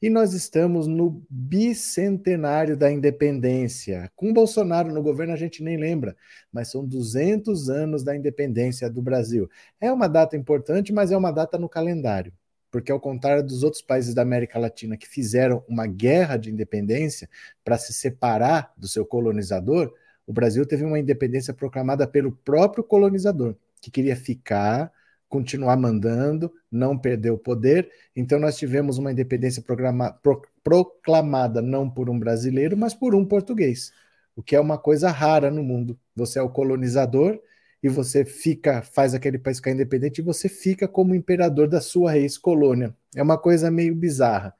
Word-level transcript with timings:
E 0.00 0.10
nós 0.10 0.32
estamos 0.32 0.86
no 0.86 1.24
bicentenário 1.28 2.76
da 2.76 2.90
independência. 2.90 4.10
Com 4.14 4.32
Bolsonaro 4.32 4.92
no 4.92 5.02
governo 5.02 5.32
a 5.32 5.36
gente 5.36 5.62
nem 5.62 5.76
lembra, 5.76 6.16
mas 6.52 6.70
são 6.70 6.84
200 6.84 7.68
anos 7.68 8.02
da 8.02 8.14
independência 8.16 8.90
do 8.90 9.02
Brasil. 9.02 9.48
É 9.80 9.92
uma 9.92 10.08
data 10.08 10.36
importante, 10.36 10.92
mas 10.92 11.10
é 11.10 11.16
uma 11.16 11.30
data 11.30 11.58
no 11.58 11.68
calendário. 11.68 12.32
Porque, 12.70 12.92
ao 12.92 13.00
contrário 13.00 13.42
dos 13.42 13.62
outros 13.62 13.82
países 13.82 14.14
da 14.14 14.22
América 14.22 14.58
Latina 14.58 14.96
que 14.96 15.08
fizeram 15.08 15.64
uma 15.68 15.86
guerra 15.86 16.36
de 16.36 16.50
independência 16.50 17.28
para 17.64 17.78
se 17.78 17.92
separar 17.92 18.72
do 18.76 18.86
seu 18.88 19.06
colonizador, 19.06 19.94
o 20.26 20.32
Brasil 20.32 20.66
teve 20.66 20.84
uma 20.84 20.98
independência 20.98 21.54
proclamada 21.54 22.06
pelo 22.06 22.32
próprio 22.32 22.82
colonizador, 22.82 23.54
que 23.80 23.90
queria 23.90 24.16
ficar 24.16 24.92
continuar 25.28 25.76
mandando, 25.76 26.52
não 26.70 26.96
perder 26.96 27.30
o 27.30 27.38
poder. 27.38 27.90
Então, 28.14 28.38
nós 28.38 28.56
tivemos 28.56 28.98
uma 28.98 29.12
independência 29.12 29.62
pro, 29.62 30.42
proclamada 30.62 31.60
não 31.60 31.88
por 31.90 32.08
um 32.08 32.18
brasileiro, 32.18 32.76
mas 32.76 32.94
por 32.94 33.14
um 33.14 33.24
português, 33.24 33.92
o 34.34 34.42
que 34.42 34.54
é 34.56 34.60
uma 34.60 34.78
coisa 34.78 35.10
rara 35.10 35.50
no 35.50 35.62
mundo. 35.62 35.98
Você 36.14 36.38
é 36.38 36.42
o 36.42 36.50
colonizador 36.50 37.40
e 37.82 37.88
você 37.88 38.24
fica, 38.24 38.82
faz 38.82 39.14
aquele 39.14 39.38
país 39.38 39.58
ficar 39.58 39.70
independente 39.70 40.20
e 40.20 40.24
você 40.24 40.48
fica 40.48 40.88
como 40.88 41.14
imperador 41.14 41.68
da 41.68 41.80
sua 41.80 42.16
ex-colônia. 42.16 42.94
É 43.14 43.22
uma 43.22 43.38
coisa 43.38 43.70
meio 43.70 43.94
bizarra. 43.94 44.54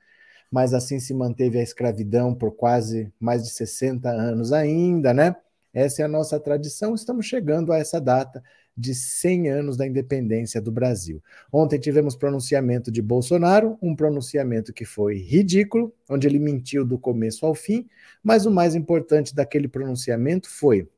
Mas 0.50 0.72
assim 0.72 1.00
se 1.00 1.12
manteve 1.12 1.58
a 1.58 1.62
escravidão 1.62 2.34
por 2.34 2.52
quase 2.52 3.12
mais 3.18 3.42
de 3.42 3.50
60 3.50 4.08
anos 4.08 4.52
ainda, 4.52 5.12
né? 5.12 5.34
Essa 5.74 6.02
é 6.02 6.04
a 6.04 6.08
nossa 6.08 6.38
tradição. 6.40 6.94
Estamos 6.94 7.26
chegando 7.26 7.72
a 7.72 7.78
essa 7.78 8.00
data 8.00 8.42
de 8.76 8.94
100 8.94 9.48
anos 9.48 9.76
da 9.76 9.86
independência 9.86 10.60
do 10.60 10.70
Brasil. 10.70 11.22
Ontem 11.52 11.78
tivemos 11.78 12.14
pronunciamento 12.14 12.90
de 12.90 13.00
Bolsonaro, 13.00 13.78
um 13.80 13.96
pronunciamento 13.96 14.72
que 14.72 14.84
foi 14.84 15.18
ridículo, 15.18 15.94
onde 16.08 16.26
ele 16.26 16.38
mentiu 16.38 16.84
do 16.84 16.98
começo 16.98 17.46
ao 17.46 17.54
fim, 17.54 17.88
mas 18.22 18.44
o 18.44 18.50
mais 18.50 18.74
importante 18.74 19.34
daquele 19.34 19.68
pronunciamento 19.68 20.50
foi 20.50 20.88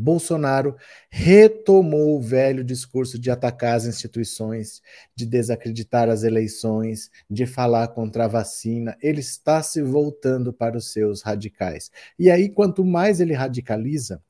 Bolsonaro 0.00 0.76
retomou 1.10 2.16
o 2.16 2.20
velho 2.20 2.64
discurso 2.64 3.18
de 3.18 3.30
atacar 3.30 3.76
as 3.76 3.84
instituições, 3.84 4.80
de 5.14 5.26
desacreditar 5.26 6.08
as 6.08 6.22
eleições, 6.22 7.10
de 7.28 7.46
falar 7.46 7.88
contra 7.88 8.24
a 8.24 8.28
vacina. 8.28 8.96
Ele 9.02 9.20
está 9.20 9.62
se 9.62 9.82
voltando 9.82 10.52
para 10.52 10.76
os 10.76 10.92
seus 10.92 11.22
radicais. 11.22 11.90
E 12.18 12.30
aí, 12.30 12.48
quanto 12.48 12.84
mais 12.84 13.20
ele 13.20 13.34
radicaliza, 13.34 14.22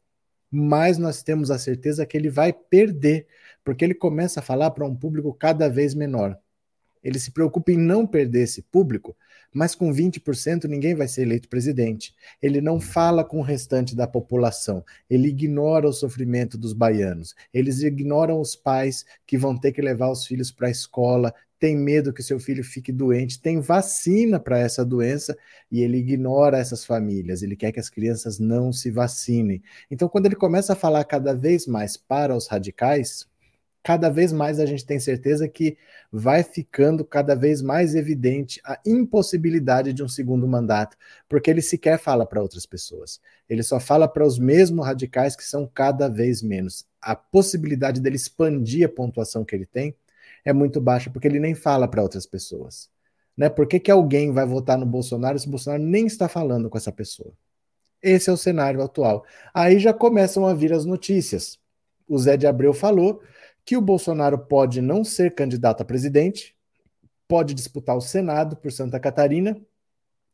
mais 0.51 0.99
nós 0.99 1.23
temos 1.23 1.51
a 1.51 1.59
certeza 1.59 2.05
que 2.05 2.17
ele 2.17 2.29
vai 2.29 2.53
perder, 2.53 3.27
porque 3.65 3.85
ele 3.85 3.95
começa 3.95 4.41
a 4.41 4.43
falar 4.43 4.71
para 4.71 4.87
um 4.87 4.95
público 4.95 5.33
cada 5.33 5.69
vez 5.69 5.95
menor. 5.95 6.39
Ele 7.03 7.19
se 7.19 7.31
preocupa 7.31 7.73
em 7.73 7.79
não 7.79 8.07
perder 8.07 8.43
esse 8.43 8.63
público, 8.63 9.17
mas 9.53 9.75
com 9.75 9.93
20% 9.93 10.65
ninguém 10.65 10.95
vai 10.95 11.09
ser 11.09 11.23
eleito 11.23 11.49
presidente. 11.49 12.15
Ele 12.43 12.61
não 12.61 12.81
fala 12.81 13.25
com 13.25 13.39
o 13.39 13.43
restante 13.43 13.97
da 13.97 14.07
população, 14.07 14.85
ele 15.09 15.29
ignora 15.29 15.89
o 15.89 15.93
sofrimento 15.93 16.59
dos 16.59 16.73
baianos, 16.73 17.35
eles 17.53 17.83
ignoram 17.83 18.41
os 18.41 18.55
pais 18.55 19.05
que 19.27 19.39
vão 19.39 19.57
ter 19.57 19.73
que 19.73 19.83
levar 19.83 20.11
os 20.11 20.27
filhos 20.27 20.51
para 20.51 20.69
a 20.69 20.71
escola, 20.71 21.35
tem 21.61 21.77
medo 21.77 22.13
que 22.13 22.23
seu 22.23 22.41
filho 22.41 22.65
fique 22.65 22.91
doente, 22.91 23.41
tem 23.41 23.61
vacina 23.61 24.41
para 24.41 24.59
essa 24.59 24.83
doença 24.83 25.37
e 25.71 25.83
ele 25.83 25.99
ignora 25.99 26.59
essas 26.59 26.87
famílias, 26.87 27.43
ele 27.43 27.55
quer 27.55 27.71
que 27.71 27.79
as 27.79 27.91
crianças 27.91 28.39
não 28.39 28.73
se 28.73 28.91
vacinem. 28.91 29.63
Então, 29.91 30.09
quando 30.09 30.25
ele 30.27 30.35
começa 30.35 30.73
a 30.73 30.77
falar 30.77 31.05
cada 31.05 31.35
vez 31.35 31.67
mais 31.67 31.99
para 31.99 32.35
os 32.35 32.49
radicais, 32.49 33.29
cada 33.83 34.09
vez 34.09 34.33
mais 34.33 34.59
a 34.59 34.65
gente 34.65 34.87
tem 34.87 34.99
certeza 34.99 35.47
que 35.47 35.77
vai 36.11 36.43
ficando 36.43 37.05
cada 37.05 37.35
vez 37.35 37.61
mais 37.61 37.95
evidente 37.95 38.59
a 38.65 38.81
impossibilidade 38.87 39.93
de 39.93 40.03
um 40.03 40.09
segundo 40.09 40.49
mandato, 40.49 40.97
porque 41.29 41.51
ele 41.51 41.61
sequer 41.63 41.99
fala 41.99 42.25
para 42.25 42.41
outras 42.41 42.65
pessoas. 42.65 43.21
Ele 43.49 43.63
só 43.63 43.79
fala 43.79 44.09
para 44.09 44.27
os 44.27 44.39
mesmos 44.39 44.87
radicais 44.87 45.37
que 45.37 45.45
são 45.45 45.67
cada 45.67 46.09
vez 46.09 46.43
menos. 46.43 46.87
A 47.03 47.15
possibilidade 47.15 48.01
dele 48.01 48.17
expandir 48.17 48.87
a 48.87 48.89
pontuação 48.89 49.45
que 49.45 49.55
ele 49.55 49.67
tem 49.67 49.95
é 50.45 50.53
muito 50.53 50.81
baixa, 50.81 51.11
porque 51.11 51.29
ele 51.29 51.41
nem 51.41 51.55
fala 51.55 51.89
para 51.89 52.03
outras 52.03 52.27
pessoas. 52.27 52.89
Né? 53.37 53.49
Por 53.49 53.67
que, 53.67 53.81
que 53.81 53.91
alguém 53.91 54.33
vai 54.33 54.47
votar 54.47 54.79
no 54.79 54.87
Bolsonaro 54.87 55.39
se 55.39 55.47
o 55.47 55.51
Bolsonaro 55.51 55.83
nem 55.83 56.07
está 56.07 56.29
falando 56.29 56.69
com 56.69 56.79
essa 56.79 56.93
pessoa? 56.93 57.33
Esse 58.03 58.31
é 58.31 58.33
o 58.33 58.37
cenário 58.37 58.83
atual. 58.83 59.25
Aí 59.53 59.79
já 59.79 59.93
começam 59.93 60.47
a 60.47 60.55
vir 60.55 60.73
as 60.73 60.85
notícias. 60.85 61.59
O 62.09 62.19
Zé 62.19 62.37
de 62.37 62.47
Abreu 62.47 62.73
falou 62.73 63.23
que 63.65 63.77
o 63.77 63.81
Bolsonaro 63.81 64.39
pode 64.39 64.81
não 64.81 65.05
ser 65.05 65.35
candidato 65.35 65.83
a 65.83 65.85
presidente, 65.85 66.57
pode 67.29 67.55
disputar 67.55 67.97
o 67.97 68.01
Senado 68.01 68.57
por 68.57 68.73
Santa 68.73 68.99
Catarina 68.99 69.61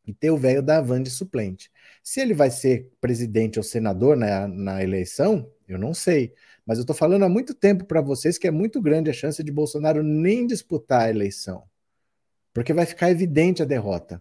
e 0.07 0.15
ter 0.15 0.31
o 0.31 0.37
velho 0.37 0.63
da 0.63 0.79
Havan 0.79 1.03
de 1.03 1.11
suplente. 1.11 1.71
Se 2.03 2.21
ele 2.21 2.33
vai 2.33 2.51
ser 2.51 2.91
presidente 3.01 3.59
ou 3.59 3.63
senador 3.63 4.17
na, 4.17 4.47
na 4.47 4.83
eleição, 4.83 5.51
eu 5.69 5.79
não 5.79 5.93
sei. 5.93 6.33
Mas 6.67 6.79
eu 6.79 6.83
estou 6.83 6.97
falando 6.97 7.25
há 7.25 7.29
muito 7.29 7.55
tempo 7.55 7.85
para 7.85 8.01
vocês 8.01 8.37
que 8.37 8.49
é 8.49 8.51
muito 8.51 8.83
grande 8.83 9.09
a 9.09 9.13
chance 9.13 9.43
de 9.43 9.53
Bolsonaro 9.53 10.03
nem 10.03 10.47
disputar 10.47 11.03
a 11.03 11.11
eleição. 11.11 11.63
Porque 12.53 12.73
vai 12.73 12.85
ficar 12.85 13.11
evidente 13.11 13.63
a 13.63 13.67
derrota. 13.67 14.21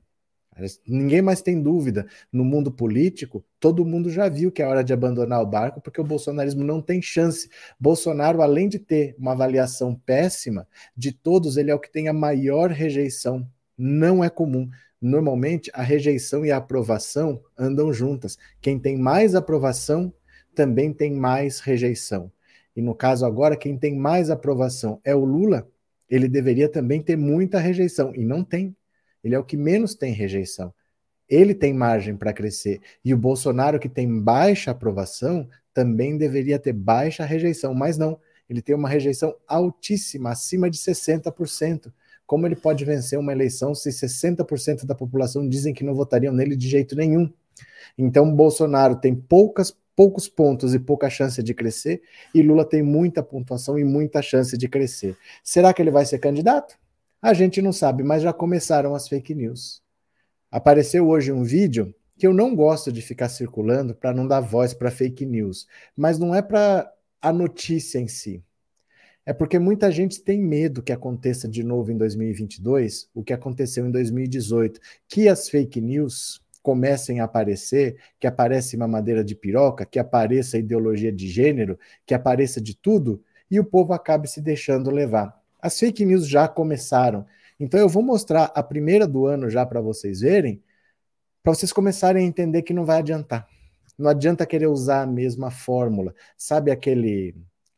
Ninguém 0.88 1.22
mais 1.22 1.42
tem 1.42 1.62
dúvida. 1.62 2.08
No 2.32 2.46
mundo 2.46 2.72
político, 2.72 3.44
todo 3.60 3.84
mundo 3.84 4.10
já 4.10 4.30
viu 4.30 4.52
que 4.52 4.62
é 4.62 4.68
hora 4.68 4.84
de 4.84 4.94
abandonar 4.94 5.42
o 5.42 5.46
barco, 5.46 5.82
porque 5.82 6.00
o 6.00 6.04
bolsonarismo 6.04 6.64
não 6.64 6.82
tem 6.82 7.02
chance. 7.02 7.50
Bolsonaro, 7.80 8.42
além 8.42 8.70
de 8.70 8.80
ter 8.80 9.16
uma 9.18 9.34
avaliação 9.34 9.96
péssima, 10.06 10.68
de 10.96 11.12
todos, 11.12 11.58
ele 11.58 11.72
é 11.72 11.76
o 11.76 11.80
que 11.80 11.92
tem 11.92 12.08
a 12.08 12.14
maior 12.14 12.72
rejeição. 12.72 13.46
Não 13.78 14.24
é 14.24 14.30
comum. 14.30 14.70
Normalmente, 15.02 15.70
a 15.74 15.82
rejeição 15.82 16.46
e 16.46 16.52
a 16.52 16.58
aprovação 16.58 17.42
andam 17.58 17.92
juntas. 17.92 18.38
Quem 18.62 18.80
tem 18.80 18.98
mais 18.98 19.36
aprovação 19.36 20.14
também 20.56 20.94
tem 20.94 21.14
mais 21.14 21.60
rejeição. 21.60 22.32
E 22.76 22.82
no 22.82 22.96
caso 22.96 23.26
agora, 23.26 23.56
quem 23.56 23.78
tem 23.78 23.96
mais 23.96 24.30
aprovação 24.30 25.00
é 25.04 25.16
o 25.16 25.24
Lula, 25.24 25.68
ele 26.10 26.28
deveria 26.28 26.70
também 26.70 27.02
ter 27.02 27.16
muita 27.16 27.60
rejeição, 27.60 28.14
e 28.16 28.26
não 28.26 28.44
tem. 28.44 28.76
Ele 29.24 29.36
é 29.36 29.40
o 29.40 29.44
que 29.44 29.58
menos 29.58 29.96
tem 29.96 30.14
rejeição. 30.14 30.74
Ele 31.28 31.56
tem 31.56 31.74
margem 31.74 32.16
para 32.16 32.34
crescer. 32.34 32.80
E 33.04 33.14
o 33.14 33.18
Bolsonaro, 33.18 33.80
que 33.80 33.90
tem 33.90 34.22
baixa 34.22 34.72
aprovação, 34.72 35.50
também 35.74 36.18
deveria 36.18 36.60
ter 36.60 36.74
baixa 36.74 37.26
rejeição, 37.26 37.74
mas 37.74 37.98
não. 37.98 38.20
Ele 38.48 38.62
tem 38.62 38.76
uma 38.76 38.88
rejeição 38.88 39.36
altíssima, 39.48 40.32
acima 40.32 40.70
de 40.70 40.78
60%. 40.78 41.92
Como 42.26 42.46
ele 42.46 42.56
pode 42.56 42.86
vencer 42.86 43.18
uma 43.18 43.32
eleição 43.32 43.74
se 43.74 43.90
60% 43.92 44.86
da 44.86 44.96
população 44.96 45.48
dizem 45.48 45.74
que 45.74 45.84
não 45.84 45.96
votariam 45.96 46.34
nele 46.34 46.56
de 46.56 46.68
jeito 46.68 46.96
nenhum? 46.96 47.32
Então, 47.98 48.34
Bolsonaro 48.34 48.96
tem 48.96 49.16
poucas 49.16 49.76
poucos 49.96 50.28
pontos 50.28 50.74
e 50.76 50.80
pouca 50.80 51.10
chance 51.10 51.42
de 51.42 51.54
crescer, 51.54 52.02
e 52.34 52.42
Lula 52.42 52.66
tem 52.66 52.84
muita 52.84 53.24
pontuação 53.24 53.80
e 53.80 53.84
muita 53.84 54.22
chance 54.22 54.58
de 54.58 54.68
crescer. 54.68 55.18
Será 55.44 55.74
que 55.74 55.82
ele 55.82 55.92
vai 55.92 56.06
ser 56.06 56.20
candidato? 56.20 56.78
A 57.22 57.34
gente 57.34 57.62
não 57.62 57.72
sabe, 57.72 58.04
mas 58.04 58.22
já 58.22 58.34
começaram 58.34 58.94
as 58.94 59.08
fake 59.08 59.34
news. 59.34 59.82
Apareceu 60.52 61.08
hoje 61.08 61.32
um 61.32 61.44
vídeo 61.44 61.94
que 62.18 62.28
eu 62.28 62.34
não 62.34 62.56
gosto 62.56 62.92
de 62.92 63.02
ficar 63.02 63.30
circulando 63.30 63.96
para 63.96 64.14
não 64.14 64.28
dar 64.28 64.40
voz 64.40 64.74
para 64.74 64.92
fake 64.92 65.26
news, 65.26 65.68
mas 65.96 66.18
não 66.18 66.34
é 66.34 66.42
para 66.42 66.92
a 67.22 67.34
notícia 67.34 68.00
em 68.00 68.08
si. 68.08 68.44
É 69.26 69.34
porque 69.34 69.58
muita 69.58 69.92
gente 69.92 70.22
tem 70.22 70.40
medo 70.40 70.84
que 70.84 70.94
aconteça 70.94 71.48
de 71.48 71.64
novo 71.64 71.92
em 71.92 71.98
2022 71.98 73.10
o 73.14 73.24
que 73.24 73.34
aconteceu 73.34 73.86
em 73.88 73.92
2018, 73.92 74.80
que 75.08 75.28
as 75.28 75.50
fake 75.50 75.82
news 75.82 76.42
comecem 76.66 77.20
a 77.20 77.26
aparecer, 77.26 77.98
que 78.20 78.26
aparece 78.26 78.76
uma 78.76 78.88
madeira 78.88 79.24
de 79.24 79.36
piroca, 79.36 79.86
que 79.86 80.00
apareça 80.00 80.58
ideologia 80.58 81.12
de 81.12 81.28
gênero, 81.28 81.78
que 82.08 82.16
apareça 82.16 82.60
de 82.60 82.76
tudo, 82.76 83.24
e 83.52 83.60
o 83.60 83.64
povo 83.64 83.94
acabe 83.94 84.28
se 84.28 84.42
deixando 84.42 84.90
levar. 84.90 85.40
As 85.62 85.80
fake 85.80 86.04
news 86.04 86.28
já 86.28 86.48
começaram. 86.48 87.24
Então 87.60 87.80
eu 87.80 87.88
vou 87.88 88.02
mostrar 88.02 88.46
a 88.56 88.64
primeira 88.64 89.08
do 89.08 89.28
ano 89.28 89.48
já 89.48 89.64
para 89.64 89.80
vocês 89.80 90.22
verem, 90.22 90.60
para 91.44 91.54
vocês 91.54 91.72
começarem 91.72 92.26
a 92.26 92.28
entender 92.28 92.64
que 92.64 92.74
não 92.74 92.84
vai 92.84 92.98
adiantar. 92.98 93.48
Não 93.96 94.10
adianta 94.10 94.44
querer 94.44 94.66
usar 94.66 95.04
a 95.04 95.06
mesma 95.06 95.52
fórmula. 95.52 96.16
Sabe 96.36 96.72
aquele 96.72 97.36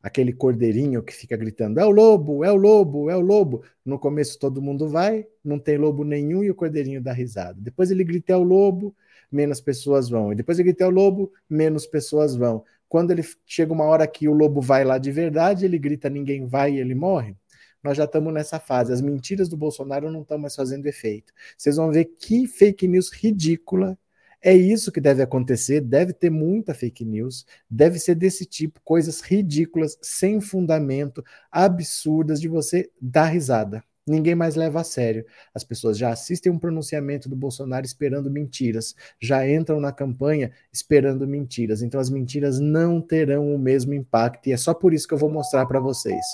aquele 0.07 0.33
cordeirinho 0.33 1.03
que 1.03 1.13
fica 1.13 1.37
gritando: 1.37 1.79
é 1.79 1.85
o 1.85 1.91
lobo, 1.91 2.43
é 2.43 2.51
o 2.51 2.55
lobo, 2.55 3.09
é 3.09 3.15
o 3.15 3.21
lobo. 3.21 3.63
No 3.85 3.99
começo 3.99 4.39
todo 4.39 4.61
mundo 4.61 4.87
vai, 4.89 5.27
não 5.43 5.59
tem 5.59 5.77
lobo 5.77 6.03
nenhum 6.03 6.43
e 6.43 6.49
o 6.49 6.55
cordeirinho 6.55 7.01
dá 7.01 7.13
risada. 7.13 7.59
Depois 7.59 7.91
ele 7.91 8.03
grita: 8.03 8.33
é 8.33 8.35
o 8.35 8.43
lobo, 8.43 8.95
menos 9.31 9.61
pessoas 9.61 10.09
vão. 10.09 10.31
E 10.31 10.35
depois 10.35 10.57
ele 10.57 10.69
grita: 10.69 10.85
é 10.85 10.87
o 10.87 10.91
lobo, 10.91 11.31
menos 11.49 11.85
pessoas 11.85 12.35
vão. 12.35 12.63
Quando 12.89 13.11
ele 13.11 13.23
chega 13.45 13.73
uma 13.73 13.83
hora 13.83 14.07
que 14.07 14.27
o 14.27 14.33
lobo 14.33 14.61
vai 14.61 14.83
lá 14.85 14.97
de 14.97 15.11
verdade, 15.11 15.65
ele 15.65 15.77
grita: 15.77 16.09
ninguém 16.09 16.45
vai 16.45 16.73
e 16.73 16.79
ele 16.79 16.95
morre. 16.95 17.35
Nós 17.83 17.95
já 17.97 18.05
estamos 18.05 18.33
nessa 18.33 18.59
fase. 18.59 18.91
As 18.91 19.01
mentiras 19.01 19.47
do 19.47 19.55
Bolsonaro 19.55 20.11
não 20.11 20.21
estão 20.21 20.37
mais 20.37 20.55
fazendo 20.55 20.87
efeito. 20.87 21.31
Vocês 21.57 21.75
vão 21.75 21.91
ver 21.91 22.05
que 22.05 22.47
fake 22.47 22.87
news 22.87 23.11
ridícula 23.11 23.97
é 24.41 24.55
isso 24.55 24.91
que 24.91 25.01
deve 25.01 25.21
acontecer, 25.21 25.81
deve 25.81 26.13
ter 26.13 26.29
muita 26.29 26.73
fake 26.73 27.03
news, 27.03 27.45
deve 27.69 27.99
ser 27.99 28.15
desse 28.15 28.45
tipo, 28.45 28.79
coisas 28.83 29.21
ridículas, 29.21 29.97
sem 30.01 30.39
fundamento, 30.39 31.23
absurdas 31.51 32.39
de 32.39 32.47
você 32.47 32.89
dar 33.01 33.25
risada. 33.25 33.83
Ninguém 34.07 34.35
mais 34.35 34.55
leva 34.55 34.79
a 34.79 34.83
sério. 34.85 35.25
As 35.53 35.65
pessoas 35.65 35.97
já 35.97 36.11
assistem 36.11 36.49
um 36.49 36.57
pronunciamento 36.57 37.27
do 37.27 37.35
Bolsonaro 37.35 37.85
esperando 37.85 38.31
mentiras, 38.31 38.95
já 39.21 39.47
entram 39.47 39.81
na 39.81 39.91
campanha 39.91 40.51
esperando 40.71 41.27
mentiras. 41.27 41.81
Então 41.81 41.99
as 41.99 42.09
mentiras 42.09 42.57
não 42.57 43.01
terão 43.01 43.53
o 43.53 43.59
mesmo 43.59 43.93
impacto 43.93 44.47
e 44.47 44.53
é 44.53 44.57
só 44.57 44.73
por 44.73 44.93
isso 44.93 45.05
que 45.07 45.13
eu 45.13 45.17
vou 45.17 45.29
mostrar 45.29 45.65
para 45.65 45.81
vocês. 45.81 46.25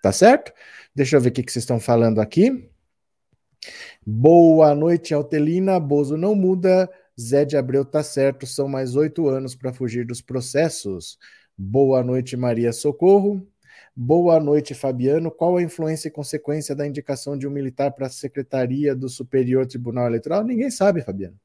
Tá 0.00 0.12
certo? 0.12 0.52
Deixa 0.94 1.16
eu 1.16 1.20
ver 1.20 1.30
o 1.30 1.32
que, 1.32 1.42
que 1.42 1.50
vocês 1.50 1.64
estão 1.64 1.80
falando 1.80 2.20
aqui. 2.20 2.70
Boa 4.06 4.72
noite, 4.72 5.12
Altelina. 5.12 5.80
Bozo 5.80 6.16
não 6.16 6.36
muda 6.36 6.88
Zé 7.20 7.44
de 7.44 7.56
Abreu 7.56 7.84
tá 7.84 8.02
certo, 8.02 8.46
são 8.46 8.68
mais 8.68 8.94
oito 8.94 9.28
anos 9.28 9.56
para 9.56 9.72
fugir 9.72 10.06
dos 10.06 10.20
processos. 10.20 11.18
Boa 11.56 12.02
noite, 12.02 12.36
Maria 12.36 12.72
Socorro. 12.72 13.44
Boa 13.94 14.38
noite, 14.38 14.74
Fabiano. 14.74 15.28
Qual 15.28 15.56
a 15.56 15.62
influência 15.62 16.06
e 16.06 16.12
consequência 16.12 16.76
da 16.76 16.86
indicação 16.86 17.36
de 17.36 17.48
um 17.48 17.50
militar 17.50 17.90
para 17.90 18.06
a 18.06 18.10
Secretaria 18.10 18.94
do 18.94 19.08
Superior 19.08 19.66
Tribunal 19.66 20.06
Eleitoral? 20.06 20.44
Ninguém 20.44 20.70
sabe, 20.70 21.02
Fabiano. 21.02 21.36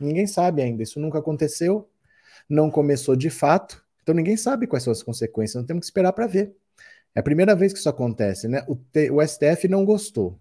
Ninguém 0.00 0.26
sabe 0.26 0.62
ainda. 0.62 0.82
Isso 0.82 0.98
nunca 0.98 1.18
aconteceu, 1.18 1.86
não 2.48 2.70
começou 2.70 3.14
de 3.14 3.28
fato, 3.28 3.84
então 4.02 4.14
ninguém 4.14 4.38
sabe 4.38 4.66
quais 4.66 4.82
são 4.82 4.90
as 4.90 5.02
consequências. 5.02 5.60
Não 5.60 5.66
temos 5.66 5.82
que 5.82 5.86
esperar 5.86 6.14
para 6.14 6.26
ver. 6.26 6.56
É 7.14 7.20
a 7.20 7.22
primeira 7.22 7.54
vez 7.54 7.74
que 7.74 7.78
isso 7.78 7.88
acontece, 7.90 8.48
né? 8.48 8.64
O, 8.66 8.78
o 9.12 9.22
STF 9.26 9.68
não 9.68 9.84
gostou. 9.84 10.40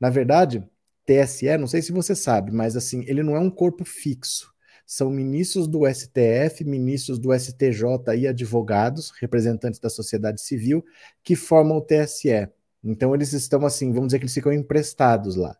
Na 0.00 0.08
verdade, 0.08 0.64
TSE, 1.08 1.56
não 1.56 1.66
sei 1.66 1.80
se 1.80 1.90
você 1.90 2.14
sabe, 2.14 2.52
mas 2.52 2.76
assim, 2.76 3.02
ele 3.06 3.22
não 3.22 3.34
é 3.34 3.40
um 3.40 3.50
corpo 3.50 3.82
fixo. 3.82 4.52
São 4.86 5.10
ministros 5.10 5.66
do 5.66 5.86
STF, 5.86 6.64
ministros 6.64 7.18
do 7.18 7.32
STJ 7.32 8.14
e 8.18 8.26
advogados, 8.26 9.10
representantes 9.18 9.80
da 9.80 9.88
sociedade 9.88 10.42
civil, 10.42 10.84
que 11.24 11.34
formam 11.34 11.78
o 11.78 11.80
TSE. 11.80 12.48
Então 12.84 13.14
eles 13.14 13.32
estão 13.32 13.64
assim, 13.64 13.90
vamos 13.90 14.08
dizer 14.08 14.18
que 14.18 14.24
eles 14.24 14.34
ficam 14.34 14.52
emprestados 14.52 15.34
lá. 15.34 15.56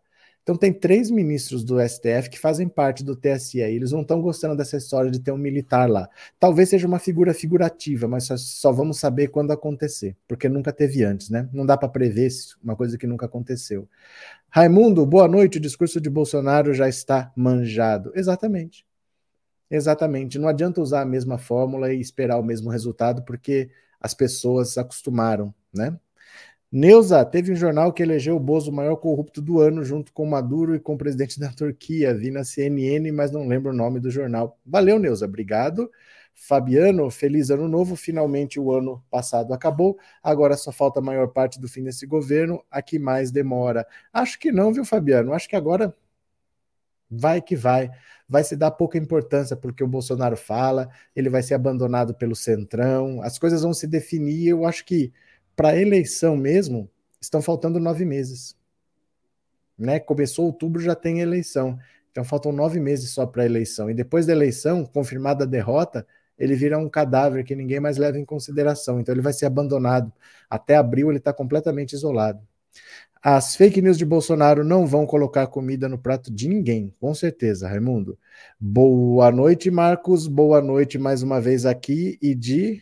Então 0.49 0.57
tem 0.57 0.73
três 0.73 1.11
ministros 1.11 1.63
do 1.63 1.79
STF 1.79 2.31
que 2.31 2.39
fazem 2.39 2.67
parte 2.67 3.05
do 3.05 3.15
TSE. 3.15 3.61
Eles 3.61 3.93
não 3.93 4.01
estão 4.01 4.19
gostando 4.19 4.57
dessa 4.57 4.79
história 4.79 5.11
de 5.11 5.21
ter 5.21 5.31
um 5.31 5.37
militar 5.37 5.91
lá. 5.91 6.09
Talvez 6.41 6.71
seja 6.71 6.87
uma 6.87 6.99
figura 6.99 7.35
figurativa, 7.35 8.09
mas 8.09 8.25
só, 8.25 8.35
só 8.39 8.73
vamos 8.73 8.99
saber 8.99 9.29
quando 9.29 9.51
acontecer, 9.51 10.17
porque 10.27 10.49
nunca 10.49 10.73
teve 10.73 11.05
antes, 11.05 11.29
né? 11.29 11.47
Não 11.53 11.67
dá 11.67 11.77
para 11.77 11.91
prever 11.91 12.31
uma 12.65 12.75
coisa 12.75 12.97
que 12.97 13.07
nunca 13.07 13.27
aconteceu. 13.27 13.87
Raimundo, 14.49 15.05
boa 15.05 15.29
noite. 15.29 15.59
O 15.59 15.61
discurso 15.61 16.01
de 16.01 16.09
Bolsonaro 16.09 16.73
já 16.73 16.89
está 16.89 17.31
manjado. 17.37 18.11
Exatamente. 18.15 18.87
Exatamente. 19.71 20.39
Não 20.39 20.49
adianta 20.49 20.81
usar 20.81 21.03
a 21.03 21.05
mesma 21.05 21.37
fórmula 21.37 21.93
e 21.93 22.01
esperar 22.01 22.39
o 22.39 22.43
mesmo 22.43 22.71
resultado, 22.71 23.23
porque 23.23 23.69
as 24.01 24.15
pessoas 24.15 24.79
acostumaram, 24.79 25.55
né? 25.71 25.95
Neuza, 26.71 27.25
teve 27.25 27.51
um 27.51 27.57
jornal 27.57 27.93
que 27.95 28.03
elegeu 28.03 28.37
o 28.37 28.41
Bozo 28.41 28.71
o 28.71 28.75
maior 28.75 28.97
corrupto 28.97 29.41
do 29.41 29.59
ano, 29.59 29.83
junto 29.83 30.13
com 30.13 30.27
Maduro 30.27 30.75
e 30.75 30.81
com 30.81 30.95
o 30.95 30.99
presidente 30.99 31.41
da 31.41 31.51
Turquia. 31.51 32.15
Vi 32.15 32.31
na 32.31 32.45
CNN, 32.45 33.11
mas 33.11 33.31
não 33.33 33.49
lembro 33.49 33.73
o 33.73 33.75
nome 33.75 33.99
do 33.99 34.11
jornal. 34.11 34.59
Valeu, 34.67 34.99
Neuza, 34.99 35.25
obrigado. 35.25 35.91
Fabiano, 36.35 37.11
feliz 37.11 37.51
ano 37.51 37.67
novo. 37.67 37.97
Finalmente 37.97 38.61
o 38.61 38.71
ano 38.73 39.03
passado 39.11 39.55
acabou. 39.55 39.99
Agora 40.23 40.57
só 40.59 40.71
falta 40.71 41.01
a 41.01 41.03
maior 41.03 41.29
parte 41.29 41.59
do 41.59 41.69
fim 41.69 41.83
desse 41.83 42.07
governo. 42.07 42.63
A 42.71 42.83
que 42.83 42.99
mais 42.99 43.31
demora? 43.31 43.87
Acho 44.13 44.39
que 44.39 44.53
não, 44.53 44.73
viu, 44.73 44.85
Fabiano? 44.85 45.33
Acho 45.33 45.49
que 45.49 45.57
agora 45.57 45.95
vai 47.11 47.41
que 47.41 47.57
vai. 47.57 47.91
Vai 48.29 48.45
se 48.45 48.57
dar 48.57 48.71
pouca 48.73 48.99
importância 48.99 49.57
porque 49.57 49.83
o 49.83 49.89
Bolsonaro 49.89 50.37
fala, 50.37 50.91
ele 51.17 51.31
vai 51.31 51.43
ser 51.43 51.55
abandonado 51.55 52.15
pelo 52.15 52.37
Centrão, 52.37 53.23
as 53.23 53.39
coisas 53.39 53.63
vão 53.63 53.73
se 53.73 53.87
definir. 53.87 54.49
Eu 54.49 54.67
acho 54.67 54.85
que 54.85 55.13
para 55.59 55.71
a 55.71 55.77
eleição 55.77 56.37
mesmo, 56.37 56.89
estão 57.21 57.43
faltando 57.43 57.81
nove 57.81 58.05
meses. 58.05 58.57
Né? 59.77 59.99
Começou 59.99 60.47
outubro, 60.47 60.81
já 60.81 60.95
tem 60.95 61.19
eleição. 61.19 61.77
Então 62.13 62.23
faltam 62.23 62.53
nove 62.53 62.79
meses 62.79 63.11
só 63.11 63.27
para 63.27 63.43
a 63.43 63.47
eleição. 63.47 63.91
E 63.91 63.95
depois 63.95 64.25
da 64.25 64.33
eleição, 64.33 64.87
confirmada 64.87 65.43
a 65.43 65.47
derrota, 65.49 66.07
ele 66.39 66.55
vira 66.55 66.79
um 66.79 66.89
cadáver 66.89 67.43
que 67.43 67.57
ninguém 67.57 67.81
mais 67.81 67.97
leva 67.97 68.17
em 68.17 68.25
consideração. 68.25 69.01
Então 69.01 69.13
ele 69.13 69.21
vai 69.21 69.33
ser 69.33 69.47
abandonado. 69.47 70.13
Até 70.49 70.77
abril 70.77 71.09
ele 71.11 71.19
está 71.19 71.33
completamente 71.33 71.93
isolado. 71.93 72.41
As 73.21 73.57
fake 73.57 73.83
news 73.83 73.99
de 73.99 74.05
Bolsonaro 74.05 74.63
não 74.63 74.87
vão 74.87 75.05
colocar 75.05 75.49
comida 75.49 75.89
no 75.89 75.99
prato 75.99 76.33
de 76.33 76.49
ninguém, 76.49 76.95
com 77.01 77.13
certeza, 77.13 77.69
Raimundo. 77.69 78.17
Boa 78.61 79.33
noite, 79.33 79.73
Marcos. 79.73 80.29
Boa 80.29 80.63
noite 80.63 80.99
mais 80.99 81.21
uma 81.21 81.41
vez 81.41 81.67
aqui 81.67 82.17
e 82.23 82.33
de 82.33 82.81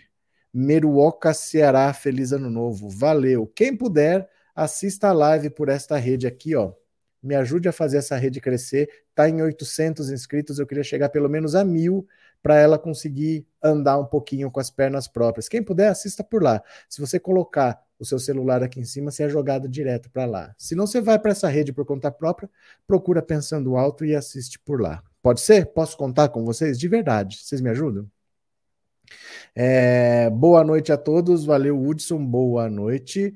Meruoca, 0.59 1.35
Ceará, 1.35 1.93
feliz 1.93 2.33
ano 2.33 2.49
novo. 2.49 2.89
Valeu. 2.89 3.47
Quem 3.47 3.77
puder, 3.77 4.27
assista 4.55 5.09
a 5.09 5.13
live 5.13 5.51
por 5.51 5.69
esta 5.69 5.99
rede 5.99 6.27
aqui, 6.27 6.57
ó. 6.57 6.73
Me 7.23 7.35
ajude 7.35 7.69
a 7.69 7.73
fazer 7.73 7.99
essa 7.99 8.17
rede 8.17 8.41
crescer. 8.41 8.89
Tá 9.15 9.29
em 9.29 9.43
800 9.43 10.11
inscritos, 10.11 10.59
eu 10.59 10.67
queria 10.67 10.83
chegar 10.83 11.11
pelo 11.11 11.29
menos 11.29 11.55
a 11.55 11.63
mil 11.63 12.09
para 12.43 12.57
ela 12.59 12.79
conseguir 12.79 13.47
andar 13.63 13.99
um 13.99 14.07
pouquinho 14.07 14.51
com 14.51 14.59
as 14.59 14.71
pernas 14.71 15.07
próprias. 15.07 15.47
Quem 15.47 15.63
puder, 15.63 15.89
assista 15.89 16.25
por 16.25 16.43
lá. 16.43 16.63
Se 16.89 17.03
você 17.03 17.21
colocar 17.21 17.79
o 17.99 18.05
seu 18.07 18.19
celular 18.19 18.63
aqui 18.63 18.81
em 18.81 18.85
cima, 18.85 19.11
você 19.11 19.25
é 19.25 19.29
jogado 19.29 19.69
direto 19.69 20.09
para 20.11 20.25
lá. 20.25 20.55
Se 20.57 20.75
não, 20.75 20.87
você 20.87 21.03
vai 21.03 21.19
para 21.19 21.33
essa 21.33 21.49
rede 21.49 21.71
por 21.71 21.85
conta 21.85 22.11
própria, 22.11 22.49
procura 22.87 23.21
Pensando 23.21 23.77
Alto 23.77 24.07
e 24.07 24.15
assiste 24.15 24.59
por 24.59 24.81
lá. 24.81 25.03
Pode 25.21 25.43
ser? 25.43 25.67
Posso 25.67 25.99
contar 25.99 26.31
com 26.31 26.47
vocês? 26.47 26.79
De 26.79 26.89
verdade. 26.89 27.41
Vocês 27.43 27.61
me 27.61 27.69
ajudam? 27.69 28.11
É, 29.55 30.29
boa 30.31 30.63
noite 30.65 30.93
a 30.93 30.97
todos, 30.97 31.45
valeu 31.45 31.81
Hudson, 31.81 32.25
boa 32.25 32.69
noite. 32.69 33.35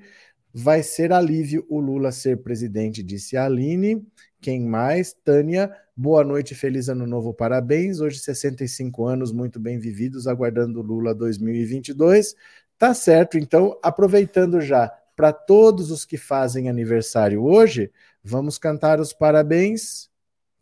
Vai 0.52 0.82
ser 0.82 1.12
alívio 1.12 1.64
o 1.68 1.80
Lula 1.80 2.10
ser 2.10 2.42
presidente, 2.42 3.02
disse 3.02 3.36
a 3.36 3.44
Aline. 3.44 4.06
Quem 4.40 4.62
mais? 4.62 5.12
Tânia, 5.12 5.70
boa 5.96 6.24
noite, 6.24 6.54
feliz 6.54 6.88
ano 6.88 7.06
novo, 7.06 7.32
parabéns. 7.32 8.00
Hoje 8.00 8.18
65 8.18 9.04
anos, 9.06 9.32
muito 9.32 9.60
bem 9.60 9.78
vividos, 9.78 10.26
aguardando 10.26 10.82
Lula 10.82 11.14
2022. 11.14 12.34
Tá 12.78 12.94
certo, 12.94 13.38
então, 13.38 13.78
aproveitando 13.82 14.60
já 14.60 14.88
para 15.14 15.32
todos 15.32 15.90
os 15.90 16.06
que 16.06 16.16
fazem 16.16 16.68
aniversário 16.70 17.44
hoje, 17.44 17.92
vamos 18.24 18.56
cantar 18.56 19.00
os 19.00 19.12
parabéns. 19.12 20.10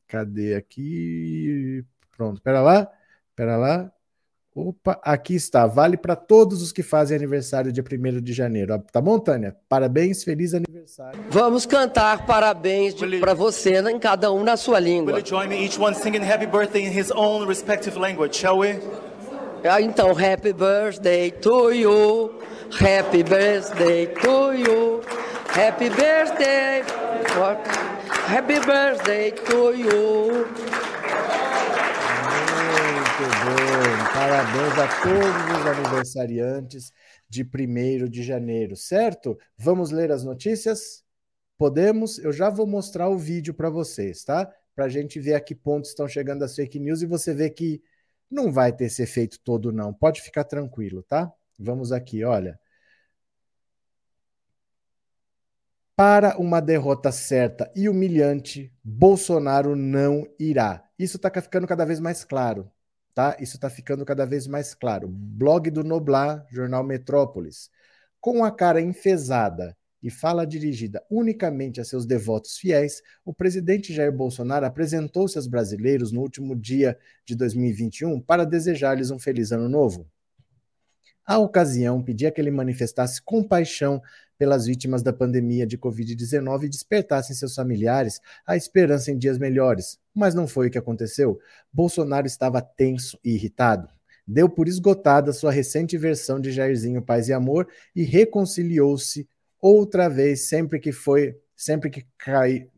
Cadê 0.08 0.56
aqui? 0.56 1.84
Pronto, 2.16 2.42
pera 2.42 2.60
lá, 2.60 2.90
pera 3.36 3.56
lá. 3.56 3.92
Opa, 4.58 4.98
aqui 5.04 5.36
está. 5.36 5.68
Vale 5.68 5.96
para 5.96 6.16
todos 6.16 6.62
os 6.62 6.72
que 6.72 6.82
fazem 6.82 7.16
aniversário 7.16 7.70
dia 7.70 7.84
1 7.84 8.20
de 8.20 8.32
janeiro. 8.32 8.82
Tá 8.90 9.00
bom, 9.00 9.16
Tânia? 9.16 9.56
Parabéns, 9.68 10.24
feliz 10.24 10.52
aniversário. 10.52 11.20
Vamos 11.30 11.64
cantar 11.64 12.26
parabéns 12.26 12.92
para 13.20 13.34
você 13.34 13.74
em 13.88 14.00
cada 14.00 14.32
um 14.32 14.42
na 14.42 14.56
sua 14.56 14.80
língua. 14.80 15.12
Will 15.12 15.20
you 15.20 15.26
join 15.26 15.46
me 15.46 15.64
each 15.64 15.78
one 15.78 15.94
singing 15.94 16.24
happy 16.24 16.46
birthday 16.46 16.84
in 16.84 16.90
his 16.90 17.12
own 17.12 17.46
respective 17.46 17.96
language, 17.96 18.36
shall 18.36 18.58
we? 18.58 18.80
Ah, 19.64 19.80
então, 19.80 20.12
happy 20.12 20.52
birthday 20.52 21.30
to 21.30 21.70
you. 21.70 22.32
Happy 22.80 23.22
birthday 23.22 24.06
to 24.06 24.54
you. 24.54 25.02
Happy 25.54 25.88
birthday. 25.88 26.82
Happy 28.26 28.58
birthday 28.58 29.30
to 29.30 29.72
you. 29.76 30.77
Parabéns 34.18 34.76
a 34.76 35.02
todos 35.04 35.60
os 35.60 35.66
aniversariantes 35.66 36.92
de 37.28 37.44
1 37.44 38.08
de 38.08 38.24
janeiro, 38.24 38.74
certo? 38.74 39.38
Vamos 39.56 39.92
ler 39.92 40.10
as 40.10 40.24
notícias? 40.24 41.04
Podemos? 41.56 42.18
Eu 42.18 42.32
já 42.32 42.50
vou 42.50 42.66
mostrar 42.66 43.08
o 43.08 43.16
vídeo 43.16 43.54
para 43.54 43.70
vocês, 43.70 44.24
tá? 44.24 44.52
Para 44.74 44.86
a 44.86 44.88
gente 44.88 45.20
ver 45.20 45.34
a 45.34 45.40
que 45.40 45.54
ponto 45.54 45.84
estão 45.84 46.08
chegando 46.08 46.42
as 46.42 46.56
fake 46.56 46.80
news 46.80 47.00
e 47.00 47.06
você 47.06 47.32
ver 47.32 47.50
que 47.50 47.80
não 48.28 48.50
vai 48.50 48.72
ter 48.72 48.86
esse 48.86 49.02
efeito 49.02 49.38
todo, 49.38 49.70
não. 49.70 49.94
Pode 49.94 50.20
ficar 50.20 50.42
tranquilo, 50.42 51.00
tá? 51.04 51.32
Vamos 51.56 51.92
aqui, 51.92 52.24
olha. 52.24 52.58
Para 55.94 56.36
uma 56.38 56.58
derrota 56.60 57.12
certa 57.12 57.70
e 57.72 57.88
humilhante, 57.88 58.74
Bolsonaro 58.82 59.76
não 59.76 60.26
irá. 60.40 60.82
Isso 60.98 61.18
está 61.18 61.30
ficando 61.40 61.68
cada 61.68 61.84
vez 61.84 62.00
mais 62.00 62.24
claro 62.24 62.68
tá? 63.18 63.36
Isso 63.40 63.56
está 63.56 63.68
ficando 63.68 64.04
cada 64.04 64.24
vez 64.24 64.46
mais 64.46 64.76
claro. 64.76 65.08
Blog 65.08 65.72
do 65.72 65.82
Noblar, 65.82 66.46
Jornal 66.52 66.84
Metrópolis. 66.84 67.68
Com 68.20 68.44
a 68.44 68.50
cara 68.52 68.80
enfesada 68.80 69.76
e 70.00 70.08
fala 70.08 70.46
dirigida 70.46 71.04
unicamente 71.10 71.80
a 71.80 71.84
seus 71.84 72.06
devotos 72.06 72.56
fiéis, 72.58 73.02
o 73.24 73.34
presidente 73.34 73.92
Jair 73.92 74.12
Bolsonaro 74.12 74.66
apresentou-se 74.66 75.36
aos 75.36 75.48
brasileiros 75.48 76.12
no 76.12 76.20
último 76.20 76.54
dia 76.54 76.96
de 77.26 77.34
2021 77.34 78.20
para 78.20 78.44
desejar-lhes 78.44 79.10
um 79.10 79.18
feliz 79.18 79.50
ano 79.50 79.68
novo. 79.68 80.08
A 81.28 81.36
ocasião 81.36 82.02
pedia 82.02 82.30
que 82.30 82.40
ele 82.40 82.50
manifestasse 82.50 83.20
compaixão 83.20 84.00
pelas 84.38 84.64
vítimas 84.64 85.02
da 85.02 85.12
pandemia 85.12 85.66
de 85.66 85.76
Covid-19 85.76 86.62
e 86.62 86.68
despertasse 86.70 87.34
seus 87.34 87.54
familiares 87.54 88.18
a 88.46 88.56
esperança 88.56 89.10
em 89.12 89.18
dias 89.18 89.36
melhores. 89.36 89.98
Mas 90.14 90.34
não 90.34 90.48
foi 90.48 90.68
o 90.68 90.70
que 90.70 90.78
aconteceu. 90.78 91.38
Bolsonaro 91.70 92.26
estava 92.26 92.62
tenso 92.62 93.18
e 93.22 93.34
irritado. 93.34 93.86
Deu 94.26 94.48
por 94.48 94.68
esgotada 94.68 95.30
sua 95.34 95.52
recente 95.52 95.98
versão 95.98 96.40
de 96.40 96.50
Jairzinho 96.50 97.02
Paz 97.02 97.28
e 97.28 97.34
Amor 97.34 97.68
e 97.94 98.04
reconciliou-se 98.04 99.28
outra 99.60 100.08
vez 100.08 100.48
sempre 100.48 100.78
que 100.78 100.92
foi, 100.92 101.36
sempre 101.54 101.90
que 101.90 102.06
cai 102.16 102.70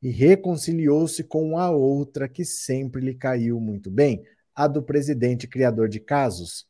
e 0.00 0.08
reconciliou-se 0.08 1.22
com 1.22 1.58
a 1.58 1.70
outra 1.70 2.26
que 2.30 2.46
sempre 2.46 3.02
lhe 3.02 3.14
caiu 3.14 3.60
muito 3.60 3.90
bem, 3.90 4.24
a 4.54 4.66
do 4.66 4.82
presidente 4.82 5.46
criador 5.46 5.88
de 5.88 6.00
casos, 6.00 6.67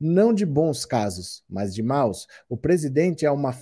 não 0.00 0.32
de 0.32 0.46
bons 0.46 0.86
casos, 0.86 1.44
mas 1.48 1.74
de 1.74 1.82
maus. 1.82 2.26
O 2.48 2.56
presidente 2.56 3.26
é, 3.26 3.30
uma 3.30 3.54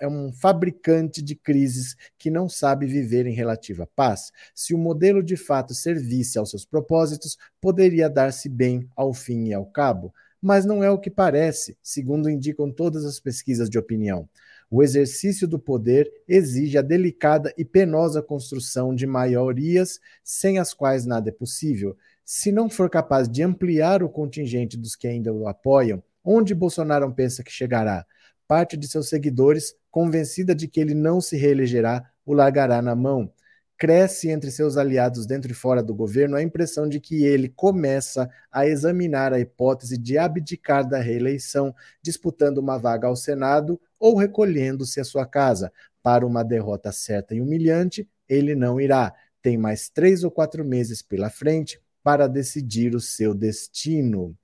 é 0.00 0.06
um 0.06 0.32
fabricante 0.32 1.20
de 1.20 1.34
crises 1.34 1.96
que 2.16 2.30
não 2.30 2.48
sabe 2.48 2.86
viver 2.86 3.26
em 3.26 3.34
relativa 3.34 3.88
paz. 3.96 4.30
Se 4.54 4.72
o 4.72 4.78
modelo 4.78 5.22
de 5.22 5.36
fato 5.36 5.74
servisse 5.74 6.38
aos 6.38 6.50
seus 6.50 6.64
propósitos, 6.64 7.36
poderia 7.60 8.08
dar-se 8.08 8.48
bem 8.48 8.88
ao 8.94 9.12
fim 9.12 9.48
e 9.48 9.54
ao 9.54 9.66
cabo. 9.66 10.14
Mas 10.40 10.64
não 10.64 10.82
é 10.82 10.90
o 10.90 10.98
que 10.98 11.10
parece, 11.10 11.76
segundo 11.82 12.30
indicam 12.30 12.70
todas 12.70 13.04
as 13.04 13.18
pesquisas 13.18 13.68
de 13.68 13.78
opinião. 13.78 14.28
O 14.70 14.84
exercício 14.84 15.48
do 15.48 15.58
poder 15.58 16.08
exige 16.28 16.78
a 16.78 16.82
delicada 16.82 17.52
e 17.58 17.64
penosa 17.64 18.22
construção 18.22 18.94
de 18.94 19.04
maiorias 19.04 19.98
sem 20.22 20.58
as 20.58 20.72
quais 20.72 21.04
nada 21.04 21.28
é 21.28 21.32
possível. 21.32 21.96
Se 22.32 22.52
não 22.52 22.70
for 22.70 22.88
capaz 22.88 23.28
de 23.28 23.42
ampliar 23.42 24.04
o 24.04 24.08
contingente 24.08 24.76
dos 24.76 24.94
que 24.94 25.08
ainda 25.08 25.32
o 25.32 25.48
apoiam, 25.48 26.00
onde 26.24 26.54
Bolsonaro 26.54 27.12
pensa 27.12 27.42
que 27.42 27.50
chegará? 27.50 28.06
Parte 28.46 28.76
de 28.76 28.86
seus 28.86 29.08
seguidores, 29.08 29.74
convencida 29.90 30.54
de 30.54 30.68
que 30.68 30.78
ele 30.78 30.94
não 30.94 31.20
se 31.20 31.36
reelegerá, 31.36 32.08
o 32.24 32.32
largará 32.32 32.80
na 32.80 32.94
mão. 32.94 33.32
Cresce 33.76 34.30
entre 34.30 34.52
seus 34.52 34.76
aliados 34.76 35.26
dentro 35.26 35.50
e 35.50 35.54
fora 35.56 35.82
do 35.82 35.92
governo 35.92 36.36
a 36.36 36.42
impressão 36.42 36.88
de 36.88 37.00
que 37.00 37.24
ele 37.24 37.48
começa 37.48 38.30
a 38.48 38.64
examinar 38.64 39.32
a 39.32 39.40
hipótese 39.40 39.98
de 39.98 40.16
abdicar 40.16 40.88
da 40.88 41.00
reeleição, 41.00 41.74
disputando 42.00 42.58
uma 42.58 42.78
vaga 42.78 43.08
ao 43.08 43.16
Senado 43.16 43.80
ou 43.98 44.16
recolhendo-se 44.16 45.00
à 45.00 45.04
sua 45.04 45.26
casa. 45.26 45.72
Para 46.00 46.24
uma 46.24 46.44
derrota 46.44 46.92
certa 46.92 47.34
e 47.34 47.40
humilhante, 47.40 48.08
ele 48.28 48.54
não 48.54 48.80
irá. 48.80 49.12
Tem 49.42 49.58
mais 49.58 49.88
três 49.88 50.22
ou 50.22 50.30
quatro 50.30 50.64
meses 50.64 51.02
pela 51.02 51.28
frente 51.28 51.80
para 52.02 52.26
decidir 52.26 52.94
o 52.94 53.00
seu 53.00 53.34
destino. 53.34 54.36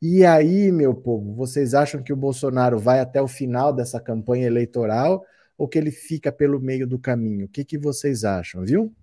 E 0.00 0.24
aí, 0.24 0.70
meu 0.70 0.94
povo, 0.94 1.34
vocês 1.34 1.74
acham 1.74 2.02
que 2.02 2.12
o 2.12 2.16
Bolsonaro 2.16 2.78
vai 2.78 3.00
até 3.00 3.20
o 3.20 3.26
final 3.28 3.72
dessa 3.72 4.00
campanha 4.00 4.46
eleitoral 4.46 5.24
ou 5.56 5.66
que 5.66 5.76
ele 5.76 5.90
fica 5.90 6.30
pelo 6.30 6.60
meio 6.60 6.86
do 6.86 6.98
caminho? 6.98 7.46
O 7.46 7.48
que, 7.48 7.64
que 7.64 7.76
vocês 7.76 8.24
acham, 8.24 8.64
viu? 8.64 8.94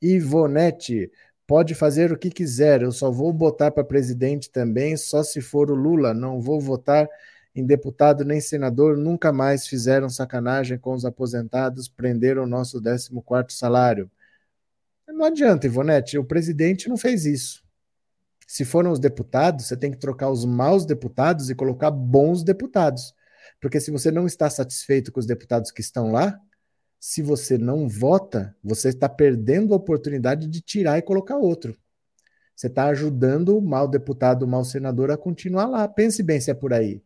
Ivonete, 0.00 1.10
pode 1.46 1.74
fazer 1.74 2.12
o 2.12 2.18
que 2.18 2.30
quiser, 2.30 2.80
eu 2.80 2.92
só 2.92 3.10
vou 3.10 3.36
votar 3.36 3.70
para 3.72 3.84
presidente 3.84 4.50
também, 4.50 4.96
só 4.96 5.22
se 5.22 5.40
for 5.42 5.70
o 5.70 5.74
Lula, 5.74 6.14
não 6.14 6.40
vou 6.40 6.60
votar 6.60 7.06
em 7.54 7.66
deputado 7.66 8.24
nem 8.24 8.40
senador, 8.40 8.96
nunca 8.96 9.32
mais 9.32 9.66
fizeram 9.66 10.08
sacanagem 10.08 10.78
com 10.78 10.94
os 10.94 11.04
aposentados, 11.04 11.88
prenderam 11.88 12.44
o 12.44 12.46
nosso 12.46 12.80
14º 12.80 13.50
salário. 13.50 14.10
Não 15.12 15.24
adianta, 15.24 15.66
Ivonete, 15.66 16.18
o 16.18 16.24
presidente 16.24 16.88
não 16.88 16.96
fez 16.96 17.26
isso. 17.26 17.62
Se 18.46 18.64
foram 18.64 18.90
os 18.90 18.98
deputados, 18.98 19.66
você 19.66 19.76
tem 19.76 19.90
que 19.90 19.98
trocar 19.98 20.30
os 20.30 20.44
maus 20.44 20.84
deputados 20.84 21.50
e 21.50 21.54
colocar 21.54 21.90
bons 21.90 22.42
deputados. 22.42 23.14
Porque 23.60 23.78
se 23.78 23.90
você 23.90 24.10
não 24.10 24.26
está 24.26 24.48
satisfeito 24.48 25.12
com 25.12 25.20
os 25.20 25.26
deputados 25.26 25.70
que 25.70 25.80
estão 25.80 26.10
lá, 26.10 26.38
se 26.98 27.22
você 27.22 27.56
não 27.56 27.88
vota, 27.88 28.54
você 28.62 28.88
está 28.88 29.08
perdendo 29.08 29.72
a 29.72 29.76
oportunidade 29.76 30.46
de 30.46 30.60
tirar 30.60 30.98
e 30.98 31.02
colocar 31.02 31.36
outro. 31.36 31.76
Você 32.54 32.66
está 32.66 32.86
ajudando 32.86 33.56
o 33.56 33.62
mau 33.62 33.88
deputado, 33.88 34.42
o 34.42 34.48
mau 34.48 34.64
senador 34.64 35.10
a 35.10 35.16
continuar 35.16 35.66
lá. 35.66 35.88
Pense 35.88 36.22
bem 36.22 36.40
se 36.40 36.50
é 36.50 36.54
por 36.54 36.72
aí. 36.72 37.02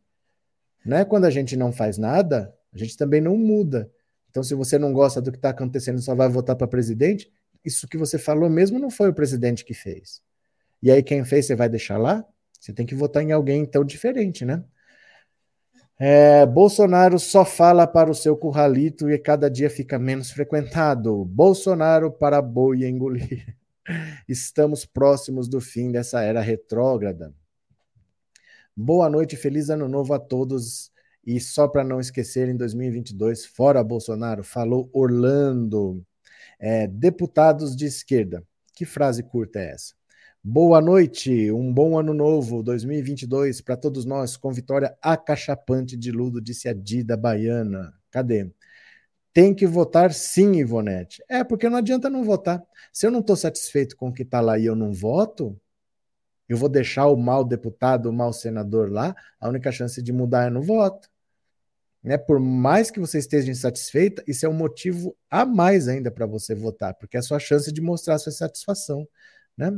Não 0.84 0.96
é 0.96 1.04
quando 1.04 1.26
a 1.26 1.30
gente 1.30 1.56
não 1.56 1.72
faz 1.72 1.96
nada, 1.96 2.52
a 2.72 2.78
gente 2.78 2.96
também 2.96 3.20
não 3.20 3.36
muda. 3.36 3.90
Então, 4.30 4.42
se 4.42 4.54
você 4.54 4.78
não 4.78 4.92
gosta 4.92 5.22
do 5.22 5.30
que 5.30 5.38
está 5.38 5.50
acontecendo 5.50 6.00
só 6.00 6.12
vai 6.14 6.28
votar 6.28 6.56
para 6.56 6.66
presidente, 6.66 7.30
isso 7.64 7.88
que 7.88 7.96
você 7.96 8.18
falou 8.18 8.50
mesmo 8.50 8.78
não 8.78 8.90
foi 8.90 9.08
o 9.08 9.14
presidente 9.14 9.64
que 9.64 9.74
fez. 9.74 10.22
E 10.82 10.90
aí 10.90 11.02
quem 11.02 11.24
fez 11.24 11.46
você 11.46 11.56
vai 11.56 11.68
deixar 11.68 11.98
lá? 11.98 12.24
Você 12.60 12.72
tem 12.72 12.86
que 12.86 12.94
votar 12.94 13.22
em 13.22 13.32
alguém 13.32 13.62
então 13.62 13.84
diferente, 13.84 14.44
né? 14.44 14.64
É, 15.98 16.44
Bolsonaro 16.44 17.18
só 17.18 17.44
fala 17.44 17.86
para 17.86 18.10
o 18.10 18.14
seu 18.14 18.36
curralito 18.36 19.08
e 19.08 19.18
cada 19.18 19.48
dia 19.48 19.70
fica 19.70 19.98
menos 19.98 20.30
frequentado. 20.30 21.24
Bolsonaro 21.24 22.10
para 22.10 22.42
boi 22.42 22.84
engolir. 22.84 23.56
Estamos 24.28 24.84
próximos 24.84 25.48
do 25.48 25.60
fim 25.60 25.92
dessa 25.92 26.20
era 26.20 26.40
retrógrada. 26.40 27.32
Boa 28.76 29.08
noite, 29.08 29.36
feliz 29.36 29.70
ano 29.70 29.88
novo 29.88 30.12
a 30.14 30.18
todos. 30.18 30.90
E 31.24 31.40
só 31.40 31.68
para 31.68 31.84
não 31.84 32.00
esquecer, 32.00 32.48
em 32.48 32.56
2022, 32.56 33.46
fora 33.46 33.82
Bolsonaro, 33.82 34.42
falou 34.42 34.90
Orlando. 34.92 36.04
É, 36.58 36.86
deputados 36.86 37.76
de 37.76 37.86
esquerda. 37.86 38.42
Que 38.74 38.84
frase 38.84 39.22
curta 39.22 39.58
é 39.58 39.72
essa? 39.72 39.94
Boa 40.42 40.80
noite, 40.80 41.50
um 41.50 41.72
bom 41.72 41.98
ano 41.98 42.12
novo 42.12 42.62
2022 42.62 43.62
para 43.62 43.76
todos 43.76 44.04
nós, 44.04 44.36
com 44.36 44.52
vitória 44.52 44.94
acachapante 45.00 45.96
de 45.96 46.12
Ludo, 46.12 46.40
disse 46.40 46.68
a 46.68 46.74
Dida 46.74 47.16
Baiana. 47.16 47.94
Cadê? 48.10 48.50
Tem 49.32 49.54
que 49.54 49.66
votar 49.66 50.12
sim, 50.12 50.56
Ivonete. 50.56 51.22
É, 51.28 51.42
porque 51.42 51.68
não 51.68 51.78
adianta 51.78 52.10
não 52.10 52.22
votar. 52.22 52.62
Se 52.92 53.06
eu 53.06 53.10
não 53.10 53.20
estou 53.20 53.36
satisfeito 53.36 53.96
com 53.96 54.08
o 54.08 54.12
que 54.12 54.22
está 54.22 54.40
lá 54.40 54.58
e 54.58 54.66
eu 54.66 54.76
não 54.76 54.92
voto, 54.92 55.58
eu 56.48 56.56
vou 56.56 56.68
deixar 56.68 57.06
o 57.08 57.16
mau 57.16 57.42
deputado, 57.44 58.10
o 58.10 58.12
mau 58.12 58.32
senador 58.32 58.90
lá, 58.92 59.14
a 59.40 59.48
única 59.48 59.72
chance 59.72 60.02
de 60.02 60.12
mudar 60.12 60.46
é 60.46 60.50
no 60.50 60.62
voto. 60.62 61.08
Né? 62.04 62.18
Por 62.18 62.38
mais 62.38 62.90
que 62.90 63.00
você 63.00 63.18
esteja 63.18 63.50
insatisfeita, 63.50 64.22
isso 64.28 64.44
é 64.44 64.48
um 64.48 64.52
motivo 64.52 65.16
a 65.30 65.46
mais 65.46 65.88
ainda 65.88 66.10
para 66.10 66.26
você 66.26 66.54
votar, 66.54 66.94
porque 66.94 67.16
é 67.16 67.20
a 67.20 67.22
sua 67.22 67.38
chance 67.38 67.72
de 67.72 67.80
mostrar 67.80 68.18
sua 68.18 68.30
satisfação. 68.30 69.08
Né? 69.56 69.72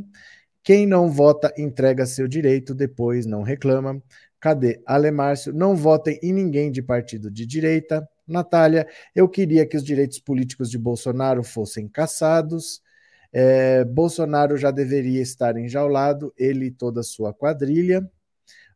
Quem 0.65 0.85
não 0.85 1.09
vota 1.09 1.55
entrega 1.57 2.05
seu 2.05 2.27
direito, 2.27 2.75
depois 2.75 3.25
não 3.25 3.43
reclama. 3.43 4.03
Cadê? 4.41 4.83
Alemárcio, 4.85 5.53
não 5.53 5.77
votem 5.77 6.19
em 6.21 6.33
ninguém 6.33 6.73
de 6.73 6.83
partido 6.83 7.31
de 7.31 7.47
direita. 7.47 8.07
Natália, 8.27 8.89
eu 9.15 9.29
queria 9.29 9.65
que 9.65 9.77
os 9.77 9.85
direitos 9.85 10.19
políticos 10.19 10.69
de 10.69 10.77
Bolsonaro 10.77 11.45
fossem 11.45 11.89
caçados. 11.89 12.83
É, 13.33 13.85
Bolsonaro 13.85 14.57
já 14.57 14.73
deveria 14.73 15.23
estar 15.23 15.57
enjaulado, 15.57 16.35
ele 16.37 16.67
e 16.67 16.71
toda 16.73 17.01
a 17.01 17.05
sua 17.05 17.33
quadrilha. 17.33 18.05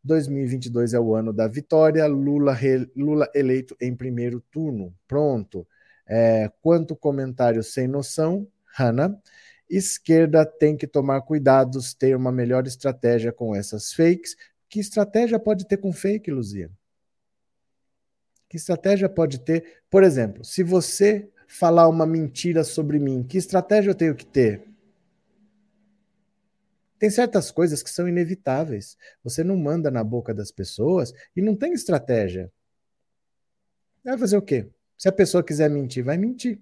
2022 0.03 0.95
é 0.95 1.01
o 1.01 1.15
ano 1.15 1.33
da 1.33 1.47
vitória, 1.47 2.07
Lula, 2.07 2.53
re, 2.53 2.91
Lula 2.97 3.31
eleito 3.35 3.77
em 3.81 3.95
primeiro 3.95 4.41
turno. 4.51 4.95
Pronto. 5.07 5.67
É, 6.07 6.51
quanto 6.61 6.97
comentário 6.97 7.63
sem 7.63 7.87
noção, 7.87 8.47
Hanna. 8.77 9.21
Esquerda 9.69 10.45
tem 10.45 10.77
que 10.77 10.87
tomar 10.87 11.21
cuidados, 11.23 11.95
ter 11.95 12.17
uma 12.17 12.33
melhor 12.33 12.67
estratégia 12.67 13.33
com 13.33 13.55
essas 13.55 13.93
fakes. 13.93 14.35
Que 14.69 14.81
estratégia 14.81 15.39
pode 15.39 15.67
ter 15.67 15.77
com 15.77 15.93
fake, 15.93 16.31
Luzia? 16.31 16.71
Que 18.49 18.57
estratégia 18.57 19.09
pode 19.09 19.39
ter? 19.41 19.83
Por 19.89 20.03
exemplo, 20.03 20.45
se 20.45 20.65
você 20.65 21.31
falar 21.47 21.89
uma 21.89 22.07
mentira 22.07 22.65
sobre 22.65 22.99
mim, 22.99 23.23
que 23.23 23.39
estratégia 23.39 23.91
eu 23.91 23.95
tenho 23.95 24.15
que 24.15 24.27
ter? 24.27 24.70
Tem 27.01 27.09
certas 27.09 27.51
coisas 27.51 27.83
que 27.83 27.89
são 27.89 28.07
inevitáveis. 28.07 28.95
Você 29.25 29.43
não 29.43 29.57
manda 29.57 29.91
na 29.91 30.05
boca 30.05 30.35
das 30.35 30.53
pessoas 30.53 31.15
e 31.35 31.41
não 31.41 31.57
tem 31.57 31.73
estratégia. 31.73 32.53
Vai 34.05 34.19
fazer 34.19 34.37
o 34.37 34.43
quê? 34.43 34.69
Se 34.99 35.09
a 35.09 35.13
pessoa 35.13 35.43
quiser 35.43 35.71
mentir, 35.71 36.05
vai 36.05 36.19
mentir. 36.19 36.61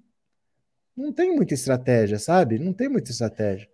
Não 0.96 1.12
tem 1.12 1.34
muita 1.34 1.54
estratégia, 1.54 2.20
sabe? 2.20 2.56
Não 2.56 2.72
tem 2.72 2.88
muita 2.88 3.10
estratégia. 3.10 3.68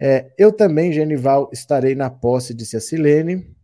É, 0.00 0.32
eu 0.36 0.50
também, 0.50 0.92
Genival, 0.92 1.48
estarei 1.52 1.94
na 1.94 2.10
posse, 2.10 2.52
disse 2.52 2.76
a 2.76 2.80
Silene. 2.80 3.54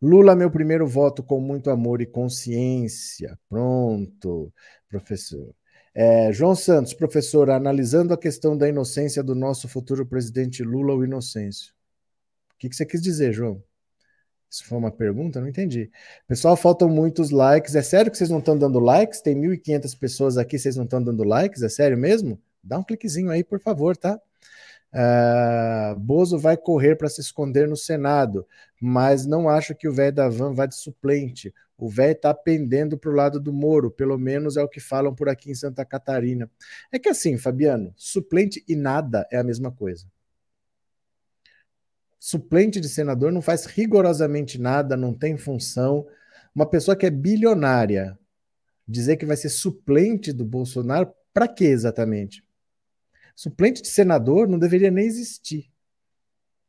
Lula, 0.00 0.34
meu 0.34 0.50
primeiro 0.50 0.86
voto 0.86 1.22
com 1.22 1.38
muito 1.38 1.68
amor 1.68 2.00
e 2.00 2.06
consciência. 2.06 3.38
Pronto, 3.50 4.50
professor. 4.88 5.54
É, 5.98 6.30
João 6.30 6.54
Santos, 6.54 6.92
professor, 6.92 7.48
analisando 7.48 8.12
a 8.12 8.18
questão 8.18 8.54
da 8.54 8.68
inocência 8.68 9.22
do 9.22 9.34
nosso 9.34 9.66
futuro 9.66 10.04
presidente 10.04 10.62
Lula 10.62 10.92
ou 10.92 11.02
Inocêncio. 11.02 11.72
O 12.52 12.58
que, 12.58 12.68
que 12.68 12.76
você 12.76 12.84
quis 12.84 13.00
dizer, 13.00 13.32
João? 13.32 13.62
Isso 14.50 14.66
foi 14.66 14.76
uma 14.76 14.90
pergunta? 14.90 15.40
Não 15.40 15.48
entendi. 15.48 15.90
Pessoal, 16.28 16.54
faltam 16.54 16.90
muitos 16.90 17.30
likes. 17.30 17.74
É 17.74 17.80
sério 17.80 18.12
que 18.12 18.18
vocês 18.18 18.28
não 18.28 18.40
estão 18.40 18.58
dando 18.58 18.78
likes? 18.78 19.22
Tem 19.22 19.34
1.500 19.34 19.98
pessoas 19.98 20.36
aqui, 20.36 20.58
vocês 20.58 20.76
não 20.76 20.84
estão 20.84 21.02
dando 21.02 21.24
likes? 21.24 21.62
É 21.62 21.68
sério 21.70 21.96
mesmo? 21.96 22.38
Dá 22.62 22.78
um 22.78 22.84
cliquezinho 22.84 23.30
aí, 23.30 23.42
por 23.42 23.58
favor, 23.58 23.96
tá? 23.96 24.20
Uh, 24.96 25.94
Bozo 26.00 26.38
vai 26.38 26.56
correr 26.56 26.96
para 26.96 27.10
se 27.10 27.20
esconder 27.20 27.68
no 27.68 27.76
Senado, 27.76 28.46
mas 28.80 29.26
não 29.26 29.46
acho 29.46 29.74
que 29.74 29.86
o 29.86 29.92
velho 29.92 30.14
da 30.14 30.26
van 30.26 30.54
vá 30.54 30.64
de 30.64 30.74
suplente. 30.74 31.52
O 31.76 31.86
velho 31.86 32.12
está 32.12 32.32
pendendo 32.32 32.96
para 32.96 33.10
o 33.10 33.14
lado 33.14 33.38
do 33.38 33.52
Moro, 33.52 33.90
pelo 33.90 34.16
menos 34.16 34.56
é 34.56 34.62
o 34.62 34.68
que 34.68 34.80
falam 34.80 35.14
por 35.14 35.28
aqui 35.28 35.50
em 35.50 35.54
Santa 35.54 35.84
Catarina. 35.84 36.50
É 36.90 36.98
que 36.98 37.10
assim, 37.10 37.36
Fabiano, 37.36 37.92
suplente 37.94 38.64
e 38.66 38.74
nada 38.74 39.28
é 39.30 39.36
a 39.36 39.44
mesma 39.44 39.70
coisa. 39.70 40.06
Suplente 42.18 42.80
de 42.80 42.88
senador 42.88 43.30
não 43.30 43.42
faz 43.42 43.66
rigorosamente 43.66 44.58
nada, 44.58 44.96
não 44.96 45.12
tem 45.12 45.36
função. 45.36 46.06
Uma 46.54 46.64
pessoa 46.64 46.96
que 46.96 47.04
é 47.04 47.10
bilionária 47.10 48.18
dizer 48.88 49.18
que 49.18 49.26
vai 49.26 49.36
ser 49.36 49.50
suplente 49.50 50.32
do 50.32 50.44
Bolsonaro, 50.44 51.12
para 51.34 51.46
quê 51.46 51.66
exatamente? 51.66 52.45
Suplente 53.36 53.82
de 53.82 53.88
senador 53.88 54.48
não 54.48 54.58
deveria 54.58 54.90
nem 54.90 55.04
existir. 55.04 55.70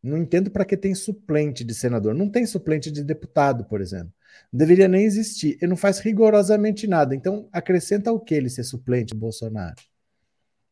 Não 0.03 0.17
entendo 0.17 0.51
para 0.51 0.65
que 0.65 0.75
tem 0.75 0.93
suplente 0.93 1.63
de 1.63 1.73
senador. 1.73 2.13
Não 2.13 2.29
tem 2.29 2.45
suplente 2.45 2.91
de 2.91 3.03
deputado, 3.03 3.63
por 3.65 3.79
exemplo. 3.79 4.13
Não 4.51 4.59
deveria 4.59 4.87
nem 4.87 5.05
existir. 5.05 5.57
Ele 5.61 5.69
não 5.69 5.77
faz 5.77 5.99
rigorosamente 5.99 6.85
nada. 6.85 7.15
Então, 7.15 7.47
acrescenta 7.53 8.11
o 8.11 8.19
que 8.19 8.35
ele 8.35 8.49
ser 8.49 8.65
suplente 8.65 9.15
Bolsonaro? 9.15 9.77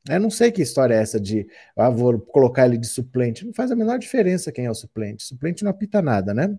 Eu 0.08 0.20
não 0.20 0.30
sei 0.30 0.52
que 0.52 0.62
história 0.62 0.94
é 0.94 1.02
essa 1.02 1.20
de 1.20 1.48
ah, 1.76 1.90
vou 1.90 2.20
colocar 2.20 2.66
ele 2.66 2.78
de 2.78 2.88
suplente. 2.88 3.46
Não 3.46 3.54
faz 3.54 3.72
a 3.72 3.76
menor 3.76 3.98
diferença 3.98 4.52
quem 4.52 4.66
é 4.66 4.72
o 4.72 4.76
suplente. 4.76 5.24
Suplente 5.24 5.64
não 5.64 5.72
apita 5.72 6.02
nada, 6.02 6.34
né? 6.34 6.56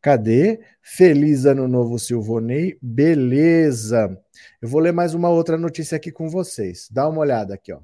Cadê? 0.00 0.60
Feliz 0.82 1.46
ano 1.46 1.66
novo, 1.66 1.98
Silvonei. 1.98 2.78
Beleza. 2.82 4.16
Eu 4.60 4.68
vou 4.68 4.80
ler 4.80 4.92
mais 4.92 5.14
uma 5.14 5.30
outra 5.30 5.56
notícia 5.56 5.96
aqui 5.96 6.12
com 6.12 6.28
vocês. 6.28 6.88
Dá 6.90 7.08
uma 7.08 7.20
olhada 7.20 7.54
aqui, 7.54 7.72
ó. 7.72 7.80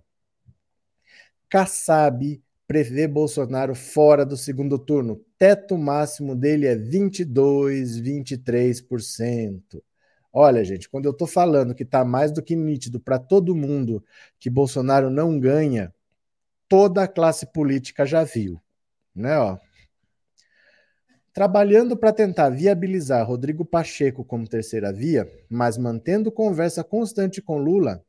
Kassab 1.49 2.43
prevê 2.67 3.09
Bolsonaro 3.09 3.75
fora 3.75 4.27
do 4.27 4.37
segundo 4.37 4.79
turno. 4.79 5.25
Teto 5.39 5.79
máximo 5.79 6.37
dele 6.37 6.67
é 6.67 6.77
22, 6.77 7.99
23%. 7.99 9.83
Olha, 10.31 10.63
gente, 10.63 10.89
quando 10.89 11.07
eu 11.07 11.13
estou 11.13 11.27
falando 11.27 11.75
que 11.75 11.83
está 11.83 12.05
mais 12.05 12.31
do 12.31 12.43
que 12.43 12.55
nítido 12.55 13.01
para 13.01 13.19
todo 13.19 13.57
mundo 13.57 14.05
que 14.39 14.51
Bolsonaro 14.51 15.09
não 15.09 15.41
ganha, 15.41 15.93
toda 16.69 17.03
a 17.05 17.09
classe 17.09 17.47
política 17.47 18.05
já 18.05 18.23
viu, 18.23 18.61
né? 19.15 19.39
Ó. 19.39 19.57
Trabalhando 21.33 21.97
para 21.97 22.13
tentar 22.13 22.51
viabilizar 22.51 23.27
Rodrigo 23.27 23.65
Pacheco 23.65 24.23
como 24.25 24.47
terceira 24.47 24.93
via, 24.93 25.31
mas 25.49 25.79
mantendo 25.79 26.31
conversa 26.31 26.85
constante 26.85 27.41
com 27.41 27.59
Lula, 27.59 28.05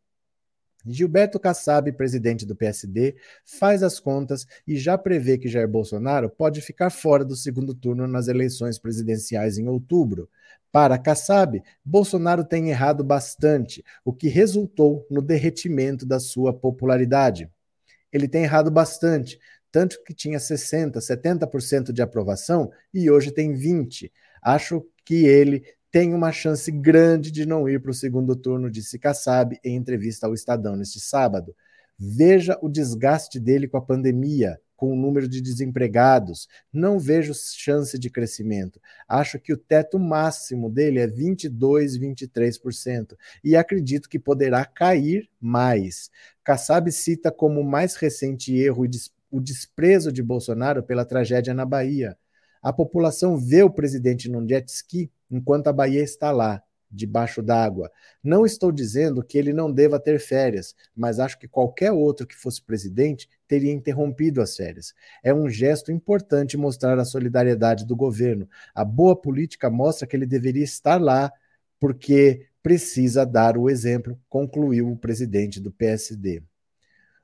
Gilberto 0.86 1.40
Kassab, 1.40 1.92
presidente 1.92 2.46
do 2.46 2.56
PSD, 2.56 3.16
faz 3.44 3.84
as 3.84 4.00
contas 4.00 4.46
e 4.66 4.78
já 4.78 4.98
prevê 4.98 5.38
que 5.38 5.50
Jair 5.50 5.68
Bolsonaro 5.68 6.30
pode 6.30 6.62
ficar 6.62 6.90
fora 6.90 7.26
do 7.26 7.36
segundo 7.36 7.74
turno 7.74 8.08
nas 8.08 8.28
eleições 8.28 8.80
presidenciais 8.80 9.58
em 9.58 9.68
outubro. 9.68 10.30
Para 10.72 10.98
Kassab, 10.98 11.62
Bolsonaro 11.84 12.44
tem 12.44 12.70
errado 12.70 13.04
bastante, 13.04 13.84
o 14.06 14.14
que 14.14 14.28
resultou 14.28 15.06
no 15.10 15.22
derretimento 15.22 16.06
da 16.06 16.20
sua 16.20 16.54
popularidade. 16.54 17.50
Ele 18.12 18.28
tem 18.28 18.44
errado 18.44 18.72
bastante, 18.72 19.40
tanto 19.72 20.02
que 20.04 20.14
tinha 20.14 20.40
60, 20.40 21.00
70% 21.00 21.92
de 21.92 22.02
aprovação 22.02 22.72
e 22.94 23.10
hoje 23.10 23.32
tem 23.32 23.54
20. 23.54 24.12
Acho 24.42 24.86
que 25.04 25.26
ele 25.26 25.64
tem 25.92 26.14
uma 26.14 26.32
chance 26.32 26.72
grande 26.72 27.32
de 27.32 27.46
não 27.46 27.68
ir 27.68 27.82
para 27.82 27.92
o 27.92 27.94
segundo 27.94 28.36
turno, 28.36 28.70
disse 28.70 29.00
Kassab 29.00 29.60
em 29.64 29.76
entrevista 29.76 30.28
ao 30.28 30.34
Estadão 30.34 30.76
neste 30.76 31.00
sábado. 31.00 31.56
Veja 31.98 32.58
o 32.62 32.70
desgaste 32.70 33.40
dele 33.40 33.68
com 33.68 33.78
a 33.78 33.82
pandemia, 33.82 34.60
com 34.76 34.94
o 34.94 34.96
número 34.96 35.28
de 35.28 35.42
desempregados. 35.42 36.48
Não 36.72 36.98
vejo 36.98 37.34
chance 37.34 38.00
de 38.00 38.10
crescimento. 38.10 38.80
Acho 39.08 39.38
que 39.40 39.52
o 39.52 39.58
teto 39.58 40.00
máximo 40.00 40.70
dele 40.70 41.00
é 41.00 41.08
22, 41.08 41.98
23%. 41.98 43.18
E 43.44 43.56
acredito 43.56 44.08
que 44.08 44.18
poderá 44.18 44.64
cair 44.64 45.28
mais. 45.42 46.10
Kassab 46.44 46.90
cita 46.92 47.32
como 47.32 47.64
mais 47.64 47.96
recente 47.96 48.56
erro 48.56 48.86
o 49.30 49.42
desprezo 49.42 50.12
de 50.12 50.24
Bolsonaro 50.24 50.82
pela 50.82 51.04
tragédia 51.04 51.54
na 51.54 51.66
Bahia. 51.66 52.18
A 52.62 52.72
população 52.72 53.38
vê 53.38 53.64
o 53.64 53.70
presidente 53.70 54.30
num 54.30 54.48
jet 54.48 54.70
ski 54.70 55.12
enquanto 55.30 55.68
a 55.68 55.74
Bahia 55.74 56.02
está 56.02 56.32
lá, 56.32 56.64
debaixo 56.92 57.42
d'água. 57.42 57.92
Não 58.24 58.46
estou 58.46 58.72
dizendo 58.72 59.24
que 59.24 59.38
ele 59.38 59.54
não 59.54 59.72
deva 59.72 60.00
ter 60.00 60.20
férias, 60.20 60.76
mas 60.96 61.20
acho 61.20 61.38
que 61.38 61.48
qualquer 61.48 61.92
outro 61.92 62.26
que 62.26 62.36
fosse 62.36 62.62
presidente 62.62 63.30
teria 63.48 63.72
interrompido 63.72 64.42
as 64.42 64.56
férias. 64.56 64.94
É 65.24 65.34
um 65.34 65.50
gesto 65.50 65.92
importante 65.92 66.58
mostrar 66.58 66.98
a 66.98 67.06
solidariedade 67.06 67.86
do 67.86 67.96
governo. 67.96 68.50
A 68.74 68.84
boa 68.84 69.16
política 69.16 69.70
mostra 69.70 70.08
que 70.08 70.16
ele 70.16 70.26
deveria 70.26 70.64
estar 70.64 71.00
lá 71.00 71.32
porque 71.80 72.48
precisa 72.62 73.26
dar 73.26 73.58
o 73.58 73.70
exemplo, 73.70 74.20
concluiu 74.28 74.92
o 74.92 74.98
presidente 74.98 75.60
do 75.60 75.72
PSD. 75.72 76.44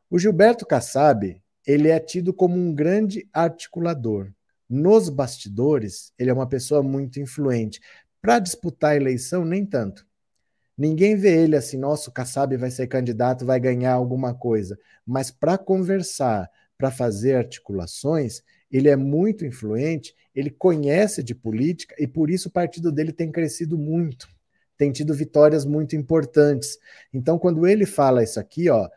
O 0.10 0.18
Gilberto 0.18 0.66
Kassab, 0.66 1.42
ele 1.66 1.90
é 1.90 2.00
tido 2.00 2.34
como 2.34 2.56
um 2.56 2.74
grande 2.74 3.28
articulador. 3.34 4.32
Nos 4.70 5.10
bastidores, 5.10 6.12
ele 6.18 6.30
é 6.30 6.34
uma 6.34 6.48
pessoa 6.48 6.82
muito 6.82 7.20
influente. 7.20 7.80
Para 8.22 8.40
disputar 8.40 8.92
a 8.92 8.96
eleição, 8.96 9.46
nem 9.46 9.66
tanto. 9.66 10.06
Ninguém 10.78 11.16
vê 11.16 11.44
ele 11.44 11.56
assim, 11.56 11.78
nosso 11.78 12.12
Kassab 12.12 12.56
vai 12.58 12.70
ser 12.70 12.88
candidato, 12.88 13.46
vai 13.46 13.60
ganhar 13.60 13.94
alguma 13.94 14.34
coisa. 14.34 14.78
Mas 15.06 15.32
para 15.32 15.58
conversar, 15.58 16.50
para 16.78 16.92
fazer 16.92 17.36
articulações, 17.36 18.42
ele 18.70 18.90
é 18.90 18.96
muito 18.96 19.46
influente, 19.46 20.14
ele 20.34 20.50
conhece 20.50 21.24
de 21.24 21.34
política 21.34 21.96
e 21.98 22.06
por 22.06 22.30
isso 22.30 22.50
o 22.50 22.52
partido 22.52 22.92
dele 22.92 23.14
tem 23.14 23.32
crescido 23.32 23.78
muito, 23.78 24.28
tem 24.78 24.92
tido 24.92 25.14
vitórias 25.14 25.64
muito 25.66 25.96
importantes. 25.96 26.78
Então, 27.14 27.40
quando 27.40 27.66
ele 27.66 27.86
fala 27.86 28.24
isso 28.24 28.40
aqui, 28.40 28.70
ó, 28.70 28.90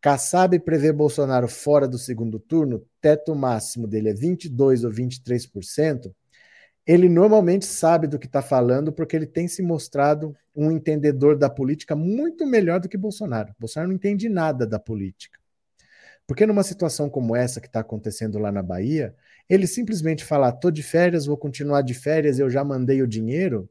Kassab 0.00 0.58
prevê 0.60 0.92
Bolsonaro 0.92 1.48
fora 1.48 1.88
do 1.88 1.98
segundo 1.98 2.38
turno, 2.38 2.86
teto 3.00 3.34
máximo 3.34 3.86
dele 3.86 4.10
é 4.10 4.14
22 4.14 4.84
ou 4.84 4.90
23%. 4.90 6.14
Ele 6.86 7.08
normalmente 7.08 7.66
sabe 7.66 8.06
do 8.06 8.18
que 8.18 8.26
está 8.26 8.40
falando 8.40 8.92
porque 8.92 9.14
ele 9.14 9.26
tem 9.26 9.46
se 9.46 9.60
mostrado 9.60 10.34
um 10.54 10.70
entendedor 10.70 11.36
da 11.36 11.50
política 11.50 11.94
muito 11.94 12.46
melhor 12.46 12.80
do 12.80 12.88
que 12.88 12.96
Bolsonaro. 12.96 13.54
Bolsonaro 13.58 13.88
não 13.88 13.96
entende 13.96 14.28
nada 14.28 14.66
da 14.66 14.78
política. 14.78 15.38
Porque 16.26 16.46
numa 16.46 16.62
situação 16.62 17.10
como 17.10 17.34
essa 17.34 17.60
que 17.60 17.66
está 17.66 17.80
acontecendo 17.80 18.38
lá 18.38 18.52
na 18.52 18.62
Bahia, 18.62 19.14
ele 19.48 19.66
simplesmente 19.66 20.24
falar: 20.24 20.50
estou 20.50 20.70
de 20.70 20.82
férias, 20.82 21.26
vou 21.26 21.36
continuar 21.36 21.82
de 21.82 21.94
férias, 21.94 22.38
eu 22.38 22.48
já 22.48 22.62
mandei 22.62 23.02
o 23.02 23.06
dinheiro, 23.06 23.68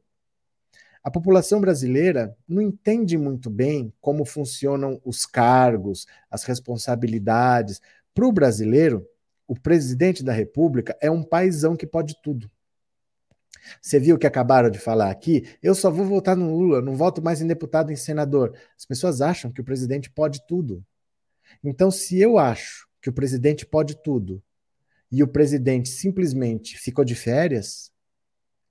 a 1.08 1.10
população 1.10 1.58
brasileira 1.58 2.36
não 2.46 2.60
entende 2.60 3.16
muito 3.16 3.48
bem 3.48 3.90
como 3.98 4.26
funcionam 4.26 5.00
os 5.02 5.24
cargos, 5.24 6.06
as 6.30 6.44
responsabilidades. 6.44 7.80
Para 8.12 8.26
o 8.26 8.30
brasileiro, 8.32 9.08
o 9.46 9.58
presidente 9.58 10.22
da 10.22 10.34
República 10.34 10.94
é 11.00 11.10
um 11.10 11.22
paizão 11.22 11.74
que 11.74 11.86
pode 11.86 12.14
tudo. 12.22 12.50
Você 13.80 13.98
viu 13.98 14.18
que 14.18 14.26
acabaram 14.26 14.68
de 14.68 14.78
falar 14.78 15.10
aqui? 15.10 15.48
Eu 15.62 15.74
só 15.74 15.90
vou 15.90 16.04
votar 16.04 16.36
no 16.36 16.54
Lula, 16.54 16.82
não 16.82 16.94
voto 16.94 17.22
mais 17.22 17.40
em 17.40 17.46
deputado, 17.46 17.90
em 17.90 17.96
senador. 17.96 18.54
As 18.76 18.84
pessoas 18.84 19.22
acham 19.22 19.50
que 19.50 19.62
o 19.62 19.64
presidente 19.64 20.10
pode 20.10 20.46
tudo. 20.46 20.84
Então, 21.64 21.90
se 21.90 22.20
eu 22.20 22.36
acho 22.36 22.86
que 23.00 23.08
o 23.08 23.14
presidente 23.14 23.64
pode 23.64 24.02
tudo 24.02 24.42
e 25.10 25.22
o 25.22 25.28
presidente 25.28 25.88
simplesmente 25.88 26.76
ficou 26.76 27.02
de 27.02 27.14
férias, 27.14 27.90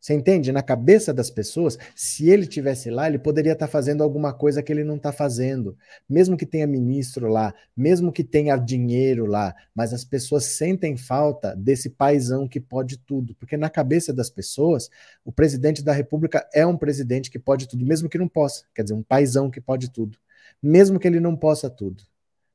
você 0.07 0.13
entende? 0.13 0.53
Na 0.53 0.63
cabeça 0.63 1.13
das 1.13 1.29
pessoas, 1.29 1.77
se 1.93 2.29
ele 2.29 2.47
tivesse 2.47 2.89
lá, 2.89 3.09
ele 3.09 3.19
poderia 3.19 3.51
estar 3.51 3.65
tá 3.67 3.71
fazendo 3.71 4.01
alguma 4.01 4.31
coisa 4.31 4.63
que 4.63 4.71
ele 4.71 4.85
não 4.85 4.95
está 4.95 5.11
fazendo. 5.11 5.77
Mesmo 6.07 6.37
que 6.37 6.45
tenha 6.45 6.65
ministro 6.65 7.27
lá, 7.27 7.53
mesmo 7.75 8.09
que 8.09 8.23
tenha 8.23 8.55
dinheiro 8.55 9.25
lá, 9.25 9.53
mas 9.75 9.91
as 9.91 10.05
pessoas 10.05 10.45
sentem 10.45 10.95
falta 10.95 11.53
desse 11.57 11.89
paizão 11.89 12.47
que 12.47 12.57
pode 12.57 12.97
tudo. 12.99 13.35
Porque 13.35 13.57
na 13.57 13.69
cabeça 13.69 14.13
das 14.13 14.29
pessoas, 14.29 14.89
o 15.25 15.31
presidente 15.33 15.83
da 15.83 15.91
República 15.91 16.47
é 16.53 16.65
um 16.65 16.77
presidente 16.77 17.29
que 17.29 17.37
pode 17.37 17.67
tudo, 17.67 17.85
mesmo 17.85 18.07
que 18.07 18.17
não 18.17 18.29
possa. 18.29 18.63
Quer 18.73 18.83
dizer, 18.83 18.93
um 18.93 19.03
paizão 19.03 19.51
que 19.51 19.59
pode 19.59 19.91
tudo. 19.91 20.17
Mesmo 20.63 21.01
que 21.01 21.07
ele 21.09 21.19
não 21.19 21.35
possa 21.35 21.69
tudo. 21.69 22.01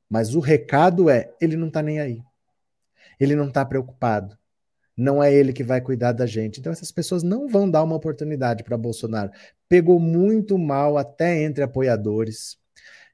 Mas 0.09 0.33
o 0.33 0.39
recado 0.39 1.07
é: 1.07 1.31
ele 1.39 1.55
não 1.55 1.67
está 1.67 1.83
nem 1.83 1.99
aí. 1.99 2.23
Ele 3.19 3.35
não 3.35 3.49
está 3.49 3.63
preocupado 3.63 4.35
não 4.95 5.23
é 5.23 5.33
ele 5.33 5.53
que 5.53 5.63
vai 5.63 5.81
cuidar 5.81 6.11
da 6.11 6.25
gente. 6.25 6.59
Então 6.59 6.71
essas 6.71 6.91
pessoas 6.91 7.23
não 7.23 7.47
vão 7.47 7.69
dar 7.69 7.83
uma 7.83 7.95
oportunidade 7.95 8.63
para 8.63 8.77
Bolsonaro. 8.77 9.31
Pegou 9.67 9.99
muito 9.99 10.57
mal 10.57 10.97
até 10.97 11.43
entre 11.43 11.63
apoiadores. 11.63 12.57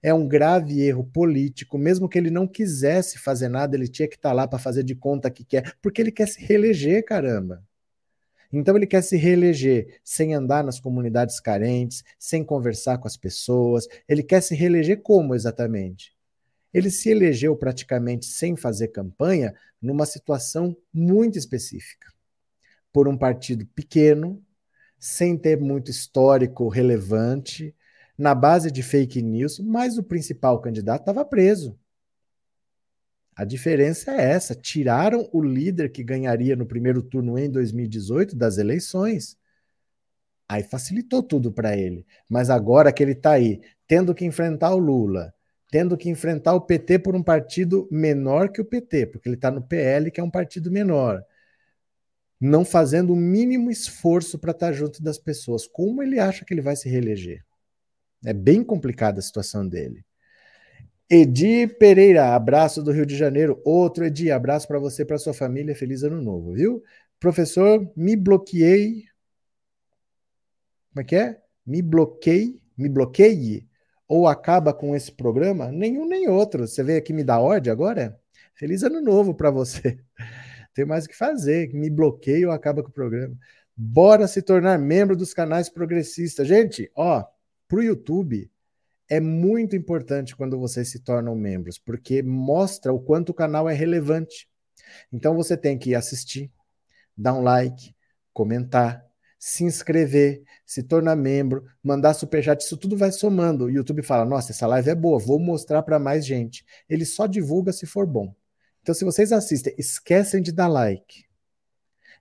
é 0.02 0.14
um 0.14 0.28
grave 0.28 0.82
erro 0.82 1.04
político, 1.04 1.78
mesmo 1.78 2.08
que 2.08 2.18
ele 2.18 2.32
não 2.32 2.48
quisesse 2.48 3.20
fazer 3.20 3.50
nada, 3.50 3.76
ele 3.76 3.88
tinha 3.88 4.08
que 4.08 4.16
estar 4.16 4.30
tá 4.30 4.34
lá 4.34 4.48
para 4.48 4.58
fazer 4.60 4.84
de 4.84 4.96
conta 4.96 5.30
que 5.30 5.44
quer, 5.44 5.76
porque 5.82 6.02
ele 6.02 6.12
quer 6.12 6.28
se 6.28 6.42
reeleger, 6.42 7.04
caramba. 7.06 7.64
Então 8.52 8.76
ele 8.76 8.88
quer 8.88 9.02
se 9.04 9.18
reeleger 9.18 10.00
sem 10.04 10.34
andar 10.34 10.64
nas 10.64 10.80
comunidades 10.80 11.40
carentes, 11.40 12.04
sem 12.18 12.44
conversar 12.44 12.98
com 12.98 13.08
as 13.08 13.18
pessoas. 13.18 13.88
Ele 14.08 14.24
quer 14.24 14.42
se 14.42 14.56
reeleger 14.56 15.02
como 15.02 15.36
exatamente? 15.36 16.18
Ele 16.74 16.90
se 16.90 17.10
elegeu 17.10 17.56
praticamente 17.56 18.26
sem 18.26 18.56
fazer 18.56 18.90
campanha 18.90 19.54
numa 19.82 20.06
situação 20.06 20.76
muito 20.94 21.38
específica. 21.38 22.12
Por 22.92 23.08
um 23.08 23.18
partido 23.18 23.66
pequeno, 23.68 24.44
sem 24.98 25.38
ter 25.38 25.60
muito 25.60 25.90
histórico 25.90 26.68
relevante, 26.68 27.76
na 28.18 28.36
base 28.36 28.70
de 28.70 28.84
fake 28.84 29.22
news, 29.22 29.60
mas 29.60 29.98
o 29.98 30.04
principal 30.04 30.60
candidato 30.60 31.02
estava 31.02 31.24
preso. 31.24 31.80
A 33.34 33.46
diferença 33.46 34.12
é 34.12 34.32
essa: 34.32 34.54
tiraram 34.54 35.30
o 35.32 35.42
líder 35.42 35.90
que 35.90 36.04
ganharia 36.04 36.58
no 36.58 36.66
primeiro 36.66 37.02
turno 37.02 37.40
em 37.40 37.50
2018 37.50 38.36
das 38.36 38.58
eleições. 38.58 39.38
Aí 40.50 40.64
facilitou 40.64 41.24
tudo 41.24 41.50
para 41.50 41.78
ele. 41.78 42.06
Mas 42.28 42.50
agora 42.50 42.92
que 42.92 43.02
ele 43.02 43.14
está 43.14 43.32
aí, 43.32 43.62
tendo 43.88 44.14
que 44.14 44.26
enfrentar 44.26 44.74
o 44.74 44.80
Lula, 44.80 45.34
tendo 45.70 45.96
que 45.96 46.10
enfrentar 46.10 46.54
o 46.54 46.62
PT 46.62 47.00
por 47.00 47.16
um 47.16 47.24
partido 47.24 47.88
menor 47.92 48.52
que 48.52 48.62
o 48.62 48.66
PT, 48.66 49.08
porque 49.08 49.30
ele 49.30 49.36
está 49.36 49.52
no 49.52 49.62
PL, 49.62 50.10
que 50.12 50.20
é 50.20 50.24
um 50.24 50.32
partido 50.32 50.72
menor, 50.72 51.24
não 52.40 52.66
fazendo 52.66 53.14
o 53.14 53.16
mínimo 53.16 53.70
esforço 53.70 54.40
para 54.40 54.52
estar 54.52 54.68
tá 54.68 54.74
junto 54.74 55.04
das 55.04 55.18
pessoas. 55.18 55.68
Como 55.68 56.02
ele 56.02 56.20
acha 56.20 56.44
que 56.44 56.54
ele 56.54 56.62
vai 56.62 56.76
se 56.76 56.90
reeleger? 56.90 57.46
É 58.26 58.34
bem 58.34 58.64
complicada 58.64 59.20
a 59.20 59.22
situação 59.22 59.68
dele. 59.68 60.04
Edi 61.10 61.68
Pereira, 61.68 62.36
abraço 62.36 62.84
do 62.84 62.92
Rio 62.92 63.06
de 63.06 63.16
Janeiro. 63.16 63.62
Outro 63.66 64.06
Edi, 64.06 64.32
abraço 64.32 64.68
para 64.68 64.80
você 64.80 65.04
para 65.06 65.18
sua 65.18 65.34
família. 65.34 65.76
Feliz 65.76 66.04
ano 66.04 66.22
novo, 66.22 66.54
viu? 66.54 66.84
Professor, 67.20 67.92
me 67.96 68.16
bloqueei. 68.16 69.06
Como 70.92 71.02
é 71.02 71.04
que 71.04 71.16
é? 71.16 71.42
Me 71.66 71.82
bloqueei, 71.82 72.60
me 72.78 72.90
bloqueie 72.90 73.69
ou 74.10 74.28
acaba 74.28 74.74
com 74.74 74.96
esse 74.96 75.12
programa? 75.12 75.72
Nenhum 75.72 76.08
nem 76.08 76.28
outro. 76.28 76.68
Você 76.68 76.84
veio 76.84 76.98
aqui 76.98 77.14
me 77.14 77.24
dar 77.24 77.40
ordem 77.40 77.72
agora? 77.72 78.20
Feliz 78.56 78.82
ano 78.82 79.00
novo 79.00 79.36
para 79.36 79.52
você. 79.52 80.00
Tem 80.74 80.84
mais 80.84 81.06
o 81.06 81.10
que 81.10 81.16
fazer. 81.16 81.72
Me 81.72 81.92
bloqueia 81.92 82.48
ou 82.48 82.52
acaba 82.52 82.82
com 82.82 82.90
o 82.90 82.94
programa. 82.94 83.38
Bora 83.78 84.28
se 84.28 84.42
tornar 84.42 84.80
membro 84.80 85.16
dos 85.16 85.32
canais 85.32 85.70
progressistas. 85.70 86.48
Gente, 86.48 86.92
ó, 86.96 87.24
para 87.68 87.78
o 87.78 87.84
YouTube, 87.84 88.52
é 89.08 89.20
muito 89.20 89.76
importante 89.76 90.36
quando 90.36 90.60
vocês 90.60 90.90
se 90.90 91.00
tornam 91.00 91.36
membros, 91.36 91.78
porque 91.78 92.24
mostra 92.24 92.92
o 92.92 93.00
quanto 93.00 93.30
o 93.30 93.34
canal 93.34 93.70
é 93.70 93.74
relevante. 93.74 94.50
Então 95.14 95.36
você 95.36 95.56
tem 95.56 95.78
que 95.78 95.94
assistir, 95.94 96.52
dar 97.16 97.36
um 97.36 97.42
like, 97.42 97.96
comentar, 98.34 99.06
se 99.40 99.64
inscrever, 99.64 100.44
se 100.66 100.84
tornar 100.84 101.16
membro, 101.16 101.66
mandar 101.82 102.14
superchat, 102.14 102.62
isso 102.62 102.78
tudo 102.78 102.98
vai 102.98 103.12
somando. 103.12 103.66
O 103.66 103.70
YouTube 103.70 104.04
fala: 104.04 104.26
"Nossa, 104.26 104.52
essa 104.52 104.68
live 104.68 104.90
é 104.90 104.96
boa, 104.96 105.18
vou 105.18 105.40
mostrar 105.40 105.82
para 105.82 105.98
mais 105.98 106.26
gente". 106.26 106.66
Ele 106.90 107.06
só 107.06 107.26
divulga 107.26 107.72
se 107.72 107.86
for 107.86 108.06
bom. 108.06 108.36
Então 108.82 108.94
se 108.94 109.06
vocês 109.06 109.32
assistem, 109.32 109.74
esquecem 109.78 110.42
de 110.42 110.52
dar 110.52 110.68
like. 110.68 111.26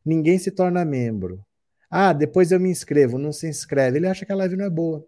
Ninguém 0.04 0.38
se 0.38 0.50
torna 0.50 0.84
membro. 0.84 1.44
Ah, 1.90 2.12
depois 2.12 2.52
eu 2.52 2.60
me 2.60 2.70
inscrevo, 2.70 3.18
não 3.18 3.32
se 3.32 3.48
inscreve. 3.48 3.98
Ele 3.98 4.06
acha 4.06 4.24
que 4.24 4.32
a 4.32 4.36
live 4.36 4.56
não 4.56 4.64
é 4.66 4.70
boa 4.70 5.04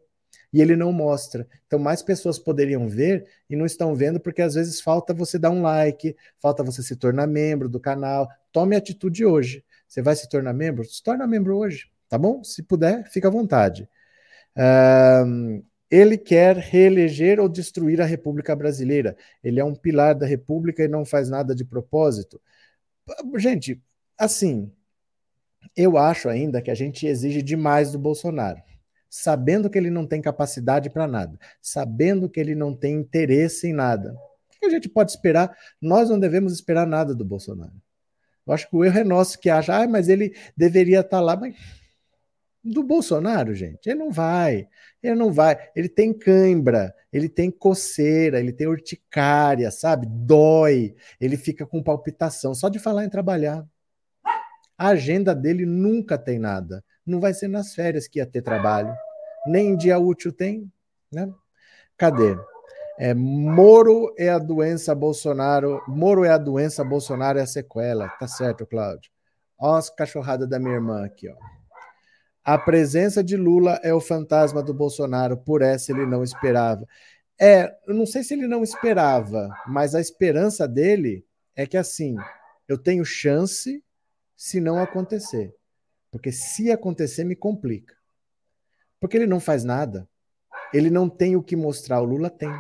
e 0.52 0.60
ele 0.60 0.76
não 0.76 0.92
mostra. 0.92 1.46
Então, 1.66 1.78
mais 1.78 2.02
pessoas 2.02 2.38
poderiam 2.38 2.88
ver 2.88 3.26
e 3.48 3.56
não 3.56 3.64
estão 3.64 3.94
vendo, 3.94 4.20
porque 4.20 4.42
às 4.42 4.54
vezes 4.54 4.80
falta 4.80 5.14
você 5.14 5.38
dar 5.38 5.50
um 5.50 5.62
like, 5.62 6.16
falta 6.40 6.62
você 6.62 6.82
se 6.82 6.96
tornar 6.96 7.26
membro 7.26 7.68
do 7.68 7.80
canal. 7.80 8.28
Tome 8.52 8.76
atitude 8.76 9.24
hoje. 9.24 9.64
Você 9.86 10.02
vai 10.02 10.16
se 10.16 10.28
tornar 10.28 10.52
membro? 10.52 10.84
Se 10.84 11.02
torna 11.02 11.26
membro 11.26 11.56
hoje, 11.56 11.90
tá 12.10 12.18
bom? 12.18 12.44
Se 12.44 12.62
puder, 12.62 13.10
fica 13.10 13.28
à 13.28 13.30
vontade. 13.30 13.88
Ele 15.90 16.18
quer 16.18 16.56
reeleger 16.56 17.40
ou 17.40 17.48
destruir 17.48 18.02
a 18.02 18.04
República 18.04 18.54
Brasileira. 18.54 19.16
Ele 19.42 19.58
é 19.58 19.64
um 19.64 19.74
pilar 19.74 20.14
da 20.14 20.26
República 20.26 20.84
e 20.84 20.88
não 20.88 21.06
faz 21.06 21.30
nada 21.30 21.54
de 21.54 21.64
propósito. 21.64 22.38
Gente, 23.38 23.82
assim, 24.18 24.70
eu 25.74 25.96
acho 25.96 26.28
ainda 26.28 26.60
que 26.60 26.70
a 26.70 26.74
gente 26.74 27.06
exige 27.06 27.40
demais 27.40 27.92
do 27.92 27.98
Bolsonaro 27.98 28.62
sabendo 29.10 29.68
que 29.68 29.76
ele 29.76 29.90
não 29.90 30.06
tem 30.06 30.22
capacidade 30.22 30.88
para 30.88 31.08
nada, 31.08 31.36
sabendo 31.60 32.30
que 32.30 32.38
ele 32.38 32.54
não 32.54 32.74
tem 32.74 32.94
interesse 32.94 33.66
em 33.66 33.72
nada. 33.72 34.14
O 34.14 34.60
que 34.60 34.66
a 34.66 34.70
gente 34.70 34.88
pode 34.88 35.10
esperar? 35.10 35.54
Nós 35.82 36.08
não 36.08 36.18
devemos 36.18 36.52
esperar 36.52 36.86
nada 36.86 37.12
do 37.12 37.24
Bolsonaro. 37.24 37.74
Eu 38.46 38.54
acho 38.54 38.68
que 38.68 38.76
o 38.76 38.84
erro 38.84 39.00
é 39.00 39.04
nosso 39.04 39.38
que 39.38 39.50
acha, 39.50 39.82
ah, 39.82 39.88
mas 39.88 40.08
ele 40.08 40.34
deveria 40.56 41.00
estar 41.00 41.18
tá 41.18 41.20
lá. 41.20 41.36
Mas 41.36 41.56
do 42.62 42.82
Bolsonaro, 42.82 43.54
gente, 43.54 43.88
ele 43.88 43.98
não 43.98 44.10
vai. 44.10 44.68
Ele 45.02 45.14
não 45.14 45.32
vai. 45.32 45.56
Ele 45.74 45.88
tem 45.88 46.12
cãibra, 46.12 46.94
ele 47.12 47.28
tem 47.28 47.50
coceira, 47.50 48.38
ele 48.38 48.52
tem 48.52 48.66
urticária, 48.66 49.70
sabe? 49.70 50.06
Dói. 50.08 50.94
Ele 51.20 51.36
fica 51.36 51.66
com 51.66 51.82
palpitação 51.82 52.54
só 52.54 52.68
de 52.68 52.78
falar 52.78 53.04
em 53.04 53.10
trabalhar. 53.10 53.66
A 54.76 54.88
agenda 54.88 55.34
dele 55.34 55.64
nunca 55.66 56.18
tem 56.18 56.38
nada 56.38 56.84
não 57.10 57.20
vai 57.20 57.34
ser 57.34 57.48
nas 57.48 57.74
férias 57.74 58.06
que 58.06 58.18
ia 58.18 58.26
ter 58.26 58.42
trabalho. 58.42 58.94
Nem 59.46 59.76
dia 59.76 59.98
útil 59.98 60.32
tem, 60.32 60.70
né? 61.12 61.28
Cadê? 61.96 62.38
É, 62.98 63.14
Moro 63.14 64.14
é 64.18 64.28
a 64.28 64.38
doença 64.38 64.94
Bolsonaro. 64.94 65.82
Moro 65.88 66.24
é 66.24 66.30
a 66.30 66.38
doença, 66.38 66.84
Bolsonaro 66.84 67.38
é 67.38 67.42
a 67.42 67.46
sequela. 67.46 68.08
Tá 68.08 68.28
certo, 68.28 68.66
Cláudio. 68.66 69.10
Ó 69.58 69.76
as 69.76 69.90
cachorradas 69.90 70.48
da 70.48 70.58
minha 70.58 70.74
irmã 70.74 71.04
aqui, 71.04 71.28
ó. 71.28 71.34
A 72.44 72.56
presença 72.56 73.22
de 73.22 73.36
Lula 73.36 73.78
é 73.82 73.92
o 73.92 74.00
fantasma 74.00 74.62
do 74.62 74.72
Bolsonaro, 74.72 75.36
por 75.36 75.62
essa 75.62 75.92
ele 75.92 76.06
não 76.06 76.22
esperava. 76.24 76.86
É, 77.38 77.74
eu 77.86 77.94
não 77.94 78.06
sei 78.06 78.22
se 78.22 78.34
ele 78.34 78.46
não 78.46 78.62
esperava, 78.62 79.50
mas 79.66 79.94
a 79.94 80.00
esperança 80.00 80.66
dele 80.66 81.24
é 81.54 81.66
que 81.66 81.76
assim, 81.76 82.16
eu 82.68 82.78
tenho 82.78 83.04
chance 83.04 83.82
se 84.36 84.60
não 84.60 84.78
acontecer. 84.78 85.54
Porque 86.10 86.32
se 86.32 86.70
acontecer, 86.70 87.24
me 87.24 87.36
complica. 87.36 87.94
Porque 88.98 89.16
ele 89.16 89.26
não 89.26 89.40
faz 89.40 89.64
nada. 89.64 90.08
Ele 90.72 90.90
não 90.90 91.08
tem 91.08 91.36
o 91.36 91.42
que 91.42 91.56
mostrar. 91.56 92.00
O 92.00 92.04
Lula 92.04 92.30
tem. 92.30 92.50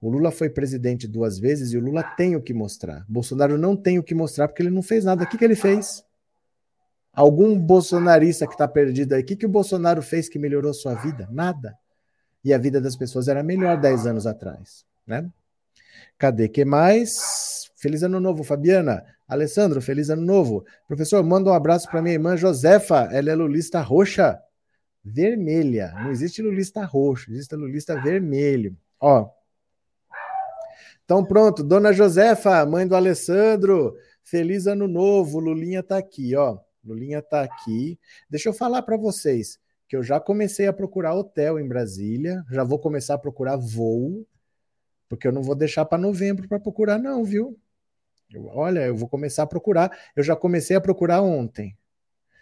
O 0.00 0.10
Lula 0.10 0.30
foi 0.30 0.50
presidente 0.50 1.06
duas 1.06 1.38
vezes 1.38 1.72
e 1.72 1.76
o 1.76 1.80
Lula 1.80 2.02
tem 2.02 2.34
o 2.34 2.42
que 2.42 2.52
mostrar. 2.52 3.04
Bolsonaro 3.08 3.56
não 3.56 3.76
tem 3.76 3.98
o 3.98 4.02
que 4.02 4.14
mostrar 4.14 4.48
porque 4.48 4.62
ele 4.62 4.70
não 4.70 4.82
fez 4.82 5.04
nada. 5.04 5.24
O 5.24 5.26
que, 5.26 5.38
que 5.38 5.44
ele 5.44 5.54
fez? 5.54 6.04
Algum 7.12 7.58
bolsonarista 7.58 8.46
que 8.46 8.54
está 8.54 8.66
perdido 8.66 9.14
aí, 9.14 9.22
o 9.22 9.24
que, 9.24 9.36
que 9.36 9.46
o 9.46 9.48
Bolsonaro 9.48 10.00
fez 10.00 10.28
que 10.28 10.38
melhorou 10.38 10.72
sua 10.72 10.94
vida? 10.94 11.28
Nada. 11.30 11.76
E 12.42 12.54
a 12.54 12.58
vida 12.58 12.80
das 12.80 12.96
pessoas 12.96 13.28
era 13.28 13.42
melhor 13.42 13.78
dez 13.78 14.06
anos 14.06 14.26
atrás. 14.26 14.84
Né? 15.06 15.30
Cadê? 16.18 16.48
que 16.48 16.64
mais? 16.64 17.70
Feliz 17.76 18.02
ano 18.02 18.18
novo, 18.18 18.42
Fabiana. 18.42 19.04
Alessandro, 19.28 19.80
feliz 19.82 20.08
ano 20.08 20.22
novo. 20.22 20.64
Professor, 20.86 21.22
manda 21.22 21.50
um 21.50 21.54
abraço 21.54 21.90
para 21.90 22.02
minha 22.02 22.14
irmã 22.14 22.36
Josefa. 22.36 23.08
Ela 23.12 23.30
é 23.30 23.34
lulista 23.34 23.80
roxa, 23.80 24.40
vermelha. 25.04 25.92
Não 26.02 26.10
existe 26.10 26.40
lulista 26.40 26.84
roxo, 26.84 27.30
existe 27.30 27.54
lulista 27.56 28.00
vermelho. 28.00 28.76
Ó. 29.00 29.28
Então 31.04 31.24
pronto, 31.24 31.62
Dona 31.62 31.92
Josefa, 31.92 32.64
mãe 32.64 32.86
do 32.86 32.94
Alessandro, 32.94 33.96
feliz 34.22 34.66
ano 34.66 34.86
novo. 34.86 35.40
Lulinha 35.40 35.82
tá 35.82 35.98
aqui, 35.98 36.34
ó. 36.36 36.58
Lulinha 36.84 37.22
tá 37.22 37.42
aqui. 37.42 37.98
Deixa 38.28 38.48
eu 38.48 38.52
falar 38.52 38.82
para 38.82 38.96
vocês 38.96 39.58
que 39.88 39.96
eu 39.96 40.02
já 40.02 40.18
comecei 40.18 40.66
a 40.66 40.72
procurar 40.72 41.14
hotel 41.14 41.58
em 41.58 41.68
Brasília, 41.68 42.42
já 42.50 42.64
vou 42.64 42.78
começar 42.78 43.14
a 43.14 43.18
procurar 43.18 43.56
voo, 43.56 44.26
porque 45.06 45.28
eu 45.28 45.32
não 45.32 45.42
vou 45.42 45.54
deixar 45.54 45.84
para 45.84 45.98
novembro 45.98 46.48
para 46.48 46.58
procurar 46.58 46.98
não, 46.98 47.22
viu? 47.24 47.60
Eu, 48.32 48.46
olha, 48.46 48.86
eu 48.86 48.96
vou 48.96 49.08
começar 49.08 49.42
a 49.42 49.46
procurar. 49.46 49.96
Eu 50.16 50.22
já 50.22 50.34
comecei 50.34 50.74
a 50.74 50.80
procurar 50.80 51.20
ontem. 51.20 51.76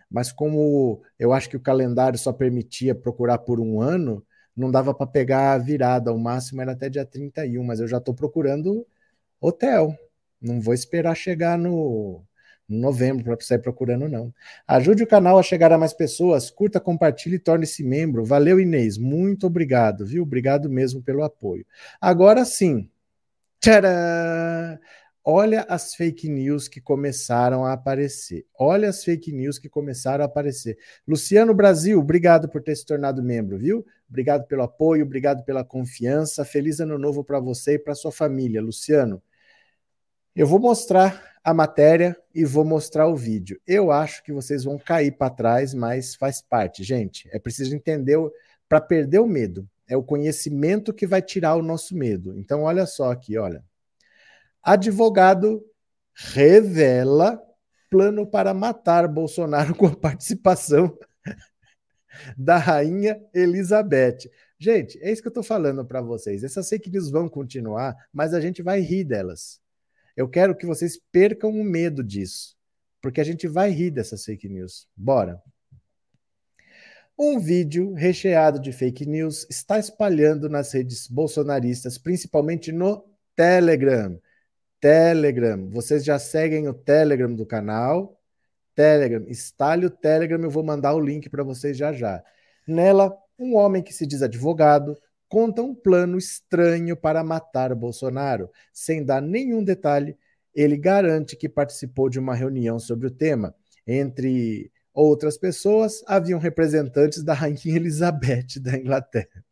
Mas 0.09 0.31
como 0.31 1.03
eu 1.19 1.33
acho 1.33 1.49
que 1.51 1.57
o 1.57 1.61
calendário 1.61 2.19
só 2.19 2.33
permitia 2.33 2.95
procurar 2.95 3.39
por 3.39 3.59
um 3.59 3.81
ano, 3.81 4.25
não 4.57 4.71
dava 4.71 4.95
para 4.95 5.07
pegar 5.07 5.53
a 5.53 5.59
virada. 5.59 6.13
O 6.13 6.19
máximo 6.19 6.61
era 6.63 6.73
até 6.73 6.89
dia 6.89 7.05
31, 7.05 7.65
mas 7.65 7.81
eu 7.81 7.89
já 7.89 7.99
estou 7.99 8.15
procurando 8.15 8.87
hotel. 9.41 9.97
Não 10.41 10.61
vou 10.61 10.75
esperar 10.75 11.17
chegar 11.17 11.59
no 11.59 12.25
novembro 12.79 13.25
para 13.25 13.37
sair 13.41 13.59
procurando, 13.59 14.09
não. 14.09 14.33
Ajude 14.67 15.03
o 15.03 15.07
canal 15.07 15.39
a 15.39 15.43
chegar 15.43 15.73
a 15.73 15.79
mais 15.79 15.93
pessoas, 15.93 16.51
curta, 16.51 16.79
compartilhe 16.79 17.37
e 17.37 17.39
torne-se 17.39 17.83
membro. 17.83 18.25
Valeu, 18.25 18.61
Inês. 18.61 18.97
Muito 18.99 19.47
obrigado, 19.47 20.07
viu? 20.07 20.23
Obrigado 20.23 20.69
mesmo 20.71 21.03
pelo 21.03 21.23
apoio. 21.25 21.67
Agora 22.01 22.45
sim. 22.45 22.89
Tcharam! 23.61 24.79
Olha 25.23 25.67
as 25.69 25.95
fake 25.95 26.29
news 26.29 26.67
que 26.67 26.81
começaram 26.81 27.65
a 27.65 27.75
aparecer. 27.75 28.47
Olha 28.59 28.89
as 28.89 29.05
fake 29.05 29.31
news 29.33 29.59
que 29.59 29.69
começaram 29.69 30.25
a 30.25 30.27
aparecer. 30.27 30.79
Luciano 31.07 31.53
Brasil, 31.53 31.99
obrigado 31.99 32.49
por 32.49 32.63
ter 32.63 32.75
se 32.75 32.87
tornado 32.87 33.23
membro, 33.23 33.59
viu? 33.59 33.85
Obrigado 34.09 34.47
pelo 34.47 34.63
apoio, 34.63 35.05
obrigado 35.05 35.45
pela 35.45 35.63
confiança. 35.63 36.45
Feliz 36.45 36.81
ano 36.81 36.99
novo 36.99 37.23
para 37.23 37.39
você 37.39 37.75
e 37.75 37.79
para 37.79 37.95
sua 37.95 38.11
família, 38.11 38.63
Luciano. 38.63 39.23
Eu 40.35 40.47
vou 40.47 40.59
mostrar 40.59 41.30
a 41.43 41.55
matéria 41.55 42.17
e 42.35 42.45
vou 42.45 42.65
mostrar 42.65 43.07
o 43.09 43.17
vídeo. 43.17 43.61
Eu 43.67 43.91
acho 43.91 44.23
que 44.23 44.33
vocês 44.33 44.65
vão 44.65 44.79
cair 44.79 45.13
para 45.13 45.31
trás, 45.31 45.75
mas 45.75 46.15
faz 46.15 46.43
parte, 46.43 46.83
gente. 46.85 47.29
É 47.33 47.39
preciso 47.39 47.75
entender 47.75 48.19
para 48.69 48.81
perder 48.81 49.19
o 49.19 49.27
medo. 49.27 49.69
É 49.89 49.97
o 49.97 50.03
conhecimento 50.03 50.93
que 50.93 51.07
vai 51.07 51.21
tirar 51.21 51.57
o 51.57 51.63
nosso 51.63 51.97
medo. 51.97 52.37
Então, 52.39 52.63
olha 52.63 52.87
só 52.87 53.11
aqui, 53.11 53.37
olha. 53.37 53.65
Advogado 54.63 55.65
revela 56.15 57.41
plano 57.89 58.27
para 58.27 58.55
matar 58.55 59.09
Bolsonaro 59.09 59.75
com 59.77 59.87
a 59.87 59.97
participação 59.97 60.97
da 62.37 62.59
rainha 62.59 63.21
Elizabeth. 63.35 64.31
Gente, 64.59 65.03
é 65.03 65.11
isso 65.11 65.23
que 65.23 65.29
eu 65.29 65.31
estou 65.31 65.43
falando 65.43 65.85
para 65.85 66.03
vocês. 66.03 66.45
Essas 66.45 66.69
fake 66.69 66.91
news 66.91 67.11
vão 67.11 67.29
continuar, 67.29 67.97
mas 68.13 68.35
a 68.35 68.41
gente 68.41 68.63
vai 68.63 68.81
rir 68.81 69.05
delas. 69.05 69.59
Eu 70.17 70.29
quero 70.29 70.57
que 70.57 70.67
vocês 70.67 70.99
percam 71.11 71.51
o 71.51 71.65
medo 71.65 72.03
disso, 72.03 72.57
porque 73.01 73.21
a 73.21 73.25
gente 73.25 73.47
vai 73.47 73.71
rir 73.71 73.91
dessas 73.91 74.25
fake 74.25 74.49
news. 74.49 74.87
Bora. 74.97 75.41
Um 77.19 77.39
vídeo 77.39 77.93
recheado 77.93 78.59
de 78.59 78.73
fake 78.73 79.05
news 79.05 79.47
está 79.51 79.79
espalhando 79.79 80.49
nas 80.49 80.73
redes 80.73 81.07
bolsonaristas, 81.07 81.99
principalmente 81.99 82.73
no 82.73 83.05
Telegram. 83.37 84.19
Telegram. 84.81 85.69
Vocês 85.69 86.03
já 86.03 86.19
seguem 86.19 86.67
o 86.67 86.73
Telegram 86.73 87.35
do 87.35 87.45
canal? 87.45 88.19
Telegram. 88.75 89.29
Instale 89.29 89.87
o 89.87 89.91
Telegram, 89.91 90.43
eu 90.43 90.51
vou 90.51 90.65
mandar 90.65 90.95
o 90.95 91.01
link 91.01 91.29
para 91.29 91.45
vocês 91.45 91.77
já 91.77 91.93
já. 91.93 92.25
Nela, 92.67 93.15
um 93.39 93.55
homem 93.55 93.83
que 93.83 93.93
se 93.93 94.07
diz 94.07 94.23
advogado 94.23 94.97
conta 95.31 95.63
um 95.63 95.73
plano 95.73 96.19
estranho 96.19 96.97
para 96.97 97.23
matar 97.23 97.73
Bolsonaro. 97.75 98.51
Sem 98.73 99.05
dar 99.05 99.23
nenhum 99.23 99.63
detalhe, 99.63 100.19
ele 100.53 100.77
garante 100.77 101.37
que 101.37 101.49
participou 101.49 102.11
de 102.11 102.19
uma 102.19 102.35
reunião 102.35 102.81
sobre 102.81 103.07
o 103.07 103.11
tema. 103.11 103.55
Entre 103.87 104.71
outras 104.93 105.39
pessoas, 105.39 106.03
haviam 106.07 106.41
representantes 106.41 107.23
da 107.23 107.33
Rainha 107.33 107.61
Elizabeth 107.77 108.61
da 108.61 108.77
Inglaterra. 108.77 109.45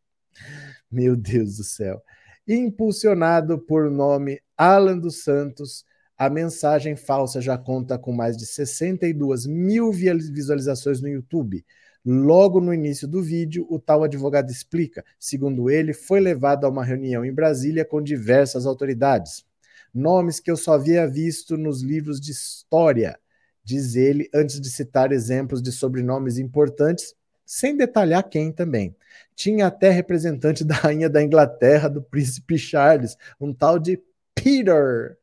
Meu 0.91 1.15
Deus 1.15 1.55
do 1.55 1.63
céu. 1.63 2.03
Impulsionado 2.45 3.57
por 3.57 3.89
nome 3.89 4.41
Alan 4.57 4.97
dos 4.97 5.23
Santos, 5.23 5.85
a 6.17 6.29
mensagem 6.29 6.97
falsa 6.97 7.39
já 7.39 7.57
conta 7.57 7.97
com 7.97 8.11
mais 8.11 8.35
de 8.35 8.45
62 8.45 9.45
mil 9.45 9.93
visualizações 9.93 10.99
no 10.99 11.07
YouTube. 11.07 11.65
Logo 12.05 12.61
no 12.61 12.73
início 12.73 13.07
do 13.07 13.21
vídeo, 13.21 13.67
o 13.69 13.77
tal 13.77 14.03
advogado 14.03 14.49
explica, 14.49 15.03
segundo 15.19 15.69
ele, 15.69 15.93
foi 15.93 16.19
levado 16.19 16.65
a 16.65 16.69
uma 16.69 16.83
reunião 16.83 17.25
em 17.25 17.33
Brasília 17.33 17.83
com 17.83 18.01
diversas 18.01 18.65
autoridades. 18.65 19.45
Nomes 19.93 20.39
que 20.39 20.49
eu 20.49 20.55
só 20.55 20.73
havia 20.73 21.07
visto 21.07 21.57
nos 21.57 21.81
livros 21.81 22.19
de 22.21 22.31
história, 22.31 23.19
diz 23.63 23.95
ele, 23.95 24.29
antes 24.33 24.61
de 24.61 24.69
citar 24.69 25.11
exemplos 25.11 25.61
de 25.61 25.71
sobrenomes 25.71 26.37
importantes, 26.37 27.13
sem 27.45 27.75
detalhar 27.75 28.23
quem 28.29 28.51
também. 28.51 28.95
Tinha 29.35 29.67
até 29.67 29.89
representante 29.89 30.63
da 30.65 30.75
rainha 30.75 31.09
da 31.09 31.21
Inglaterra, 31.21 31.89
do 31.89 32.01
príncipe 32.01 32.57
Charles, 32.57 33.17
um 33.41 33.53
tal 33.53 33.79
de 33.79 34.01
Peter. 34.35 35.17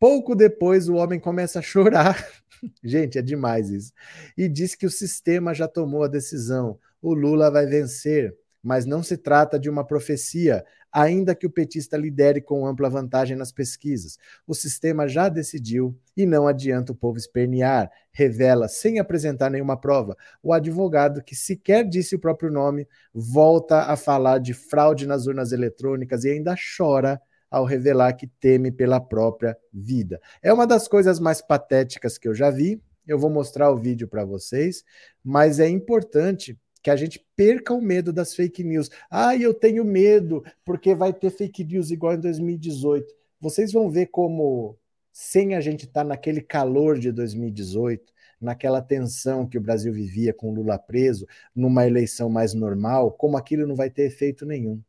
Pouco 0.00 0.34
depois, 0.34 0.88
o 0.88 0.94
homem 0.94 1.20
começa 1.20 1.58
a 1.58 1.62
chorar. 1.62 2.37
Gente, 2.82 3.18
é 3.18 3.22
demais 3.22 3.70
isso. 3.70 3.92
E 4.36 4.48
diz 4.48 4.74
que 4.74 4.86
o 4.86 4.90
sistema 4.90 5.54
já 5.54 5.68
tomou 5.68 6.02
a 6.04 6.08
decisão. 6.08 6.78
O 7.00 7.14
Lula 7.14 7.50
vai 7.50 7.66
vencer. 7.66 8.36
Mas 8.62 8.84
não 8.84 9.02
se 9.02 9.16
trata 9.16 9.58
de 9.58 9.70
uma 9.70 9.86
profecia, 9.86 10.64
ainda 10.92 11.34
que 11.34 11.46
o 11.46 11.50
petista 11.50 11.96
lidere 11.96 12.40
com 12.40 12.66
ampla 12.66 12.90
vantagem 12.90 13.36
nas 13.36 13.52
pesquisas. 13.52 14.18
O 14.46 14.54
sistema 14.54 15.06
já 15.06 15.28
decidiu 15.28 15.96
e 16.16 16.26
não 16.26 16.46
adianta 16.46 16.92
o 16.92 16.94
povo 16.94 17.18
espernear, 17.18 17.90
revela, 18.10 18.66
sem 18.66 18.98
apresentar 18.98 19.48
nenhuma 19.48 19.80
prova. 19.80 20.16
O 20.42 20.52
advogado, 20.52 21.22
que 21.22 21.36
sequer 21.36 21.88
disse 21.88 22.16
o 22.16 22.18
próprio 22.18 22.50
nome, 22.50 22.86
volta 23.14 23.82
a 23.82 23.96
falar 23.96 24.38
de 24.38 24.52
fraude 24.52 25.06
nas 25.06 25.26
urnas 25.26 25.52
eletrônicas 25.52 26.24
e 26.24 26.30
ainda 26.30 26.56
chora 26.76 27.20
ao 27.50 27.64
revelar 27.64 28.14
que 28.14 28.26
teme 28.26 28.70
pela 28.70 29.00
própria 29.00 29.56
vida. 29.72 30.20
É 30.42 30.52
uma 30.52 30.66
das 30.66 30.86
coisas 30.86 31.18
mais 31.18 31.40
patéticas 31.40 32.18
que 32.18 32.28
eu 32.28 32.34
já 32.34 32.50
vi. 32.50 32.80
Eu 33.06 33.18
vou 33.18 33.30
mostrar 33.30 33.70
o 33.70 33.76
vídeo 33.76 34.06
para 34.06 34.24
vocês, 34.24 34.84
mas 35.24 35.58
é 35.58 35.68
importante 35.68 36.58
que 36.82 36.90
a 36.90 36.96
gente 36.96 37.24
perca 37.34 37.72
o 37.74 37.80
medo 37.80 38.12
das 38.12 38.34
fake 38.34 38.62
news. 38.62 38.90
Ah, 39.10 39.36
eu 39.36 39.54
tenho 39.54 39.84
medo 39.84 40.44
porque 40.64 40.94
vai 40.94 41.12
ter 41.12 41.30
fake 41.30 41.64
news 41.64 41.90
igual 41.90 42.14
em 42.14 42.20
2018. 42.20 43.14
Vocês 43.40 43.72
vão 43.72 43.90
ver 43.90 44.06
como, 44.06 44.76
sem 45.12 45.54
a 45.54 45.60
gente 45.60 45.86
estar 45.86 46.02
tá 46.02 46.08
naquele 46.08 46.40
calor 46.40 46.98
de 46.98 47.10
2018, 47.10 48.12
naquela 48.40 48.82
tensão 48.82 49.46
que 49.46 49.58
o 49.58 49.60
Brasil 49.60 49.92
vivia 49.92 50.32
com 50.32 50.52
Lula 50.52 50.78
preso, 50.78 51.26
numa 51.54 51.86
eleição 51.86 52.28
mais 52.28 52.52
normal, 52.54 53.12
como 53.12 53.36
aquilo 53.36 53.66
não 53.66 53.74
vai 53.74 53.90
ter 53.90 54.02
efeito 54.02 54.44
nenhum 54.44 54.80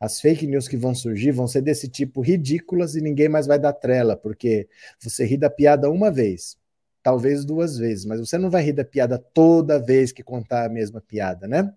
as 0.00 0.20
fake 0.20 0.46
news 0.46 0.68
que 0.68 0.76
vão 0.76 0.94
surgir 0.94 1.32
vão 1.32 1.46
ser 1.46 1.60
desse 1.62 1.88
tipo 1.88 2.20
ridículas 2.20 2.94
e 2.94 3.00
ninguém 3.00 3.28
mais 3.28 3.46
vai 3.46 3.58
dar 3.58 3.72
trela, 3.72 4.16
porque 4.16 4.68
você 5.00 5.24
ri 5.24 5.36
da 5.36 5.50
piada 5.50 5.90
uma 5.90 6.10
vez, 6.10 6.56
talvez 7.02 7.44
duas 7.44 7.76
vezes, 7.78 8.04
mas 8.04 8.20
você 8.20 8.38
não 8.38 8.50
vai 8.50 8.62
rir 8.62 8.72
da 8.72 8.84
piada 8.84 9.18
toda 9.18 9.78
vez 9.78 10.12
que 10.12 10.22
contar 10.22 10.66
a 10.66 10.68
mesma 10.68 11.00
piada, 11.00 11.48
né? 11.48 11.72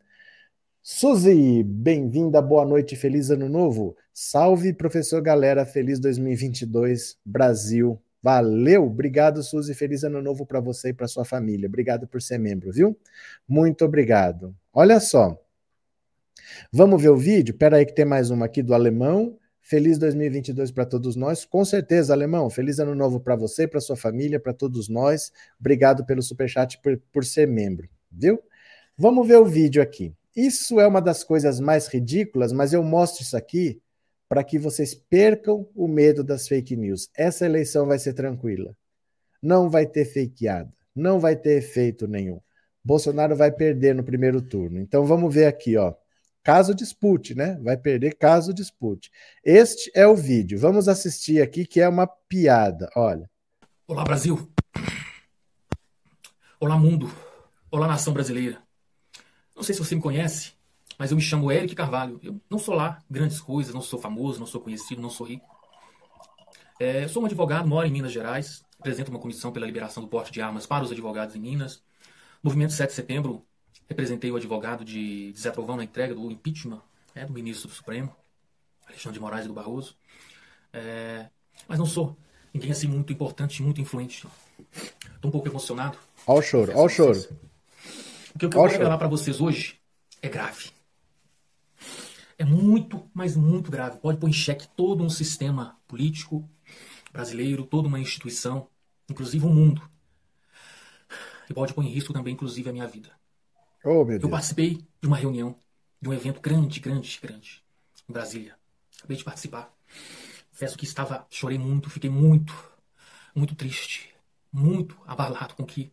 Suzy, 0.83 1.63
bem-vinda, 1.63 2.41
boa 2.41 2.65
noite, 2.65 2.95
feliz 2.95 3.29
ano 3.29 3.47
novo. 3.47 3.95
Salve, 4.13 4.73
professor 4.73 5.21
galera, 5.21 5.65
feliz 5.65 5.99
2022, 5.99 7.17
Brasil. 7.23 8.01
Valeu, 8.21 8.85
obrigado, 8.85 9.41
Suzy, 9.43 9.73
feliz 9.73 10.03
ano 10.03 10.21
novo 10.21 10.45
para 10.45 10.59
você 10.59 10.89
e 10.89 10.93
para 10.93 11.07
sua 11.07 11.23
família. 11.25 11.67
Obrigado 11.67 12.07
por 12.07 12.21
ser 12.21 12.37
membro, 12.39 12.71
viu? 12.71 12.97
Muito 13.47 13.85
obrigado. 13.85 14.55
Olha 14.73 14.99
só, 14.99 15.39
Vamos 16.71 17.01
ver 17.01 17.09
o 17.09 17.17
vídeo? 17.17 17.53
Espera 17.53 17.77
aí 17.77 17.85
que 17.85 17.93
tem 17.93 18.05
mais 18.05 18.29
uma 18.29 18.45
aqui 18.45 18.61
do 18.61 18.73
Alemão. 18.73 19.37
Feliz 19.61 19.97
2022 19.97 20.71
para 20.71 20.85
todos 20.85 21.15
nós. 21.15 21.45
Com 21.45 21.63
certeza, 21.63 22.13
Alemão. 22.13 22.49
Feliz 22.49 22.79
ano 22.79 22.95
novo 22.95 23.19
para 23.19 23.35
você, 23.35 23.67
para 23.67 23.79
sua 23.79 23.95
família, 23.95 24.39
para 24.39 24.53
todos 24.53 24.89
nós. 24.89 25.31
Obrigado 25.59 26.05
pelo 26.05 26.21
superchat 26.21 26.79
por, 26.81 26.99
por 27.11 27.23
ser 27.23 27.47
membro, 27.47 27.87
viu? 28.11 28.41
Vamos 28.97 29.27
ver 29.27 29.37
o 29.37 29.45
vídeo 29.45 29.81
aqui. 29.81 30.13
Isso 30.35 30.79
é 30.79 30.87
uma 30.87 31.01
das 31.01 31.23
coisas 31.23 31.59
mais 31.59 31.87
ridículas, 31.87 32.51
mas 32.51 32.73
eu 32.73 32.83
mostro 32.83 33.23
isso 33.23 33.35
aqui 33.35 33.81
para 34.27 34.43
que 34.43 34.57
vocês 34.57 34.95
percam 34.95 35.67
o 35.75 35.87
medo 35.87 36.23
das 36.23 36.47
fake 36.47 36.75
news. 36.75 37.09
Essa 37.15 37.45
eleição 37.45 37.85
vai 37.85 37.99
ser 37.99 38.13
tranquila. 38.13 38.75
Não 39.41 39.69
vai 39.69 39.85
ter 39.85 40.05
fakeada. 40.05 40.71
Não 40.95 41.19
vai 41.19 41.35
ter 41.35 41.57
efeito 41.57 42.07
nenhum. 42.07 42.39
Bolsonaro 42.83 43.35
vai 43.35 43.51
perder 43.51 43.93
no 43.93 44.03
primeiro 44.03 44.41
turno. 44.41 44.79
Então 44.79 45.05
vamos 45.05 45.33
ver 45.33 45.45
aqui, 45.45 45.77
ó. 45.77 45.93
Caso 46.43 46.73
dispute, 46.73 47.35
né? 47.35 47.59
Vai 47.61 47.77
perder 47.77 48.17
caso 48.17 48.51
dispute. 48.51 49.11
Este 49.43 49.91
é 49.93 50.07
o 50.07 50.15
vídeo. 50.15 50.59
Vamos 50.59 50.87
assistir 50.87 51.39
aqui, 51.39 51.65
que 51.65 51.79
é 51.79 51.87
uma 51.87 52.07
piada. 52.07 52.89
Olha. 52.95 53.29
Olá, 53.87 54.03
Brasil. 54.03 54.51
Olá, 56.59 56.77
mundo. 56.77 57.11
Olá, 57.69 57.87
nação 57.87 58.11
brasileira. 58.11 58.59
Não 59.55 59.61
sei 59.61 59.75
se 59.75 59.83
você 59.83 59.93
me 59.93 60.01
conhece, 60.01 60.53
mas 60.97 61.11
eu 61.11 61.15
me 61.15 61.21
chamo 61.21 61.51
Eric 61.51 61.75
Carvalho. 61.75 62.19
Eu 62.23 62.41
não 62.49 62.57
sou 62.57 62.73
lá 62.73 62.97
grandes 63.07 63.39
coisas, 63.39 63.73
não 63.73 63.81
sou 63.81 63.99
famoso, 63.99 64.39
não 64.39 64.47
sou 64.47 64.61
conhecido, 64.61 64.99
não 64.99 65.11
sou 65.11 65.27
rico. 65.27 65.45
É, 66.79 67.07
sou 67.07 67.21
um 67.21 67.27
advogado, 67.27 67.67
moro 67.67 67.85
em 67.87 67.91
Minas 67.91 68.11
Gerais, 68.11 68.65
represento 68.77 69.11
uma 69.11 69.19
comissão 69.19 69.51
pela 69.51 69.67
liberação 69.67 70.01
do 70.01 70.09
porte 70.09 70.31
de 70.31 70.41
armas 70.41 70.65
para 70.65 70.83
os 70.83 70.91
advogados 70.91 71.35
em 71.35 71.39
Minas. 71.39 71.83
Movimento 72.41 72.73
7 72.73 72.89
de 72.89 72.95
setembro 72.95 73.45
Representei 73.91 74.31
o 74.31 74.37
advogado 74.37 74.85
de, 74.85 75.33
Zé 75.37 75.51
Trovão 75.51 75.75
na 75.75 75.83
entrega 75.83 76.15
do 76.15 76.31
impeachment 76.31 76.81
né, 77.13 77.25
do 77.25 77.33
ministro 77.33 77.67
do 77.67 77.73
Supremo, 77.73 78.15
Alexandre 78.87 79.15
de 79.15 79.19
Moraes 79.19 79.45
do 79.45 79.53
Barroso. 79.53 79.97
É, 80.71 81.27
mas 81.67 81.77
não 81.77 81.85
sou 81.85 82.15
ninguém 82.53 82.71
assim 82.71 82.87
muito 82.87 83.11
importante, 83.11 83.61
muito 83.61 83.81
influente. 83.81 84.25
Estou 85.13 85.27
um 85.27 85.29
pouco 85.29 85.49
emocionado. 85.49 85.97
Olha 86.25 86.39
o 86.39 86.41
choro, 86.41 86.71
olha 86.71 86.85
o 86.85 86.87
choro. 86.87 87.19
O 88.33 88.39
que 88.39 88.45
eu 88.45 88.49
quero 88.49 88.65
revelar 88.65 88.97
para 88.97 89.09
vocês 89.09 89.41
hoje 89.41 89.77
é 90.21 90.29
grave. 90.29 90.71
É 92.37 92.45
muito, 92.45 93.05
mas 93.13 93.35
muito 93.35 93.69
grave. 93.69 93.97
Pode 93.97 94.19
pôr 94.19 94.29
em 94.29 94.33
xeque 94.33 94.69
todo 94.69 95.03
um 95.03 95.09
sistema 95.09 95.77
político 95.85 96.49
brasileiro, 97.11 97.65
toda 97.65 97.89
uma 97.89 97.99
instituição, 97.99 98.69
inclusive 99.09 99.45
o 99.45 99.49
mundo. 99.49 99.81
E 101.49 101.53
pode 101.53 101.73
pôr 101.73 101.83
em 101.83 101.89
risco 101.89 102.13
também, 102.13 102.33
inclusive, 102.35 102.69
a 102.69 102.71
minha 102.71 102.87
vida. 102.87 103.19
Oh, 103.83 104.05
eu 104.09 104.29
participei 104.29 104.85
de 105.01 105.07
uma 105.07 105.17
reunião, 105.17 105.55
de 105.99 106.09
um 106.09 106.13
evento 106.13 106.39
grande, 106.39 106.79
grande, 106.79 107.19
grande, 107.21 107.63
em 108.07 108.13
Brasília. 108.13 108.55
Acabei 108.97 109.17
de 109.17 109.23
participar. 109.23 109.73
Confesso 110.51 110.77
que 110.77 110.85
estava, 110.85 111.25
chorei 111.29 111.57
muito, 111.57 111.89
fiquei 111.89 112.09
muito, 112.09 112.53
muito 113.33 113.55
triste, 113.55 114.13
muito 114.51 114.95
abalado 115.07 115.55
com 115.55 115.65
que, 115.65 115.91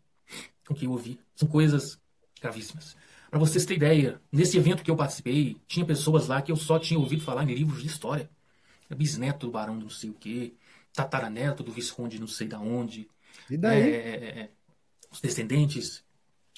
com 0.66 0.74
que 0.74 0.84
eu 0.84 0.90
ouvi. 0.90 1.18
São 1.34 1.48
coisas 1.48 1.98
gravíssimas. 2.40 2.94
Para 3.30 3.38
vocês 3.38 3.64
terem 3.64 3.76
ideia, 3.76 4.20
nesse 4.30 4.56
evento 4.58 4.82
que 4.82 4.90
eu 4.90 4.96
participei, 4.96 5.56
tinha 5.66 5.84
pessoas 5.84 6.28
lá 6.28 6.42
que 6.42 6.52
eu 6.52 6.56
só 6.56 6.78
tinha 6.78 6.98
ouvido 6.98 7.22
falar 7.22 7.44
em 7.44 7.54
livros 7.54 7.80
de 7.80 7.86
história. 7.86 8.28
Bisneto 8.94 9.46
do 9.46 9.52
barão 9.52 9.78
do 9.78 9.84
não 9.84 9.90
sei 9.90 10.08
o 10.08 10.14
quê, 10.14 10.54
tataraneto 10.94 11.62
do 11.62 11.70
visconde 11.70 12.18
não 12.18 12.26
sei 12.26 12.48
da 12.48 12.58
onde. 12.58 13.08
E 13.50 13.56
daí? 13.56 13.82
É, 13.82 13.96
é, 13.96 14.40
é, 14.40 14.50
os 15.10 15.20
descendentes 15.20 16.02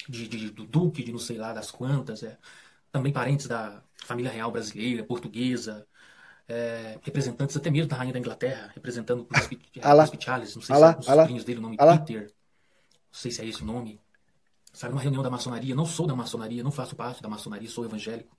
de, 0.09 0.27
de, 0.27 0.49
do 0.51 0.65
duque 0.65 1.03
de 1.03 1.11
não 1.11 1.19
sei 1.19 1.37
lá 1.37 1.53
das 1.53 1.71
quantas. 1.71 2.23
É, 2.23 2.37
também 2.91 3.13
parentes 3.13 3.47
da 3.47 3.83
família 3.95 4.31
real 4.31 4.51
brasileira, 4.51 5.03
portuguesa. 5.03 5.87
É, 6.47 6.99
representantes 7.03 7.55
até 7.55 7.69
mesmo 7.69 7.87
da 7.89 7.95
rainha 7.95 8.13
da 8.13 8.19
Inglaterra, 8.19 8.71
representando 8.75 9.21
o 9.21 9.25
príncipe, 9.25 9.59
Ah 9.81 9.95
príncipe 9.95 10.23
Charles, 10.23 10.55
não 10.55 10.61
sei 10.61 10.75
Ah 10.75 10.79
se 10.79 10.83
é 10.83 10.99
os 10.99 11.07
ah 11.07 11.15
lá. 11.15 11.23
sobrinhos 11.23 11.43
dele, 11.45 11.59
o 11.59 11.61
nome 11.61 11.77
Ah 11.77 11.85
lá. 11.85 11.97
Peter. 11.97 12.23
Não 12.23 13.19
sei 13.19 13.31
se 13.31 13.41
é 13.41 13.45
esse 13.47 13.61
o 13.63 13.65
nome. 13.65 13.99
Sabe, 14.73 14.93
uma 14.93 15.01
reunião 15.01 15.23
da 15.23 15.29
maçonaria. 15.29 15.75
Não 15.75 15.85
sou 15.85 16.07
da 16.07 16.15
maçonaria, 16.15 16.63
não 16.63 16.71
faço 16.71 16.95
parte 16.95 17.21
da 17.21 17.29
maçonaria, 17.29 17.69
sou 17.69 17.85
evangélico. 17.85 18.35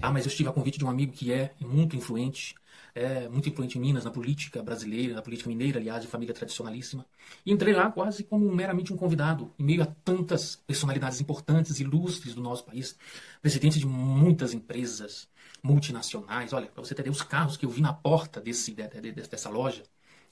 Ah, 0.00 0.10
mas 0.12 0.24
eu 0.24 0.30
estive 0.30 0.48
a 0.48 0.52
convite 0.52 0.78
de 0.78 0.84
um 0.84 0.90
amigo 0.90 1.12
que 1.12 1.32
é 1.32 1.54
muito 1.60 1.96
influente, 1.96 2.54
é 2.94 3.28
muito 3.28 3.48
influente 3.48 3.78
em 3.78 3.80
Minas, 3.80 4.04
na 4.04 4.10
política 4.10 4.62
brasileira, 4.62 5.14
na 5.14 5.22
política 5.22 5.48
mineira, 5.48 5.78
aliás, 5.78 6.02
de 6.02 6.08
família 6.08 6.34
tradicionalíssima. 6.34 7.06
E 7.44 7.52
entrei 7.52 7.72
lá 7.74 7.90
quase 7.90 8.24
como 8.24 8.52
meramente 8.54 8.92
um 8.92 8.96
convidado, 8.96 9.52
em 9.58 9.64
meio 9.64 9.82
a 9.82 9.86
tantas 9.86 10.56
personalidades 10.56 11.20
importantes, 11.20 11.80
ilustres 11.80 12.34
do 12.34 12.40
nosso 12.42 12.64
país, 12.64 12.96
presidentes 13.40 13.78
de 13.78 13.86
muitas 13.86 14.52
empresas 14.54 15.28
multinacionais. 15.62 16.52
Olha, 16.52 16.66
para 16.66 16.82
você 16.82 16.94
ter 16.94 17.08
os 17.08 17.22
carros 17.22 17.56
que 17.56 17.66
eu 17.66 17.70
vi 17.70 17.80
na 17.80 17.92
porta 17.92 18.40
desse, 18.40 18.72
de- 18.72 18.88
de- 18.88 19.00
de- 19.12 19.28
dessa 19.28 19.48
loja, 19.50 19.82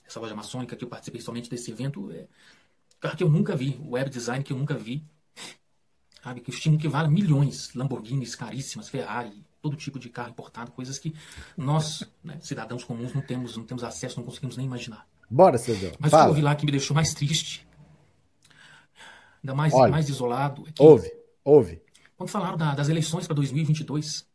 essa 0.07 0.19
loja 0.21 0.35
maçônica 0.35 0.75
que 0.77 0.85
eu 0.85 0.89
participei 0.89 1.21
somente 1.21 1.51
desse 1.51 1.71
evento, 1.71 2.11
é 2.11 2.27
carro 3.01 3.17
que 3.17 3.23
eu 3.23 3.29
nunca 3.29 3.55
vi, 3.57 3.79
web 3.85 4.11
design 4.11 4.43
que 4.43 4.53
eu 4.53 4.59
nunca 4.59 4.75
vi, 4.75 5.05
sabe? 6.23 6.41
Que 6.41 6.51
estimam 6.51 6.79
que 6.79 6.89
vale 6.89 7.09
milhões, 7.09 7.73
Lamborghinis 7.75 8.35
caríssimas, 8.35 8.89
Ferrari, 8.89 9.45
todo 9.69 9.77
tipo 9.77 9.99
de 9.99 10.09
carro 10.09 10.31
importado, 10.31 10.71
coisas 10.73 10.99
que 10.99 11.15
nós, 11.57 12.03
né, 12.25 12.39
cidadãos 12.41 12.83
comuns, 12.85 13.13
não 13.13 13.21
temos, 13.21 13.57
não 13.57 13.65
temos 13.65 13.85
acesso, 13.85 14.17
não 14.19 14.25
conseguimos 14.25 14.57
nem 14.57 14.65
imaginar. 14.67 15.07
Bora, 15.31 15.59
Cedão. 15.59 15.93
Mas 15.99 15.99
o 15.99 16.01
que 16.01 16.05
eu 16.07 16.11
Fala. 16.11 16.29
ouvi 16.31 16.41
lá 16.41 16.55
que 16.55 16.65
me 16.65 16.73
deixou 16.73 16.95
mais 16.95 17.13
triste, 17.13 17.67
ainda 19.43 19.55
mais, 19.55 19.75
Olha. 19.75 19.91
mais 19.93 20.09
isolado, 20.09 20.65
é 20.67 20.73
que 20.73 20.83
Ouve, 20.83 21.13
ouve. 21.45 21.83
quando 22.17 22.31
falaram 22.31 22.57
da- 22.57 22.75
das 22.75 22.89
eleições 22.89 23.27
para 23.27 23.35
2022, 23.37 24.27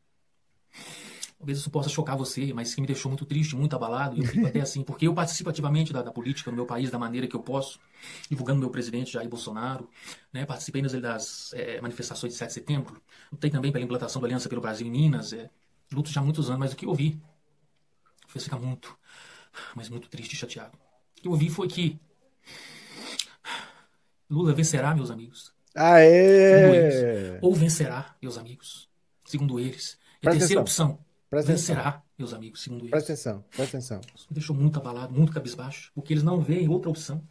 talvez 1.44 1.58
isso 1.58 1.70
possa 1.70 1.90
chocar 1.90 2.16
você, 2.16 2.54
mas 2.54 2.74
que 2.74 2.80
me 2.80 2.88
deixou 2.88 3.10
muito 3.12 3.26
triste, 3.26 3.54
muito 3.54 3.76
abalado, 3.76 4.16
e 4.16 4.22
eu 4.22 4.26
fico 4.26 4.48
até 4.48 4.62
assim, 4.64 4.82
porque 4.82 5.06
eu 5.08 5.14
participo 5.14 5.50
ativamente 5.50 5.92
da, 5.92 6.02
da 6.02 6.12
política 6.12 6.50
no 6.50 6.56
meu 6.56 6.66
país 6.66 6.90
da 6.90 6.98
maneira 6.98 7.28
que 7.28 7.36
eu 7.36 7.42
posso, 7.42 7.82
divulgando 8.30 8.62
meu 8.62 8.70
presidente 8.70 9.12
Jair 9.12 9.28
Bolsonaro, 9.28 9.90
né, 10.32 10.46
participei 10.46 10.82
nas 10.82 10.94
das 10.94 11.54
eh, 11.54 11.82
manifestações 11.82 12.32
de 12.32 12.40
7 12.40 12.48
de 12.48 12.54
setembro, 12.54 13.02
lutei 13.30 13.50
também 13.50 13.74
pela 13.74 13.84
implantação 13.84 14.22
da 14.22 14.28
Aliança 14.28 14.48
pelo 14.48 14.62
Brasil 14.62 14.88
em 14.88 14.92
Minas, 14.92 15.34
é, 15.34 15.50
luto 15.92 16.10
já 16.10 16.22
há 16.22 16.24
muitos 16.24 16.48
anos, 16.48 16.60
mas 16.60 16.72
o 16.72 16.78
que 16.78 16.86
eu 16.86 16.90
ouvi 16.90 17.20
fez 18.30 18.46
ficar 18.46 18.58
muito, 18.58 18.98
mas 19.76 19.90
muito 19.90 20.08
triste 20.08 20.34
e 20.34 20.38
chateado. 20.38 20.78
O 21.18 21.22
que 21.22 21.28
eu 21.28 21.32
ouvi 21.32 21.50
foi 21.50 21.68
que 21.68 22.00
Lula 24.30 24.54
vencerá, 24.54 24.96
meus 24.96 25.12
amigos. 25.12 25.54
Aê! 25.76 27.38
Ou 27.42 27.54
vencerá, 27.54 28.16
meus 28.22 28.38
amigos, 28.38 28.90
segundo 29.26 29.60
eles. 29.60 29.98
E 30.22 30.28
a 30.28 30.32
terceira 30.32 30.62
opção, 30.62 30.98
Presta 31.34 31.52
vencerá, 31.52 32.04
meus 32.18 32.32
amigos, 32.32 32.62
segundo 32.62 32.82
eles. 32.82 32.92
Presta 32.92 33.14
atenção, 33.14 33.44
presta 33.50 33.78
atenção. 33.78 34.02
Isso 34.16 34.28
me 34.30 34.36
deixou 34.36 34.56
muito 34.56 34.78
abalado, 34.78 35.12
muito 35.12 35.34
cabisbaixo, 35.34 35.92
porque 35.96 36.14
eles 36.14 36.22
não 36.22 36.40
veem 36.40 36.70
outra 36.70 36.92
opção. 36.92 37.24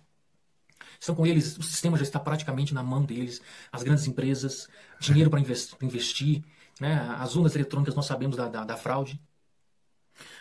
Estão 0.99 1.15
com 1.15 1.25
eles, 1.25 1.57
o 1.57 1.62
sistema 1.62 1.97
já 1.97 2.03
está 2.03 2.19
praticamente 2.19 2.75
na 2.75 2.83
mão 2.83 3.05
deles, 3.05 3.41
as 3.71 3.85
grandes 3.85 4.07
empresas, 4.09 4.69
dinheiro 4.99 5.31
para 5.31 5.41
investir, 5.41 6.43
né? 6.81 6.95
as 7.17 7.37
urnas 7.37 7.55
eletrônicas 7.55 7.95
nós 7.95 8.07
sabemos 8.07 8.37
da, 8.37 8.49
da, 8.49 8.65
da 8.65 8.77
fraude. 8.77 9.21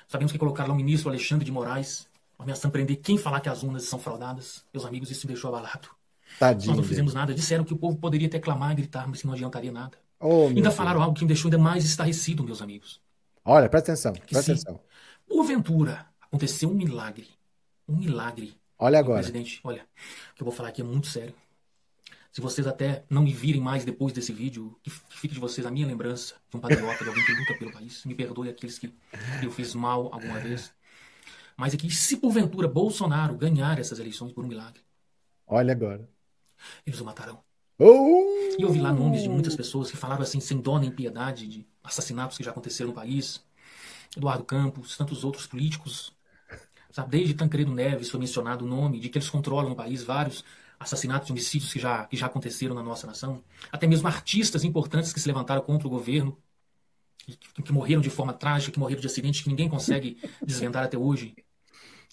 Sabemos 0.07 0.31
que 0.31 0.39
colocaram 0.39 0.69
lá 0.69 0.73
o 0.73 0.77
ministro 0.77 1.09
Alexandre 1.09 1.45
de 1.45 1.51
Moraes, 1.51 2.07
ameaçando 2.39 2.71
prender 2.71 2.97
quem 2.97 3.15
falar 3.15 3.41
que 3.41 3.49
as 3.49 3.61
urnas 3.61 3.83
são 3.83 3.99
fraudadas. 3.99 4.65
Meus 4.73 4.85
amigos, 4.85 5.11
isso 5.11 5.27
me 5.27 5.33
deixou 5.33 5.49
abalado. 5.55 5.87
Tadinho. 6.39 6.69
Nós 6.69 6.77
não 6.77 6.83
fizemos 6.83 7.13
nada. 7.13 7.31
Disseram 7.33 7.63
que 7.63 7.73
o 7.73 7.77
povo 7.77 7.97
poderia 7.97 8.27
até 8.27 8.39
clamar 8.39 8.71
e 8.71 8.75
gritar, 8.75 9.07
mas 9.07 9.21
que 9.21 9.27
não 9.27 9.33
adiantaria 9.33 9.71
nada. 9.71 9.97
Oh, 10.19 10.47
Ainda 10.47 10.71
falaram 10.71 11.01
algo 11.01 11.15
que 11.15 11.23
me 11.23 11.27
deixou 11.27 11.49
ainda 11.49 11.57
mais 11.57 11.85
estarrecido, 11.85 12.43
meus 12.43 12.61
amigos. 12.61 12.99
Olha, 13.43 13.69
presta 13.69 13.91
atenção, 13.91 14.13
presta 14.13 14.41
sim. 14.41 14.51
atenção. 14.51 14.79
Porventura, 15.27 16.05
aconteceu 16.21 16.69
um 16.69 16.73
milagre. 16.73 17.27
Um 17.87 17.97
milagre. 17.97 18.55
Olha 18.77 18.99
agora. 18.99 19.19
Presidente, 19.19 19.59
olha, 19.63 19.83
o 20.31 20.35
que 20.35 20.41
eu 20.41 20.45
vou 20.45 20.53
falar 20.53 20.69
aqui 20.69 20.81
é 20.81 20.83
muito 20.83 21.07
sério. 21.07 21.35
Se 22.31 22.39
vocês 22.39 22.65
até 22.65 23.03
não 23.09 23.23
me 23.23 23.33
virem 23.33 23.59
mais 23.59 23.83
depois 23.83 24.13
desse 24.13 24.31
vídeo, 24.31 24.77
que 24.81 24.89
que 24.89 25.19
fique 25.19 25.33
de 25.33 25.39
vocês 25.39 25.67
a 25.67 25.71
minha 25.71 25.85
lembrança 25.85 26.35
de 26.49 26.55
um 26.55 26.59
patriota, 26.61 27.03
de 27.03 27.09
alguém 27.09 27.25
que 27.25 27.33
luta 27.33 27.53
pelo 27.59 27.73
país. 27.73 28.05
Me 28.05 28.15
perdoe 28.15 28.49
aqueles 28.49 28.79
que 28.79 28.93
eu 29.43 29.51
fiz 29.51 29.75
mal 29.75 30.09
alguma 30.13 30.39
vez. 30.39 30.73
Mas 31.57 31.73
aqui, 31.73 31.91
se 31.91 32.17
porventura 32.17 32.67
Bolsonaro 32.67 33.35
ganhar 33.35 33.77
essas 33.77 33.99
eleições 33.99 34.31
por 34.31 34.45
um 34.45 34.47
milagre, 34.47 34.81
Olha 35.45 35.73
agora. 35.73 36.09
eles 36.85 37.01
o 37.01 37.05
matarão. 37.05 37.43
Oh! 37.77 38.30
E 38.57 38.61
eu 38.61 38.71
vi 38.71 38.79
lá 38.79 38.91
nomes 38.91 39.23
de 39.23 39.29
muitas 39.29 39.55
pessoas 39.55 39.89
que 39.89 39.97
falaram 39.97 40.23
assim, 40.23 40.39
sem 40.39 40.59
dó 40.59 40.77
nem 40.77 40.91
piedade, 40.91 41.47
de 41.47 41.65
assassinatos 41.83 42.37
que 42.37 42.43
já 42.43 42.51
aconteceram 42.51 42.89
no 42.89 42.95
país. 42.95 43.43
Eduardo 44.15 44.43
Campos, 44.43 44.97
tantos 44.97 45.23
outros 45.23 45.47
políticos. 45.47 46.13
Sabe, 46.91 47.09
desde 47.09 47.33
Tancredo 47.33 47.73
Neves 47.73 48.09
foi 48.09 48.19
mencionado 48.19 48.65
o 48.65 48.67
nome 48.67 48.99
de 48.99 49.09
que 49.09 49.17
eles 49.17 49.29
controlam 49.29 49.69
no 49.69 49.75
país 49.75 50.03
vários 50.03 50.43
assassinatos 50.77 51.29
e 51.29 51.31
homicídios 51.31 51.71
que 51.71 51.79
já, 51.79 52.05
que 52.05 52.17
já 52.17 52.25
aconteceram 52.25 52.75
na 52.75 52.83
nossa 52.83 53.07
nação. 53.07 53.43
Até 53.71 53.87
mesmo 53.87 54.07
artistas 54.07 54.63
importantes 54.63 55.13
que 55.13 55.19
se 55.19 55.27
levantaram 55.27 55.61
contra 55.61 55.87
o 55.87 55.89
governo, 55.89 56.37
que, 57.17 57.37
que 57.63 57.71
morreram 57.71 58.01
de 58.01 58.09
forma 58.09 58.33
trágica, 58.33 58.73
que 58.73 58.79
morreram 58.79 58.99
de 58.99 59.07
acidentes 59.07 59.41
que 59.41 59.49
ninguém 59.49 59.69
consegue 59.69 60.19
desvendar 60.45 60.83
até 60.83 60.97
hoje. 60.97 61.35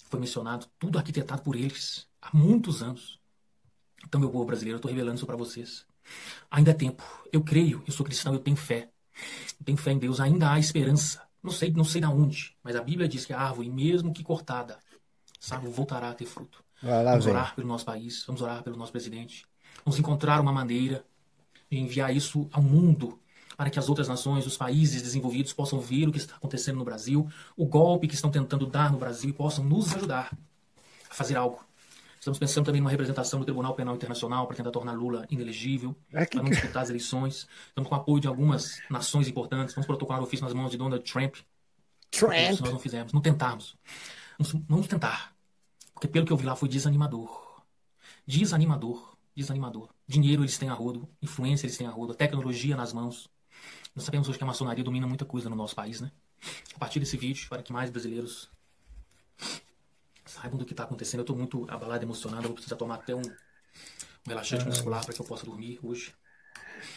Foi 0.05 0.19
mencionado, 0.19 0.67
tudo 0.79 0.97
arquitetado 0.97 1.41
por 1.41 1.55
eles 1.55 2.07
há 2.21 2.35
muitos 2.35 2.81
anos. 2.81 3.19
Então, 4.05 4.19
meu 4.19 4.29
povo 4.29 4.45
brasileiro, 4.45 4.75
eu 4.75 4.79
estou 4.79 4.89
revelando 4.89 5.17
isso 5.17 5.25
para 5.25 5.35
vocês. 5.35 5.88
Ainda 6.51 6.71
é 6.71 6.73
tempo. 6.73 7.03
Eu 7.31 7.43
creio, 7.43 7.83
eu 7.87 7.93
sou 7.93 8.05
cristão, 8.05 8.33
eu 8.33 8.39
tenho 8.39 8.57
fé. 8.57 8.89
Eu 9.59 9.65
tenho 9.65 9.77
fé 9.77 9.91
em 9.91 9.99
Deus, 9.99 10.19
ainda 10.19 10.51
há 10.51 10.59
esperança. 10.59 11.21
Não 11.41 11.51
sei, 11.51 11.71
não 11.71 11.83
sei 11.85 12.01
da 12.01 12.09
onde, 12.09 12.55
mas 12.63 12.75
a 12.75 12.81
Bíblia 12.83 13.07
diz 13.07 13.25
que 13.25 13.33
a 13.33 13.39
árvore, 13.39 13.69
mesmo 13.69 14.13
que 14.13 14.23
cortada, 14.23 14.77
sabe, 15.39 15.67
voltará 15.67 16.09
a 16.09 16.13
ter 16.13 16.25
fruto. 16.25 16.63
Vai 16.81 17.03
lá, 17.03 17.11
Vamos 17.11 17.25
vem. 17.25 17.33
orar 17.33 17.55
pelo 17.55 17.67
nosso 17.67 17.85
país, 17.85 18.23
vamos 18.25 18.41
orar 18.41 18.63
pelo 18.63 18.75
nosso 18.77 18.91
presidente. 18.91 19.45
Vamos 19.85 19.99
encontrar 19.99 20.41
uma 20.41 20.51
maneira 20.51 21.05
de 21.69 21.77
enviar 21.77 22.15
isso 22.15 22.47
ao 22.51 22.61
mundo 22.61 23.19
para 23.57 23.69
que 23.69 23.79
as 23.79 23.89
outras 23.89 24.07
nações, 24.07 24.45
os 24.45 24.57
países 24.57 25.01
desenvolvidos 25.01 25.53
possam 25.53 25.79
ver 25.79 26.07
o 26.07 26.11
que 26.11 26.17
está 26.17 26.35
acontecendo 26.35 26.77
no 26.77 26.85
Brasil, 26.85 27.27
o 27.57 27.65
golpe 27.65 28.07
que 28.07 28.15
estão 28.15 28.31
tentando 28.31 28.65
dar 28.65 28.91
no 28.91 28.97
Brasil 28.97 29.29
e 29.29 29.33
possam 29.33 29.63
nos 29.65 29.93
ajudar 29.95 30.31
a 31.09 31.13
fazer 31.13 31.35
algo. 31.35 31.65
Estamos 32.19 32.37
pensando 32.37 32.65
também 32.65 32.81
numa 32.81 32.89
representação 32.91 33.39
do 33.39 33.45
Tribunal 33.45 33.73
Penal 33.75 33.95
Internacional 33.95 34.45
para 34.45 34.57
tentar 34.57 34.71
tornar 34.71 34.91
Lula 34.91 35.25
inelegível, 35.29 35.95
É 36.11 36.25
que- 36.25 36.33
para 36.35 36.43
não 36.43 36.49
disputar 36.51 36.83
as 36.83 36.89
eleições. 36.89 37.47
Estamos 37.69 37.87
com 37.89 37.95
o 37.95 37.97
apoio 37.97 38.19
de 38.19 38.27
algumas 38.27 38.81
nações 38.89 39.27
importantes. 39.27 39.73
Vamos 39.73 39.87
protocolar 39.87 40.21
o 40.21 40.25
ofício 40.25 40.43
nas 40.43 40.53
mãos 40.53 40.69
de 40.69 40.77
Donald 40.77 41.03
Trump. 41.09 41.35
Trump. 42.11 42.33
Isso 42.33 42.61
nós 42.61 42.73
não 42.73 42.79
fizemos, 42.79 43.13
não 43.13 43.21
tentarmos. 43.21 43.77
Vamos, 44.37 44.65
vamos 44.67 44.87
tentar. 44.87 45.33
Porque 45.93 46.07
pelo 46.07 46.25
que 46.25 46.33
eu 46.33 46.37
vi 46.37 46.45
lá 46.45 46.55
foi 46.55 46.67
desanimador. 46.67 47.63
Desanimador. 48.27 49.15
Desanimador. 49.35 49.89
Dinheiro 50.05 50.41
eles 50.41 50.57
têm 50.57 50.69
a 50.69 50.73
rodo, 50.73 51.07
influência 51.21 51.65
eles 51.65 51.77
têm 51.77 51.87
a 51.87 51.91
rodo, 51.91 52.13
tecnologia 52.13 52.75
nas 52.75 52.91
mãos. 52.91 53.29
Nós 53.95 54.03
sabemos 54.03 54.27
hoje 54.27 54.37
que 54.37 54.43
a 54.43 54.47
maçonaria 54.47 54.83
domina 54.83 55.07
muita 55.07 55.23
coisa 55.25 55.49
no 55.49 55.55
nosso 55.55 55.75
país, 55.75 56.01
né? 56.01 56.11
A 56.75 56.79
partir 56.79 56.99
desse 56.99 57.15
vídeo, 57.15 57.47
para 57.47 57.63
que 57.63 57.71
mais 57.71 57.89
brasileiros 57.89 58.49
saibam 60.29 60.57
do 60.57 60.65
que 60.65 60.73
está 60.73 60.83
acontecendo, 60.83 61.19
eu 61.19 61.23
estou 61.23 61.35
muito 61.35 61.65
abalado, 61.69 62.03
emocionado. 62.03 62.43
Eu 62.43 62.49
vou 62.49 62.55
precisar 62.55 62.75
tomar 62.75 62.95
até 62.95 63.15
um, 63.15 63.21
um 63.21 64.27
relaxante 64.27 64.65
muscular 64.65 65.03
para 65.03 65.13
que 65.13 65.21
eu 65.21 65.25
possa 65.25 65.45
dormir 65.45 65.79
hoje. 65.83 66.13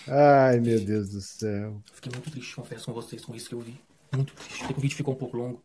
Ai, 0.06 0.60
meu 0.60 0.84
Deus 0.84 1.10
do 1.10 1.20
céu. 1.20 1.82
Fiquei 1.92 2.12
muito 2.12 2.30
triste, 2.30 2.54
confesso 2.54 2.86
com 2.86 2.92
vocês, 2.92 3.24
com 3.24 3.34
isso 3.34 3.48
que 3.48 3.54
eu 3.54 3.60
vi. 3.60 3.80
Muito 4.12 4.34
triste. 4.34 4.58
Sei 4.58 4.68
que 4.68 4.78
o 4.78 4.80
vídeo 4.80 4.96
ficou 4.96 5.14
um 5.14 5.18
pouco 5.18 5.36
longo. 5.36 5.64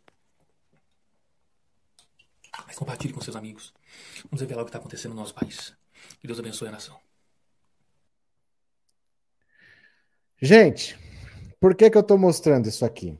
Mas 2.65 2.75
compartilhe 2.75 3.13
com 3.13 3.21
seus 3.21 3.35
amigos. 3.35 3.73
Vamos 4.25 4.41
revelar 4.41 4.61
o 4.61 4.65
que 4.65 4.69
está 4.69 4.79
acontecendo 4.79 5.13
no 5.13 5.21
nosso 5.21 5.33
país. 5.33 5.75
Que 6.19 6.27
Deus 6.27 6.39
abençoe 6.39 6.69
a 6.69 6.71
nação. 6.71 6.99
Gente, 10.41 10.97
por 11.59 11.75
que, 11.75 11.89
que 11.89 11.97
eu 11.97 12.01
estou 12.01 12.17
mostrando 12.17 12.67
isso 12.67 12.85
aqui? 12.85 13.17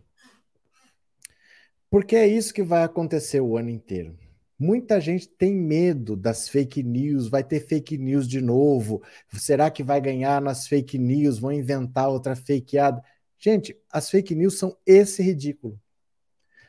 Porque 1.90 2.16
é 2.16 2.28
isso 2.28 2.54
que 2.54 2.64
vai 2.64 2.84
acontecer 2.84 3.42
o 3.42 3.58
ano 3.58 3.70
inteiro. 3.70 4.18
Muita 4.60 5.00
gente 5.00 5.28
tem 5.30 5.54
medo 5.54 6.16
das 6.16 6.50
fake 6.50 6.82
news, 6.82 7.28
vai 7.28 7.44
ter 7.44 7.60
fake 7.60 7.98
news 7.98 8.28
de 8.28 8.42
novo. 8.42 9.04
Será 9.34 9.70
que 9.70 9.84
vai 9.84 10.02
ganhar 10.02 10.42
nas 10.42 10.68
fake 10.68 10.98
news? 10.98 11.38
Vão 11.38 11.52
inventar 11.52 12.10
outra 12.10 12.36
fakeada? 12.36 13.02
Gente, 13.38 13.80
as 13.92 14.10
fake 14.10 14.34
news 14.34 14.58
são 14.58 14.76
esse 14.86 15.22
ridículo. 15.22 15.80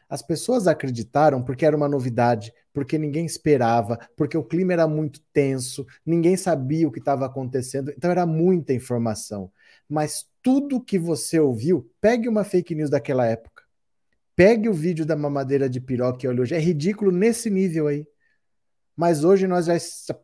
As 0.09 0.22
pessoas 0.22 0.66
acreditaram 0.66 1.43
porque 1.43 1.66
era 1.66 1.76
uma 1.76 1.89
novidade, 1.89 2.53
porque 2.72 2.99
ninguém 2.99 3.26
esperava, 3.26 3.99
porque 4.16 4.36
o 4.36 4.45
clima 4.45 4.72
era 4.72 4.86
muito 4.89 5.20
tenso, 5.32 5.86
ninguém 6.05 6.36
sabia 6.36 6.89
o 6.89 6.93
que 6.93 6.99
estava 6.99 7.26
acontecendo, 7.26 7.91
então 7.91 8.11
era 8.11 8.24
muita 8.24 8.72
informação. 8.72 9.51
Mas 9.89 10.26
tudo 10.43 10.82
que 10.82 10.99
você 10.99 11.39
ouviu, 11.39 11.91
pegue 12.01 12.28
uma 12.28 12.45
fake 12.45 12.74
news 12.74 12.89
daquela 12.89 13.26
época, 13.26 13.57
pegue 14.39 14.68
o 14.68 14.72
vídeo 14.72 15.05
da 15.05 15.16
mamadeira 15.16 15.68
de 15.68 15.80
piroca 15.80 16.24
e 16.24 16.28
olha 16.28 16.43
hoje, 16.43 16.55
é 16.55 16.61
ridículo 16.61 17.11
nesse 17.11 17.51
nível 17.51 17.89
aí. 17.89 18.07
Mas 18.97 19.24
hoje 19.24 19.49
nós 19.49 19.66
já, 19.66 19.76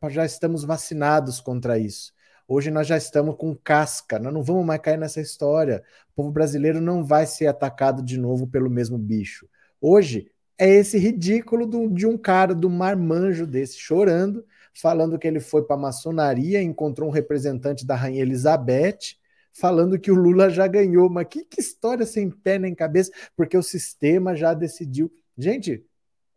já 0.09 0.25
estamos 0.25 0.62
vacinados 0.62 1.41
contra 1.41 1.81
isso. 1.81 2.12
Hoje 2.47 2.71
nós 2.71 2.87
já 2.87 2.97
estamos 2.97 3.35
com 3.37 3.57
casca, 3.57 4.21
nós 4.21 4.33
não 4.33 4.41
vamos 4.41 4.65
mais 4.65 4.81
cair 4.81 4.99
nessa 4.99 5.21
história. 5.21 5.83
O 6.12 6.15
povo 6.15 6.31
brasileiro 6.31 6.81
não 6.81 7.03
vai 7.03 7.27
ser 7.27 7.49
atacado 7.49 8.05
de 8.05 8.17
novo 8.17 8.47
pelo 8.47 8.71
mesmo 8.71 8.97
bicho. 8.97 9.49
Hoje 9.81 10.31
é 10.57 10.69
esse 10.71 10.97
ridículo 10.97 11.67
do, 11.67 11.91
de 11.91 12.07
um 12.07 12.17
cara 12.17 12.55
do 12.55 12.71
marmanjo 12.71 13.45
desse 13.45 13.79
chorando, 13.79 14.47
falando 14.73 15.19
que 15.19 15.27
ele 15.27 15.41
foi 15.41 15.65
para 15.65 15.75
a 15.75 15.81
maçonaria, 15.81 16.62
encontrou 16.62 17.09
um 17.09 17.12
representante 17.12 17.85
da 17.85 17.97
rainha 17.97 18.23
Elizabeth, 18.23 19.17
falando 19.55 19.99
que 19.99 20.11
o 20.11 20.15
Lula 20.15 20.51
já 20.51 20.67
ganhou. 20.67 21.09
Mas 21.09 21.27
que, 21.29 21.45
que 21.45 21.61
história 21.61 22.05
sem 22.05 22.31
pé 22.31 22.59
nem 22.59 22.75
cabeça, 22.75 23.11
porque 23.37 23.57
o 23.57 23.63
sistema 23.63 24.37
já 24.37 24.53
decidiu. 24.53 25.11
Gente, 25.37 25.85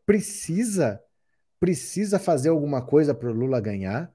precisa 0.06 1.02
precisa 1.60 2.20
fazer 2.20 2.50
alguma 2.50 2.86
coisa 2.86 3.16
para 3.16 3.30
o 3.30 3.34
Lula 3.34 3.60
ganhar. 3.60 4.14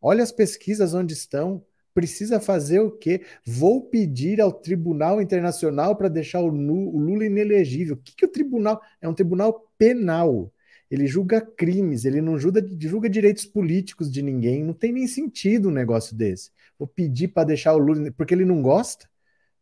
Olha 0.00 0.22
as 0.22 0.30
pesquisas 0.30 0.94
onde 0.94 1.12
estão 1.12 1.64
precisa 1.94 2.40
fazer 2.40 2.80
o 2.80 2.90
quê? 2.90 3.22
Vou 3.46 3.80
pedir 3.80 4.40
ao 4.40 4.52
Tribunal 4.52 5.22
Internacional 5.22 5.96
para 5.96 6.08
deixar 6.08 6.40
o, 6.40 6.48
Lula 6.48 7.24
inelegível. 7.24 7.94
O 7.94 7.98
que, 7.98 8.14
que 8.16 8.24
o 8.26 8.28
tribunal. 8.28 8.82
É 9.00 9.08
um 9.08 9.14
tribunal 9.14 9.70
penal. 9.78 10.52
Ele 10.90 11.06
julga 11.06 11.40
crimes, 11.40 12.04
ele 12.04 12.20
não 12.20 12.38
julga, 12.38 12.64
julga 12.80 13.08
direitos 13.08 13.46
políticos 13.46 14.10
de 14.10 14.20
ninguém. 14.20 14.64
Não 14.64 14.74
tem 14.74 14.92
nem 14.92 15.06
sentido 15.06 15.68
um 15.68 15.72
negócio 15.72 16.14
desse. 16.14 16.50
Vou 16.84 16.86
pedir 16.86 17.28
para 17.28 17.44
deixar 17.44 17.72
o 17.72 17.78
Lula. 17.78 18.12
Porque 18.12 18.34
ele 18.34 18.44
não 18.44 18.60
gosta? 18.60 19.08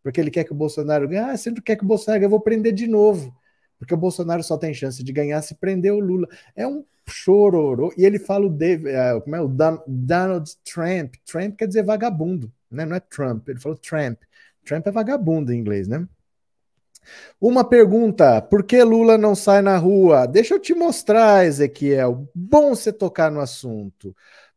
Porque 0.03 0.21
ele 0.21 0.31
quer 0.31 0.43
que 0.43 0.51
o 0.51 0.57
Bolsonaro 0.57 1.09
ganhe? 1.09 1.21
Ah, 1.21 1.37
sempre 1.37 1.63
quer 1.63 1.77
que 1.77 1.85
o 1.85 1.87
Bolsonaro 1.87 2.19
ganhe, 2.19 2.27
eu 2.27 2.31
vou 2.31 2.41
prender 2.41 2.73
de 2.73 2.89
novo. 2.89 3.33
Porque 3.79 3.95
o 3.95 3.97
Bolsonaro 3.97 4.43
só 4.43 4.59
tem 4.59 4.75
chance 4.75 5.05
de 5.05 5.13
ganhar 5.13 5.41
se 5.41 5.55
prender 5.55 5.93
o 5.93 6.01
Lula. 6.01 6.27
É 6.57 6.67
um 6.67 6.85
chororô. 7.09 7.95
E 7.97 8.05
ele 8.05 8.19
fala 8.19 8.47
o, 8.47 8.51
Dave, 8.51 8.89
uh, 8.89 9.21
como 9.21 9.37
é, 9.37 9.41
o 9.41 9.49
Donald 9.87 10.51
Trump. 10.65 11.15
Trump 11.25 11.57
quer 11.57 11.69
dizer 11.69 11.85
vagabundo, 11.85 12.53
né? 12.69 12.85
Não 12.85 12.97
é 12.97 13.01
Trump, 13.01 13.49
ele 13.49 13.61
falou 13.61 13.79
Trump. 13.79 14.21
Trump 14.65 14.85
é 14.85 14.91
vagabundo 14.91 15.53
em 15.53 15.59
inglês, 15.59 15.87
né? 15.87 16.09
Uma 17.41 17.65
pergunta: 17.65 18.41
por 18.43 18.65
que 18.65 18.83
Lula 18.83 19.17
não 19.17 19.35
sai 19.35 19.63
na 19.63 19.77
rua? 19.77 20.27
Deixa 20.27 20.55
eu 20.55 20.61
te 20.61 20.75
mostrar, 20.75 21.45
Ezequiel. 21.47 22.29
Bom 22.35 22.75
você 22.75 22.93
tocar 22.93 23.31
no 23.31 23.41
assunto. 23.41 24.15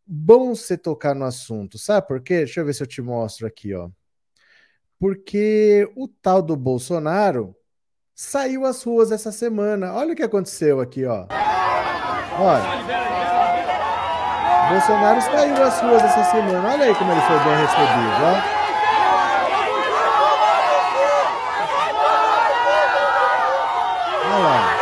Bom 0.07 0.53
você 0.53 0.77
tocar 0.77 1.15
no 1.15 1.25
assunto. 1.25 1.77
Sabe 1.79 2.07
por 2.07 2.21
quê? 2.21 2.37
Deixa 2.37 2.59
eu 2.59 2.65
ver 2.65 2.73
se 2.73 2.83
eu 2.83 2.87
te 2.87 3.01
mostro 3.01 3.47
aqui, 3.47 3.73
ó. 3.73 3.89
Porque 4.99 5.91
o 5.95 6.07
tal 6.07 6.41
do 6.41 6.55
Bolsonaro 6.55 7.55
saiu 8.13 8.65
às 8.65 8.83
ruas 8.83 9.11
essa 9.11 9.31
semana. 9.31 9.93
Olha 9.93 10.13
o 10.13 10.15
que 10.15 10.23
aconteceu 10.23 10.79
aqui, 10.79 11.05
ó. 11.05 11.27
Olha. 12.39 12.85
Bolsonaro 14.69 15.21
saiu 15.21 15.63
às 15.63 15.81
ruas 15.81 16.03
essa 16.03 16.23
semana. 16.31 16.73
Olha 16.73 16.85
aí 16.85 16.95
como 16.95 17.11
ele 17.11 17.21
foi 17.21 17.39
bem 17.43 17.57
recebido, 17.57 18.23
ó. 18.23 18.55
Olha 24.27 24.43
lá. 24.43 24.74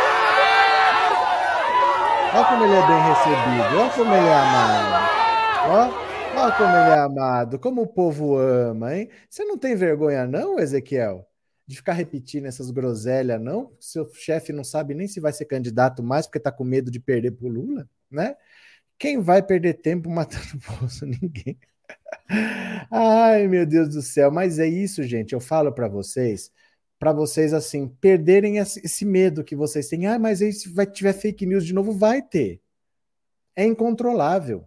Como 2.54 2.66
ele 2.66 2.74
é 2.74 2.86
bem 2.86 3.00
recebido. 3.08 3.80
Olha 3.80 3.90
como 3.90 4.14
ele 4.14 4.26
é 4.28 4.34
amado. 4.34 5.10
Ó, 5.66 6.40
olha 6.40 6.52
como 6.52 6.76
ele 6.76 6.90
é 6.90 6.98
amado. 7.00 7.58
Como 7.58 7.82
o 7.82 7.86
povo 7.88 8.38
ama, 8.38 8.96
hein? 8.96 9.10
Você 9.28 9.44
não 9.44 9.58
tem 9.58 9.74
vergonha, 9.74 10.24
não, 10.24 10.60
Ezequiel? 10.60 11.26
de 11.66 11.76
ficar 11.76 11.94
repetindo 11.94 12.46
essas 12.46 12.70
groselhas, 12.70 13.40
não. 13.40 13.72
Seu 13.80 14.08
chefe 14.14 14.52
não 14.52 14.62
sabe 14.62 14.94
nem 14.94 15.08
se 15.08 15.18
vai 15.18 15.32
ser 15.32 15.46
candidato 15.46 16.00
mais 16.00 16.26
porque 16.28 16.38
está 16.38 16.52
com 16.52 16.62
medo 16.62 16.92
de 16.92 17.00
perder 17.00 17.32
para 17.32 17.46
o 17.46 17.48
Lula, 17.48 17.88
né? 18.08 18.36
Quem 18.96 19.20
vai 19.20 19.42
perder 19.42 19.74
tempo 19.74 20.08
matando 20.08 20.44
o 20.54 20.78
bolso? 20.78 21.04
Ninguém. 21.04 21.58
Ai, 22.88 23.48
meu 23.48 23.66
Deus 23.66 23.88
do 23.88 24.00
céu. 24.00 24.30
Mas 24.30 24.60
é 24.60 24.66
isso, 24.68 25.02
gente. 25.02 25.32
Eu 25.32 25.40
falo 25.40 25.72
para 25.72 25.88
vocês, 25.88 26.52
para 27.04 27.12
vocês 27.12 27.52
assim, 27.52 27.86
perderem 27.86 28.56
esse 28.56 29.04
medo 29.04 29.44
que 29.44 29.54
vocês 29.54 29.88
têm. 29.88 30.06
Ah, 30.06 30.18
mas 30.18 30.40
aí 30.40 30.50
se 30.50 30.70
vai 30.70 30.86
tiver 30.86 31.12
fake 31.12 31.44
news 31.44 31.66
de 31.66 31.74
novo, 31.74 31.92
vai 31.92 32.22
ter. 32.22 32.62
É 33.54 33.62
incontrolável. 33.62 34.64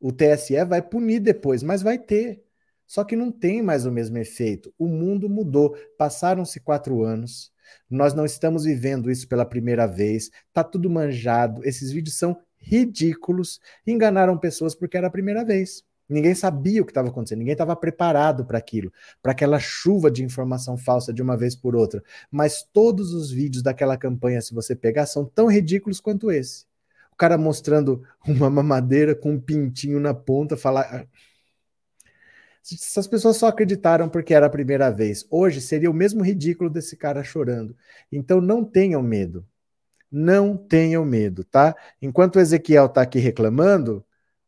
O 0.00 0.10
TSE 0.10 0.64
vai 0.64 0.82
punir 0.82 1.20
depois, 1.20 1.62
mas 1.62 1.82
vai 1.82 1.96
ter. 1.96 2.42
Só 2.88 3.04
que 3.04 3.14
não 3.14 3.30
tem 3.30 3.62
mais 3.62 3.86
o 3.86 3.92
mesmo 3.92 4.18
efeito. 4.18 4.74
O 4.76 4.88
mundo 4.88 5.28
mudou. 5.28 5.76
Passaram-se 5.96 6.58
quatro 6.58 7.04
anos. 7.04 7.52
Nós 7.88 8.12
não 8.14 8.24
estamos 8.24 8.64
vivendo 8.64 9.08
isso 9.08 9.28
pela 9.28 9.46
primeira 9.46 9.86
vez. 9.86 10.28
Tá 10.52 10.64
tudo 10.64 10.90
manjado. 10.90 11.64
Esses 11.64 11.92
vídeos 11.92 12.18
são 12.18 12.36
ridículos. 12.58 13.60
Enganaram 13.86 14.36
pessoas 14.36 14.74
porque 14.74 14.96
era 14.96 15.06
a 15.06 15.10
primeira 15.10 15.44
vez. 15.44 15.84
Ninguém 16.08 16.34
sabia 16.34 16.82
o 16.82 16.84
que 16.84 16.92
estava 16.92 17.08
acontecendo, 17.08 17.40
ninguém 17.40 17.52
estava 17.52 17.74
preparado 17.74 18.44
para 18.44 18.58
aquilo, 18.58 18.92
para 19.20 19.32
aquela 19.32 19.58
chuva 19.58 20.10
de 20.10 20.22
informação 20.22 20.76
falsa 20.76 21.12
de 21.12 21.20
uma 21.20 21.36
vez 21.36 21.56
por 21.56 21.74
outra. 21.74 22.02
Mas 22.30 22.62
todos 22.62 23.12
os 23.12 23.30
vídeos 23.30 23.62
daquela 23.62 23.96
campanha, 23.96 24.40
se 24.40 24.54
você 24.54 24.76
pegar, 24.76 25.06
são 25.06 25.24
tão 25.24 25.48
ridículos 25.50 26.00
quanto 26.00 26.30
esse. 26.30 26.64
O 27.12 27.16
cara 27.16 27.36
mostrando 27.36 28.02
uma 28.26 28.48
mamadeira 28.50 29.14
com 29.14 29.32
um 29.32 29.40
pintinho 29.40 29.98
na 29.98 30.14
ponta, 30.14 30.56
falar 30.56 31.08
essas 32.74 33.06
pessoas 33.06 33.36
só 33.36 33.46
acreditaram 33.46 34.08
porque 34.08 34.34
era 34.34 34.46
a 34.46 34.50
primeira 34.50 34.90
vez. 34.90 35.24
Hoje 35.30 35.60
seria 35.60 35.90
o 35.90 35.94
mesmo 35.94 36.22
ridículo 36.22 36.68
desse 36.68 36.96
cara 36.96 37.22
chorando. 37.22 37.76
Então 38.10 38.40
não 38.40 38.64
tenham 38.64 39.02
medo. 39.02 39.46
Não 40.10 40.56
tenham 40.56 41.04
medo, 41.04 41.44
tá? 41.44 41.76
Enquanto 42.00 42.36
o 42.36 42.40
Ezequiel 42.40 42.86
está 42.86 43.02
aqui 43.02 43.18
reclamando, 43.18 44.04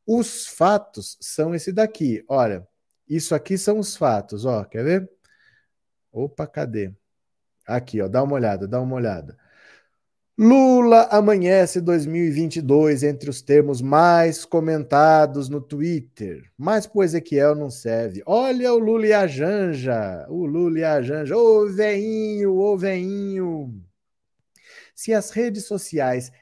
os 0.09 0.47
fatos 0.47 1.19
são 1.21 1.55
esse 1.55 1.71
daqui. 1.71 2.25
Olha, 2.27 2.67
isso 3.07 3.35
aqui 3.35 3.59
são 3.59 3.79
os 3.79 3.95
fatos, 3.95 4.47
ó. 4.47 4.65
Quer 4.65 4.83
ver? 4.83 5.11
Opa, 6.11 6.47
cadê? 6.47 6.95
Aqui, 7.67 8.01
ó. 8.01 8.09
Dá 8.09 8.23
uma 8.23 8.35
olhada, 8.35 8.67
dá 8.67 8.81
uma 8.81 8.97
olhada. 8.97 9.37
Lula 10.39 11.09
amanhece 11.11 11.79
2022 11.81 13.03
entre 13.03 13.29
os 13.29 13.43
termos 13.43 13.83
mais 13.83 14.47
comentados 14.47 15.51
no 15.51 15.61
Twitter. 15.61 16.51
Mas 16.57 16.87
pro 16.87 17.03
Ezequiel 17.03 17.55
não 17.55 17.69
serve. 17.69 18.23
Olha 18.25 18.73
o 18.73 18.79
Lula 18.79 19.09
e 19.09 19.13
a 19.13 19.27
Janja. 19.27 20.27
O 20.31 20.47
Lula 20.47 20.79
e 20.79 20.85
a 20.85 21.03
Janja. 21.03 21.37
Ô 21.37 21.69
veinho, 21.69 22.57
ô 22.57 22.79
veinho. 22.79 23.75
Se 24.95 25.13
as 25.13 25.31
redes 25.31 25.67
sociais 25.67 26.33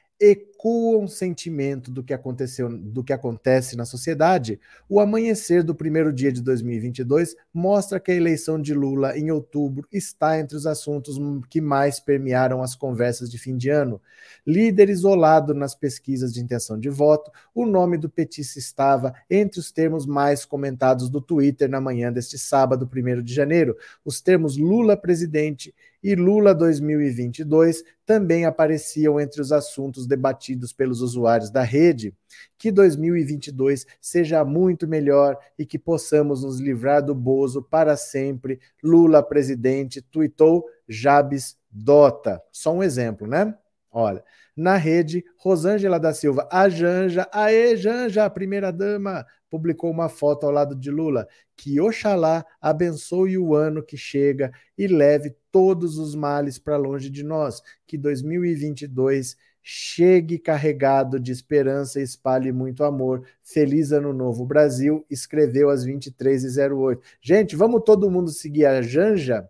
ecoam 0.57 1.03
um 1.03 1.07
sentimento 1.07 1.91
do 1.91 2.03
que 2.03 2.13
aconteceu, 2.13 2.67
do 2.67 3.03
que 3.03 3.13
acontece 3.13 3.77
na 3.77 3.85
sociedade, 3.85 4.59
o 4.89 4.99
amanhecer 4.99 5.63
do 5.63 5.75
primeiro 5.75 6.11
dia 6.11 6.31
de 6.31 6.41
2022 6.41 7.35
mostra 7.53 7.99
que 7.99 8.11
a 8.11 8.15
eleição 8.15 8.59
de 8.59 8.73
Lula 8.73 9.17
em 9.17 9.29
outubro 9.29 9.87
está 9.91 10.39
entre 10.39 10.57
os 10.57 10.65
assuntos 10.65 11.17
que 11.49 11.61
mais 11.61 11.99
permearam 11.99 12.63
as 12.63 12.75
conversas 12.75 13.29
de 13.29 13.37
fim 13.37 13.55
de 13.55 13.69
ano. 13.69 14.01
Líder 14.45 14.89
isolado 14.89 15.53
nas 15.53 15.75
pesquisas 15.75 16.33
de 16.33 16.41
intenção 16.41 16.79
de 16.79 16.89
voto, 16.89 17.31
o 17.53 17.65
nome 17.65 17.97
do 17.97 18.09
petista 18.09 18.57
estava 18.57 19.13
entre 19.29 19.59
os 19.59 19.71
termos 19.71 20.05
mais 20.05 20.43
comentados 20.43 21.09
do 21.09 21.21
Twitter 21.21 21.69
na 21.69 21.79
manhã 21.79 22.11
deste 22.11 22.37
sábado, 22.37 22.89
1 22.91 23.21
de 23.21 23.33
janeiro. 23.33 23.77
Os 24.03 24.21
termos 24.21 24.57
Lula 24.57 24.97
presidente 24.97 25.73
e 26.01 26.15
Lula 26.15 26.53
2022 26.53 27.83
também 28.05 28.45
apareciam 28.45 29.19
entre 29.19 29.41
os 29.41 29.51
assuntos 29.51 30.07
debatidos 30.07 30.46
pelos 30.75 31.01
usuários 31.01 31.49
da 31.49 31.63
rede. 31.63 32.13
Que 32.57 32.71
2022 32.71 33.85
seja 33.99 34.45
muito 34.45 34.87
melhor 34.87 35.37
e 35.57 35.65
que 35.65 35.79
possamos 35.79 36.43
nos 36.43 36.59
livrar 36.59 37.03
do 37.03 37.15
Bozo 37.15 37.61
para 37.61 37.97
sempre. 37.97 38.59
Lula 38.83 39.23
presidente, 39.23 40.01
tuitou 40.01 40.65
Jabes 40.87 41.57
Dota. 41.69 42.41
Só 42.51 42.73
um 42.73 42.83
exemplo, 42.83 43.27
né? 43.27 43.55
Olha, 43.91 44.23
na 44.55 44.75
rede, 44.75 45.23
Rosângela 45.37 45.99
da 45.99 46.13
Silva, 46.13 46.47
a 46.51 46.69
Janja, 46.69 47.27
aê 47.31 47.75
Janja, 47.75 48.25
a 48.25 48.29
primeira 48.29 48.71
dama, 48.71 49.25
publicou 49.49 49.89
uma 49.89 50.09
foto 50.09 50.45
ao 50.45 50.51
lado 50.51 50.75
de 50.75 50.91
Lula. 50.91 51.27
Que 51.55 51.79
Oxalá 51.79 52.45
abençoe 52.61 53.37
o 53.37 53.55
ano 53.55 53.83
que 53.83 53.97
chega 53.97 54.51
e 54.77 54.87
leve 54.87 55.35
todos 55.51 55.97
os 55.97 56.15
males 56.15 56.59
para 56.59 56.77
longe 56.77 57.09
de 57.09 57.23
nós. 57.23 57.61
Que 57.85 57.97
2022 57.97 59.35
chegue 59.69 60.39
carregado 60.39 61.19
de 61.19 61.29
esperança 61.29 61.99
e 61.99 62.03
espalhe 62.03 62.53
muito 62.53 62.85
amor. 62.85 63.27
Feliz 63.43 63.91
Ano 63.91 64.13
Novo 64.13 64.45
Brasil, 64.45 65.05
escreveu 65.09 65.69
às 65.69 65.85
23h08. 65.85 67.01
Gente, 67.19 67.53
vamos 67.53 67.81
todo 67.83 68.09
mundo 68.09 68.29
seguir 68.29 68.65
a 68.65 68.81
Janja? 68.81 69.45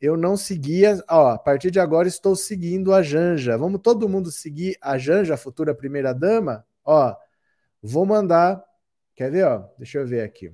Eu 0.00 0.16
não 0.16 0.34
seguia, 0.34 0.98
ó, 1.10 1.28
a 1.28 1.38
partir 1.38 1.70
de 1.70 1.78
agora 1.78 2.08
estou 2.08 2.34
seguindo 2.34 2.94
a 2.94 3.02
Janja. 3.02 3.58
Vamos 3.58 3.82
todo 3.82 4.08
mundo 4.08 4.32
seguir 4.32 4.78
a 4.80 4.96
Janja, 4.96 5.34
a 5.34 5.36
futura 5.36 5.74
primeira 5.74 6.14
dama? 6.14 6.64
Ó, 6.82 7.14
vou 7.82 8.06
mandar, 8.06 8.64
quer 9.14 9.30
ver, 9.30 9.44
ó? 9.44 9.68
Deixa 9.76 9.98
eu 9.98 10.06
ver 10.06 10.22
aqui. 10.22 10.50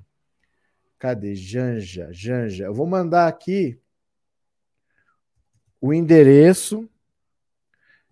Cadê 0.98 1.36
Janja? 1.36 2.09
Janja. 2.11 2.64
Eu 2.64 2.74
vou 2.74 2.88
mandar 2.88 3.28
aqui 3.28 3.80
o 5.80 5.94
endereço. 5.94 6.90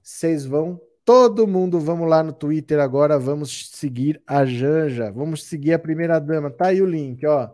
Vocês 0.06 0.46
vão 0.46 0.80
Todo 1.04 1.48
mundo, 1.48 1.80
vamos 1.80 2.08
lá 2.08 2.22
no 2.22 2.32
Twitter 2.32 2.78
agora, 2.78 3.18
vamos 3.18 3.70
seguir 3.70 4.22
a 4.26 4.44
Janja, 4.44 5.10
vamos 5.10 5.44
seguir 5.44 5.72
a 5.72 5.78
primeira 5.78 6.18
dama. 6.20 6.48
Tá 6.50 6.68
aí 6.68 6.80
o 6.80 6.86
link, 6.86 7.26
ó. 7.26 7.48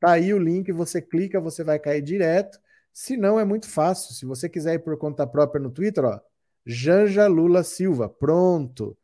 Tá 0.00 0.12
aí 0.12 0.34
o 0.34 0.38
link, 0.38 0.72
você 0.72 1.00
clica, 1.00 1.40
você 1.40 1.62
vai 1.64 1.78
cair 1.78 2.02
direto. 2.02 2.58
Se 2.92 3.16
não, 3.16 3.38
é 3.38 3.44
muito 3.44 3.68
fácil. 3.68 4.14
Se 4.14 4.26
você 4.26 4.48
quiser 4.48 4.74
ir 4.74 4.78
por 4.80 4.96
conta 4.98 5.26
própria 5.26 5.60
no 5.60 5.70
Twitter, 5.70 6.04
ó, 6.04 6.20
Janja 6.64 7.26
Lula 7.28 7.62
Silva. 7.62 8.08
Pronto. 8.08 8.96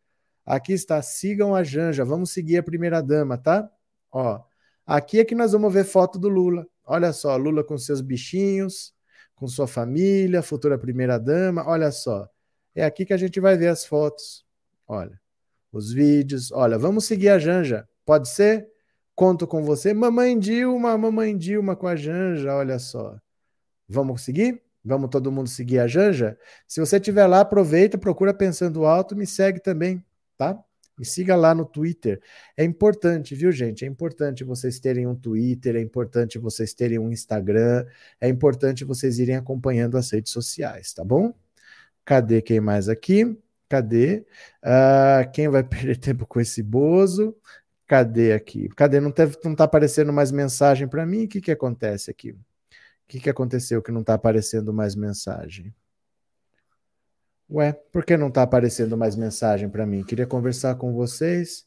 Aqui 0.45 0.73
está, 0.73 1.01
sigam 1.03 1.55
a 1.55 1.63
Janja. 1.63 2.05
Vamos 2.05 2.31
seguir 2.33 2.59
a 2.59 2.63
primeira 2.65 3.01
dama, 3.01 3.39
tá? 3.39 3.71
Ó, 4.13 4.41
aqui 4.87 5.21
é 5.21 5.25
que 5.25 5.35
nós 5.37 5.53
vamos 5.53 5.73
ver 5.73 5.85
foto 5.85 6.19
do 6.19 6.29
Lula. 6.29 6.67
Olha 6.85 7.13
só, 7.13 7.37
Lula 7.37 7.65
com 7.65 7.79
seus 7.79 8.01
bichinhos, 8.01 8.93
com 9.37 9.47
sua 9.49 9.69
família, 9.69 10.43
futura 10.43 10.79
primeira 10.79 11.19
dama. 11.19 11.65
Olha 11.67 11.91
só. 11.93 12.32
É 12.75 12.85
aqui 12.85 13.05
que 13.05 13.13
a 13.13 13.17
gente 13.17 13.39
vai 13.41 13.57
ver 13.57 13.69
as 13.69 13.85
fotos. 13.85 14.45
Olha, 14.87 15.21
os 15.73 15.93
vídeos. 15.93 16.51
Olha, 16.53 16.79
vamos 16.79 17.05
seguir 17.05 17.29
a 17.29 17.39
Janja. 17.39 17.89
Pode 18.05 18.29
ser? 18.29 18.69
Conto 19.15 19.47
com 19.47 19.63
você. 19.63 19.93
Mamãe 19.93 20.39
Dilma, 20.39 20.97
mamãe 20.97 21.37
Dilma 21.37 21.77
com 21.77 21.87
a 21.87 21.95
Janja, 21.97 22.55
olha 22.55 22.79
só. 22.79 23.17
Vamos 23.89 24.23
seguir? 24.23 24.63
Vamos 24.85 25.11
todo 25.11 25.31
mundo 25.31 25.49
seguir 25.49 25.79
a 25.79 25.87
Janja? 25.87 26.37
Se 26.67 26.81
você 26.81 26.97
estiver 26.97 27.27
lá, 27.27 27.41
aproveita, 27.41 27.99
procura 27.99 28.35
Pensando 28.35 28.85
Alto, 28.85 29.15
me 29.15 29.27
segue 29.27 29.61
também, 29.61 30.05
tá? 30.37 30.59
Me 30.99 31.05
siga 31.05 31.37
lá 31.37 31.55
no 31.55 31.65
Twitter. 31.65 32.21
É 32.57 32.65
importante, 32.65 33.35
viu, 33.35 33.53
gente? 33.53 33.85
É 33.85 33.89
importante 33.89 34.45
vocês 34.45 34.81
terem 34.81 35.07
um 35.07 35.15
Twitter, 35.15 35.77
é 35.77 35.81
importante 35.81 36.39
vocês 36.39 36.75
terem 36.75 36.99
um 36.99 37.11
Instagram, 37.11 37.87
é 38.21 38.29
importante 38.29 38.85
vocês 38.85 39.19
irem 39.19 39.37
acompanhando 39.37 39.97
as 39.97 40.11
redes 40.11 40.33
sociais, 40.33 40.93
tá 40.93 41.05
bom? 41.05 41.33
Cadê 42.05 42.43
quem 42.43 42.61
mais 42.61 42.89
aqui? 42.89 43.39
Cadê? 43.69 44.27
Uh, 44.63 45.31
quem 45.33 45.49
vai 45.49 45.63
perder 45.65 45.97
tempo 45.97 46.27
com 46.27 46.41
esse 46.41 46.63
Bozo? 46.63 47.37
Cadê 47.87 48.33
aqui? 48.33 48.69
Cadê? 48.71 49.01
Não, 49.01 49.11
teve, 49.11 49.37
não 49.45 49.55
tá 49.55 49.65
aparecendo 49.65 50.13
mais 50.13 50.33
mensagem 50.33 50.89
para 50.89 51.07
mim? 51.07 51.25
O 51.25 51.29
que, 51.29 51.41
que 51.41 51.51
acontece 51.51 52.11
aqui? 52.11 52.33
O 52.33 52.39
que, 53.09 53.21
que 53.21 53.31
aconteceu 53.31 53.83
que 53.83 53.93
não 53.93 54.01
está 54.01 54.15
aparecendo 54.15 54.73
mais 54.73 54.95
mensagem? 54.95 55.75
Ué, 57.51 57.73
por 57.93 58.05
que 58.05 58.17
não 58.17 58.29
está 58.29 58.43
aparecendo 58.43 58.97
mais 58.97 59.15
mensagem 59.15 59.69
para 59.69 59.85
mim? 59.85 60.03
Queria 60.03 60.27
conversar 60.27 60.77
com 60.77 60.95
vocês. 60.95 61.67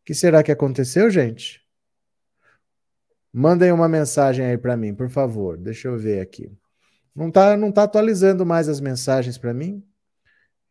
O 0.00 0.04
que 0.04 0.14
será 0.14 0.42
que 0.42 0.50
aconteceu, 0.50 1.08
gente? 1.10 1.64
Mandem 3.32 3.70
uma 3.70 3.88
mensagem 3.88 4.46
aí 4.46 4.58
para 4.58 4.76
mim, 4.76 4.94
por 4.94 5.08
favor. 5.08 5.56
Deixa 5.56 5.88
eu 5.88 5.96
ver 5.96 6.20
aqui. 6.20 6.50
Não 7.16 7.28
está 7.28 7.56
não 7.56 7.72
tá 7.72 7.84
atualizando 7.84 8.44
mais 8.44 8.68
as 8.68 8.78
mensagens 8.78 9.38
para 9.38 9.54
mim? 9.54 9.78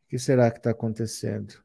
O 0.05 0.09
que 0.09 0.19
será 0.19 0.51
que 0.51 0.59
está 0.59 0.69
acontecendo? 0.69 1.55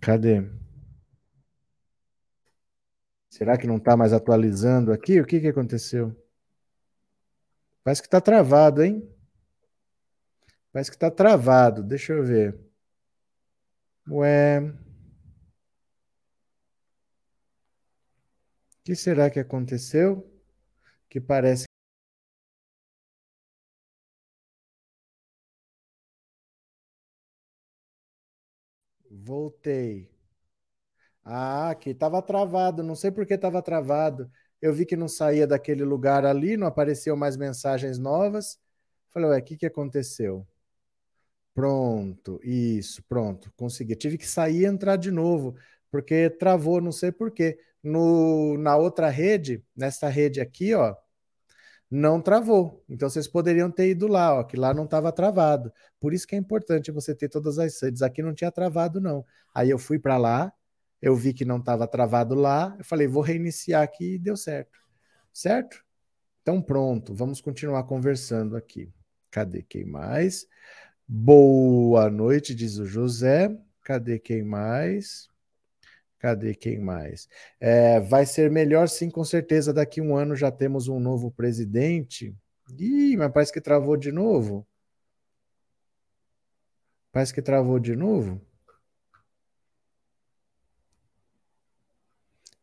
Cadê? 0.00 0.42
Será 3.30 3.56
que 3.56 3.66
não 3.66 3.78
está 3.78 3.96
mais 3.96 4.12
atualizando 4.12 4.92
aqui? 4.92 5.18
O 5.20 5.26
que, 5.26 5.40
que 5.40 5.48
aconteceu? 5.48 6.14
Parece 7.82 8.02
que 8.02 8.06
está 8.06 8.20
travado, 8.20 8.82
hein? 8.82 9.08
Parece 10.72 10.90
que 10.90 10.96
está 10.96 11.10
travado. 11.10 11.82
Deixa 11.82 12.12
eu 12.12 12.22
ver. 12.22 12.58
Ué. 14.08 14.85
Que 18.86 18.94
será 18.94 19.28
que 19.28 19.40
aconteceu? 19.40 20.24
Que 21.10 21.20
parece 21.20 21.66
Voltei. 29.10 30.08
Ah, 31.24 31.70
aqui 31.70 31.90
estava 31.90 32.22
travado. 32.22 32.82
Não 32.82 32.94
sei 32.94 33.10
por 33.10 33.26
que 33.26 33.34
estava 33.34 33.62
travado. 33.62 34.30
Eu 34.60 34.72
vi 34.72 34.86
que 34.86 34.96
não 34.96 35.08
saía 35.08 35.46
daquele 35.46 35.84
lugar 35.84 36.24
ali, 36.24 36.56
não 36.56 36.66
apareceu 36.66 37.16
mais 37.16 37.36
mensagens 37.36 37.98
novas. 37.98 38.58
Falei, 39.10 39.30
ué, 39.30 39.38
o 39.38 39.42
que, 39.44 39.56
que 39.56 39.66
aconteceu? 39.66 40.46
Pronto, 41.54 42.38
isso, 42.44 43.02
pronto, 43.04 43.50
consegui. 43.56 43.96
Tive 43.96 44.18
que 44.18 44.26
sair 44.28 44.60
e 44.62 44.64
entrar 44.66 44.96
de 44.96 45.10
novo, 45.10 45.56
porque 45.96 46.28
travou, 46.28 46.78
não 46.78 46.92
sei 46.92 47.10
por 47.10 47.30
quê 47.30 47.58
no, 47.82 48.58
na 48.58 48.76
outra 48.76 49.08
rede, 49.08 49.64
nessa 49.74 50.10
rede 50.10 50.42
aqui, 50.42 50.74
ó, 50.74 50.94
não 51.90 52.20
travou. 52.20 52.84
Então 52.86 53.08
vocês 53.08 53.26
poderiam 53.26 53.70
ter 53.70 53.88
ido 53.88 54.06
lá, 54.06 54.34
ó, 54.38 54.44
que 54.44 54.58
lá 54.58 54.74
não 54.74 54.84
estava 54.84 55.10
travado. 55.10 55.72
Por 55.98 56.12
isso 56.12 56.26
que 56.26 56.34
é 56.34 56.38
importante 56.38 56.90
você 56.90 57.14
ter 57.14 57.30
todas 57.30 57.58
as 57.58 57.80
redes. 57.80 58.02
Aqui 58.02 58.22
não 58.22 58.34
tinha 58.34 58.52
travado 58.52 59.00
não. 59.00 59.24
Aí 59.54 59.70
eu 59.70 59.78
fui 59.78 59.98
para 59.98 60.18
lá, 60.18 60.52
eu 61.00 61.16
vi 61.16 61.32
que 61.32 61.46
não 61.46 61.56
estava 61.58 61.86
travado 61.88 62.34
lá, 62.34 62.74
eu 62.78 62.84
falei, 62.84 63.06
vou 63.06 63.22
reiniciar 63.22 63.82
aqui 63.82 64.16
e 64.16 64.18
deu 64.18 64.36
certo. 64.36 64.78
Certo? 65.32 65.82
Então 66.42 66.60
pronto, 66.60 67.14
vamos 67.14 67.40
continuar 67.40 67.84
conversando 67.84 68.54
aqui. 68.54 68.92
Cadê 69.30 69.62
quem 69.62 69.86
mais? 69.86 70.46
Boa 71.08 72.10
noite, 72.10 72.54
diz 72.54 72.76
o 72.76 72.84
José. 72.84 73.56
Cadê 73.82 74.18
quem 74.18 74.42
mais? 74.42 75.30
Cadê 76.26 76.56
quem 76.56 76.80
mais? 76.80 77.28
É, 77.60 78.00
vai 78.00 78.26
ser 78.26 78.50
melhor, 78.50 78.88
sim, 78.88 79.08
com 79.08 79.22
certeza. 79.22 79.72
Daqui 79.72 80.00
um 80.00 80.16
ano 80.16 80.34
já 80.34 80.50
temos 80.50 80.88
um 80.88 80.98
novo 80.98 81.30
presidente. 81.30 82.34
Ih, 82.76 83.16
mas 83.16 83.30
parece 83.32 83.52
que 83.52 83.60
travou 83.60 83.96
de 83.96 84.10
novo. 84.10 84.66
Parece 87.12 87.32
que 87.32 87.40
travou 87.40 87.78
de 87.78 87.94
novo. 87.94 88.40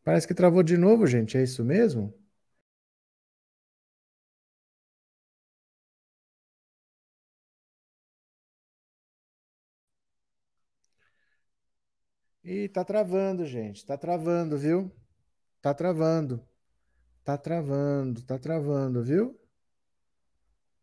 Parece 0.03 0.27
que 0.27 0.33
travou 0.33 0.61
de 0.61 0.75
novo, 0.75 1.07
gente. 1.07 1.37
É 1.37 1.43
isso 1.43 1.63
mesmo? 1.63 2.13
Ih, 12.53 12.69
tá 12.69 12.85
travando, 12.85 13.45
gente. 13.45 13.83
Tá 13.83 13.97
travando, 13.97 14.57
viu? 14.57 14.91
Tá 15.59 15.73
travando. 15.73 16.45
Tá 17.23 17.35
travando, 17.35 18.21
tá 18.21 18.37
travando, 18.37 19.03
viu? 19.03 19.39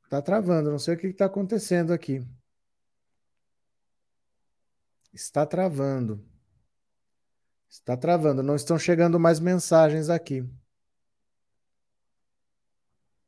Tá 0.08 0.20
travando. 0.20 0.70
Não 0.70 0.80
sei 0.80 0.94
o 0.94 0.98
que 0.98 1.06
está 1.06 1.26
acontecendo 1.26 1.92
aqui. 1.92 2.26
Está 5.12 5.46
travando. 5.46 6.24
Está 7.68 7.96
travando. 7.96 8.42
Não 8.42 8.56
estão 8.56 8.76
chegando 8.76 9.20
mais 9.20 9.38
mensagens 9.38 10.08
aqui. 10.08 10.44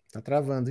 Está 0.08 0.20
travando. 0.20 0.68